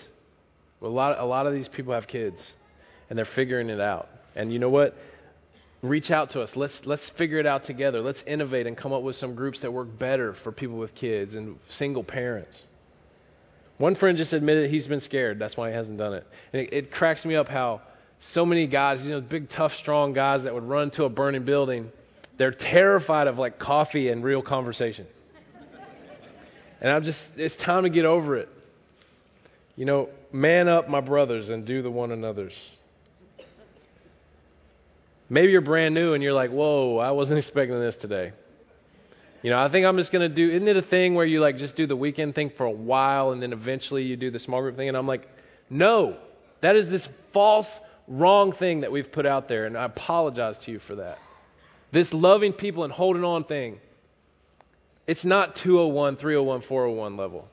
A 0.81 0.89
lot, 0.89 1.19
a 1.19 1.25
lot 1.25 1.47
of 1.47 1.53
these 1.53 1.69
people 1.69 1.93
have 1.93 2.07
kids, 2.07 2.41
and 3.09 3.19
they're 3.19 3.25
figuring 3.25 3.71
it 3.71 3.81
out. 3.81 4.09
And 4.35 4.53
you 4.53 4.59
know 4.59 4.71
what? 4.71 4.95
Reach 5.83 6.11
out 6.11 6.31
to 6.31 6.41
us. 6.41 6.51
Let's 6.55 6.81
let's 6.85 7.11
figure 7.11 7.39
it 7.39 7.47
out 7.47 7.65
together. 7.65 8.01
Let's 8.01 8.23
innovate 8.27 8.67
and 8.67 8.77
come 8.77 8.93
up 8.93 9.03
with 9.03 9.17
some 9.17 9.35
groups 9.35 9.61
that 9.63 9.73
work 9.73 9.89
better 9.99 10.35
for 10.45 10.53
people 10.53 10.79
with 10.79 10.95
kids 10.95 11.35
and 11.35 11.59
single 11.71 12.05
parents. 12.05 12.63
One 13.79 13.97
friend 13.97 14.17
just 14.17 14.33
admitted 14.33 14.71
he's 14.71 14.87
been 14.87 15.01
scared. 15.01 15.41
That's 15.41 15.57
why 15.57 15.71
he 15.71 15.75
hasn't 15.75 15.99
done 15.99 16.15
it. 16.15 16.27
And 16.53 16.63
it, 16.63 16.73
it 16.73 16.93
cracks 16.93 17.25
me 17.25 17.35
up 17.35 17.49
how 17.49 17.83
so 18.21 18.47
many 18.47 18.69
guys, 18.69 19.03
you 19.03 19.11
know, 19.11 19.21
big, 19.21 19.51
tough, 19.51 19.73
strong 19.75 20.13
guys 20.13 20.45
that 20.45 20.55
would 20.55 20.63
run 20.63 20.91
to 20.93 21.05
a 21.05 21.09
burning 21.09 21.45
building, 21.45 21.91
they're 22.39 22.53
terrified 22.53 23.27
of 23.27 23.39
like 23.39 23.59
coffee 23.59 24.09
and 24.09 24.23
real 24.23 24.43
conversation. 24.43 25.07
and 26.81 26.91
I'm 26.91 27.03
just, 27.03 27.21
it's 27.37 27.57
time 27.57 27.83
to 27.83 27.91
get 27.91 28.05
over 28.05 28.37
it. 28.37 28.49
You 29.83 29.87
know, 29.87 30.11
man 30.31 30.69
up, 30.69 30.89
my 30.89 31.01
brothers, 31.01 31.49
and 31.49 31.67
do 31.67 31.83
the 31.83 31.91
one 31.91 32.13
another's. 32.13 32.55
Maybe 35.29 35.51
you're 35.51 35.61
brand 35.61 35.93
new 35.93 36.15
and 36.15 36.23
you're 36.23 36.33
like, 36.33 36.53
whoa, 36.53 36.99
I 36.99 37.11
wasn't 37.11 37.39
expecting 37.41 37.81
this 37.81 37.97
today. 37.97 38.31
You 39.43 39.51
know, 39.51 39.59
I 39.59 39.69
think 39.73 39.85
I'm 39.85 39.97
just 39.97 40.13
going 40.13 40.23
to 40.23 40.33
do, 40.33 40.53
isn't 40.53 40.69
it 40.69 40.77
a 40.77 40.83
thing 40.83 41.17
where 41.17 41.27
you 41.27 41.41
like 41.41 41.57
just 41.57 41.75
do 41.75 41.89
the 41.89 41.97
weekend 41.97 42.37
thing 42.37 42.53
for 42.57 42.65
a 42.65 42.71
while 42.71 43.33
and 43.33 43.43
then 43.43 43.53
eventually 43.53 44.05
you 44.05 44.17
do 44.17 44.31
the 44.31 44.39
small 44.39 44.61
group 44.61 44.77
thing? 44.77 44.87
And 44.87 44.97
I'm 44.97 45.09
like, 45.09 45.29
no, 45.69 46.17
that 46.61 46.77
is 46.77 46.89
this 46.89 47.09
false, 47.33 47.67
wrong 48.07 48.53
thing 48.53 48.83
that 48.83 48.93
we've 48.93 49.11
put 49.11 49.27
out 49.27 49.49
there. 49.49 49.67
And 49.67 49.77
I 49.77 49.87
apologize 49.87 50.61
to 50.61 50.71
you 50.71 50.79
for 50.79 50.95
that. 50.95 51.19
This 51.91 52.13
loving 52.13 52.53
people 52.53 52.85
and 52.85 52.93
holding 52.93 53.25
on 53.25 53.43
thing, 53.43 53.81
it's 55.09 55.25
not 55.25 55.57
201, 55.57 56.19
301, 56.19 56.63
401 56.69 57.17
level. 57.17 57.49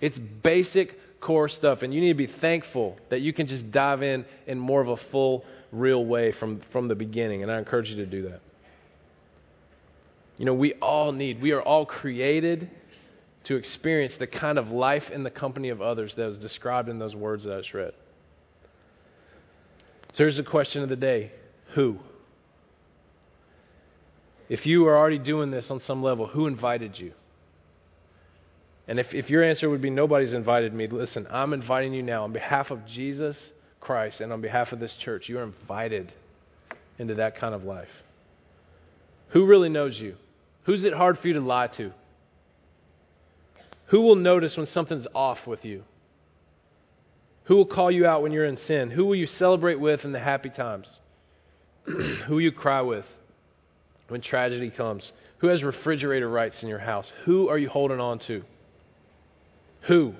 It's 0.00 0.18
basic 0.18 0.98
core 1.20 1.48
stuff. 1.48 1.82
And 1.82 1.92
you 1.92 2.00
need 2.00 2.08
to 2.08 2.14
be 2.14 2.26
thankful 2.26 2.96
that 3.08 3.20
you 3.20 3.32
can 3.32 3.46
just 3.46 3.70
dive 3.70 4.02
in 4.02 4.24
in 4.46 4.58
more 4.58 4.80
of 4.80 4.88
a 4.88 4.96
full, 4.96 5.44
real 5.72 6.04
way 6.04 6.32
from, 6.32 6.60
from 6.70 6.88
the 6.88 6.94
beginning. 6.94 7.42
And 7.42 7.50
I 7.50 7.58
encourage 7.58 7.90
you 7.90 7.96
to 7.96 8.06
do 8.06 8.22
that. 8.30 8.40
You 10.36 10.44
know, 10.44 10.54
we 10.54 10.74
all 10.74 11.12
need, 11.12 11.42
we 11.42 11.52
are 11.52 11.62
all 11.62 11.84
created 11.84 12.70
to 13.44 13.56
experience 13.56 14.16
the 14.16 14.26
kind 14.26 14.58
of 14.58 14.70
life 14.70 15.10
in 15.10 15.22
the 15.22 15.30
company 15.30 15.70
of 15.70 15.82
others 15.82 16.14
that 16.14 16.28
is 16.28 16.38
described 16.38 16.88
in 16.88 16.98
those 16.98 17.16
words 17.16 17.44
that 17.44 17.54
I 17.54 17.58
just 17.58 17.74
read. 17.74 17.92
So 20.12 20.24
here's 20.24 20.36
the 20.36 20.42
question 20.42 20.82
of 20.82 20.88
the 20.88 20.96
day 20.96 21.32
Who? 21.74 21.98
If 24.48 24.64
you 24.64 24.86
are 24.86 24.96
already 24.96 25.18
doing 25.18 25.50
this 25.50 25.70
on 25.70 25.80
some 25.80 26.02
level, 26.02 26.26
who 26.26 26.46
invited 26.46 26.98
you? 26.98 27.12
And 28.88 28.98
if, 28.98 29.12
if 29.12 29.28
your 29.28 29.44
answer 29.44 29.68
would 29.68 29.82
be 29.82 29.90
nobody's 29.90 30.32
invited 30.32 30.72
me, 30.72 30.86
listen, 30.86 31.26
I'm 31.30 31.52
inviting 31.52 31.92
you 31.92 32.02
now 32.02 32.24
on 32.24 32.32
behalf 32.32 32.70
of 32.70 32.86
Jesus 32.86 33.52
Christ 33.80 34.22
and 34.22 34.32
on 34.32 34.40
behalf 34.40 34.72
of 34.72 34.80
this 34.80 34.94
church. 34.94 35.28
You 35.28 35.38
are 35.38 35.42
invited 35.42 36.10
into 36.98 37.16
that 37.16 37.36
kind 37.36 37.54
of 37.54 37.64
life. 37.64 37.90
Who 39.28 39.44
really 39.44 39.68
knows 39.68 40.00
you? 40.00 40.16
Who's 40.64 40.84
it 40.84 40.94
hard 40.94 41.18
for 41.18 41.28
you 41.28 41.34
to 41.34 41.40
lie 41.40 41.66
to? 41.76 41.92
Who 43.88 44.00
will 44.00 44.16
notice 44.16 44.56
when 44.56 44.66
something's 44.66 45.06
off 45.14 45.46
with 45.46 45.66
you? 45.66 45.84
Who 47.44 47.56
will 47.56 47.66
call 47.66 47.90
you 47.90 48.06
out 48.06 48.22
when 48.22 48.32
you're 48.32 48.44
in 48.46 48.56
sin? 48.56 48.90
Who 48.90 49.04
will 49.04 49.16
you 49.16 49.26
celebrate 49.26 49.80
with 49.80 50.04
in 50.04 50.12
the 50.12 50.18
happy 50.18 50.50
times? 50.50 50.86
Who 51.84 52.34
will 52.34 52.40
you 52.40 52.52
cry 52.52 52.80
with 52.80 53.06
when 54.08 54.22
tragedy 54.22 54.70
comes? 54.70 55.12
Who 55.38 55.48
has 55.48 55.62
refrigerator 55.62 56.28
rights 56.28 56.62
in 56.62 56.70
your 56.70 56.78
house? 56.78 57.12
Who 57.24 57.48
are 57.48 57.58
you 57.58 57.68
holding 57.68 58.00
on 58.00 58.18
to? 58.20 58.44
Who? 59.82 60.14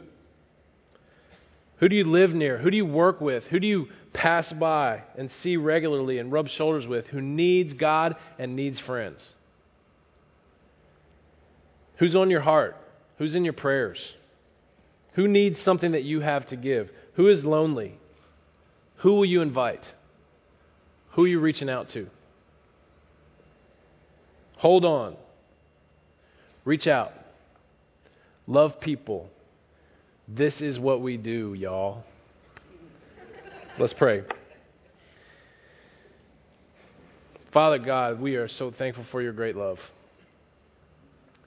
Who 1.78 1.88
do 1.88 1.96
you 1.96 2.04
live 2.04 2.34
near? 2.34 2.58
Who 2.58 2.70
do 2.70 2.76
you 2.76 2.86
work 2.86 3.20
with? 3.20 3.44
Who 3.44 3.60
do 3.60 3.66
you 3.66 3.88
pass 4.12 4.52
by 4.52 5.02
and 5.16 5.30
see 5.30 5.56
regularly 5.56 6.18
and 6.18 6.32
rub 6.32 6.48
shoulders 6.48 6.86
with 6.86 7.06
who 7.06 7.20
needs 7.20 7.74
God 7.74 8.16
and 8.38 8.56
needs 8.56 8.80
friends? 8.80 9.24
Who's 11.96 12.16
on 12.16 12.30
your 12.30 12.40
heart? 12.40 12.76
Who's 13.18 13.34
in 13.34 13.44
your 13.44 13.52
prayers? 13.52 14.14
Who 15.14 15.26
needs 15.26 15.60
something 15.60 15.92
that 15.92 16.04
you 16.04 16.20
have 16.20 16.46
to 16.46 16.56
give? 16.56 16.90
Who 17.14 17.28
is 17.28 17.44
lonely? 17.44 17.98
Who 18.98 19.14
will 19.14 19.24
you 19.24 19.42
invite? 19.42 19.86
Who 21.12 21.24
are 21.24 21.28
you 21.28 21.40
reaching 21.40 21.68
out 21.68 21.90
to? 21.90 22.08
Hold 24.56 24.84
on. 24.84 25.16
Reach 26.64 26.86
out. 26.86 27.12
Love 28.46 28.80
people. 28.80 29.30
This 30.28 30.60
is 30.60 30.78
what 30.78 31.00
we 31.00 31.16
do, 31.16 31.54
y'all. 31.54 32.04
Let's 33.78 33.94
pray. 33.94 34.24
Father 37.50 37.78
God, 37.78 38.20
we 38.20 38.36
are 38.36 38.46
so 38.46 38.70
thankful 38.70 39.04
for 39.10 39.22
your 39.22 39.32
great 39.32 39.56
love 39.56 39.78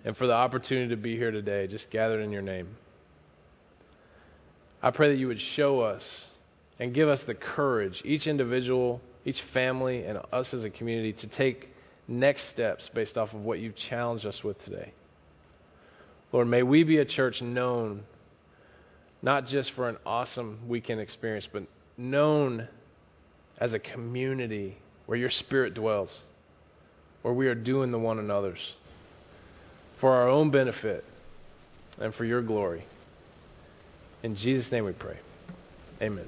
and 0.04 0.18
for 0.18 0.26
the 0.26 0.34
opportunity 0.34 0.90
to 0.90 0.96
be 0.96 1.16
here 1.16 1.30
today, 1.30 1.68
just 1.68 1.92
gathered 1.92 2.22
in 2.22 2.32
your 2.32 2.42
name. 2.42 2.70
I 4.82 4.90
pray 4.90 5.10
that 5.10 5.20
you 5.20 5.28
would 5.28 5.42
show 5.42 5.82
us 5.82 6.04
and 6.80 6.92
give 6.92 7.08
us 7.08 7.24
the 7.28 7.36
courage, 7.36 8.02
each 8.04 8.26
individual, 8.26 9.00
each 9.26 9.44
family, 9.54 10.06
and 10.06 10.18
us 10.34 10.56
as 10.56 10.64
a 10.64 10.72
community, 10.72 11.14
to 11.14 11.28
take 11.28 11.70
next 12.08 12.50
steps 12.50 12.90
based 12.96 13.16
off 13.16 13.32
of 13.34 13.42
what 13.42 13.60
you've 13.60 13.76
challenged 13.76 14.26
us 14.26 14.44
with 14.44 14.60
today. 14.64 14.92
Lord, 16.32 16.48
may 16.48 16.64
we 16.64 16.84
be 16.84 16.98
a 16.98 17.06
church 17.06 17.44
known 17.44 18.06
not 19.22 19.46
just 19.46 19.72
for 19.72 19.88
an 19.90 19.98
awesome 20.06 20.60
weekend 20.68 21.00
experience, 21.00 21.48
but 21.52 21.64
known 21.98 22.68
as 23.58 23.74
a 23.74 23.80
community 23.80 24.78
where 25.06 25.18
your 25.18 25.30
spirit 25.30 25.74
dwells, 25.74 26.22
where 27.22 27.34
we 27.34 27.48
are 27.48 27.56
doing 27.56 27.92
the 27.92 28.00
one 28.00 28.20
another's 28.20 28.74
for 30.00 30.12
our 30.12 30.28
own 30.28 30.50
benefit 30.50 31.06
and 32.00 32.14
for 32.16 32.26
your 32.26 32.42
glory. 32.42 32.84
In 34.24 34.36
Jesus' 34.36 34.72
name 34.72 34.86
we 34.86 34.94
pray. 34.94 35.18
Amen. 36.02 36.26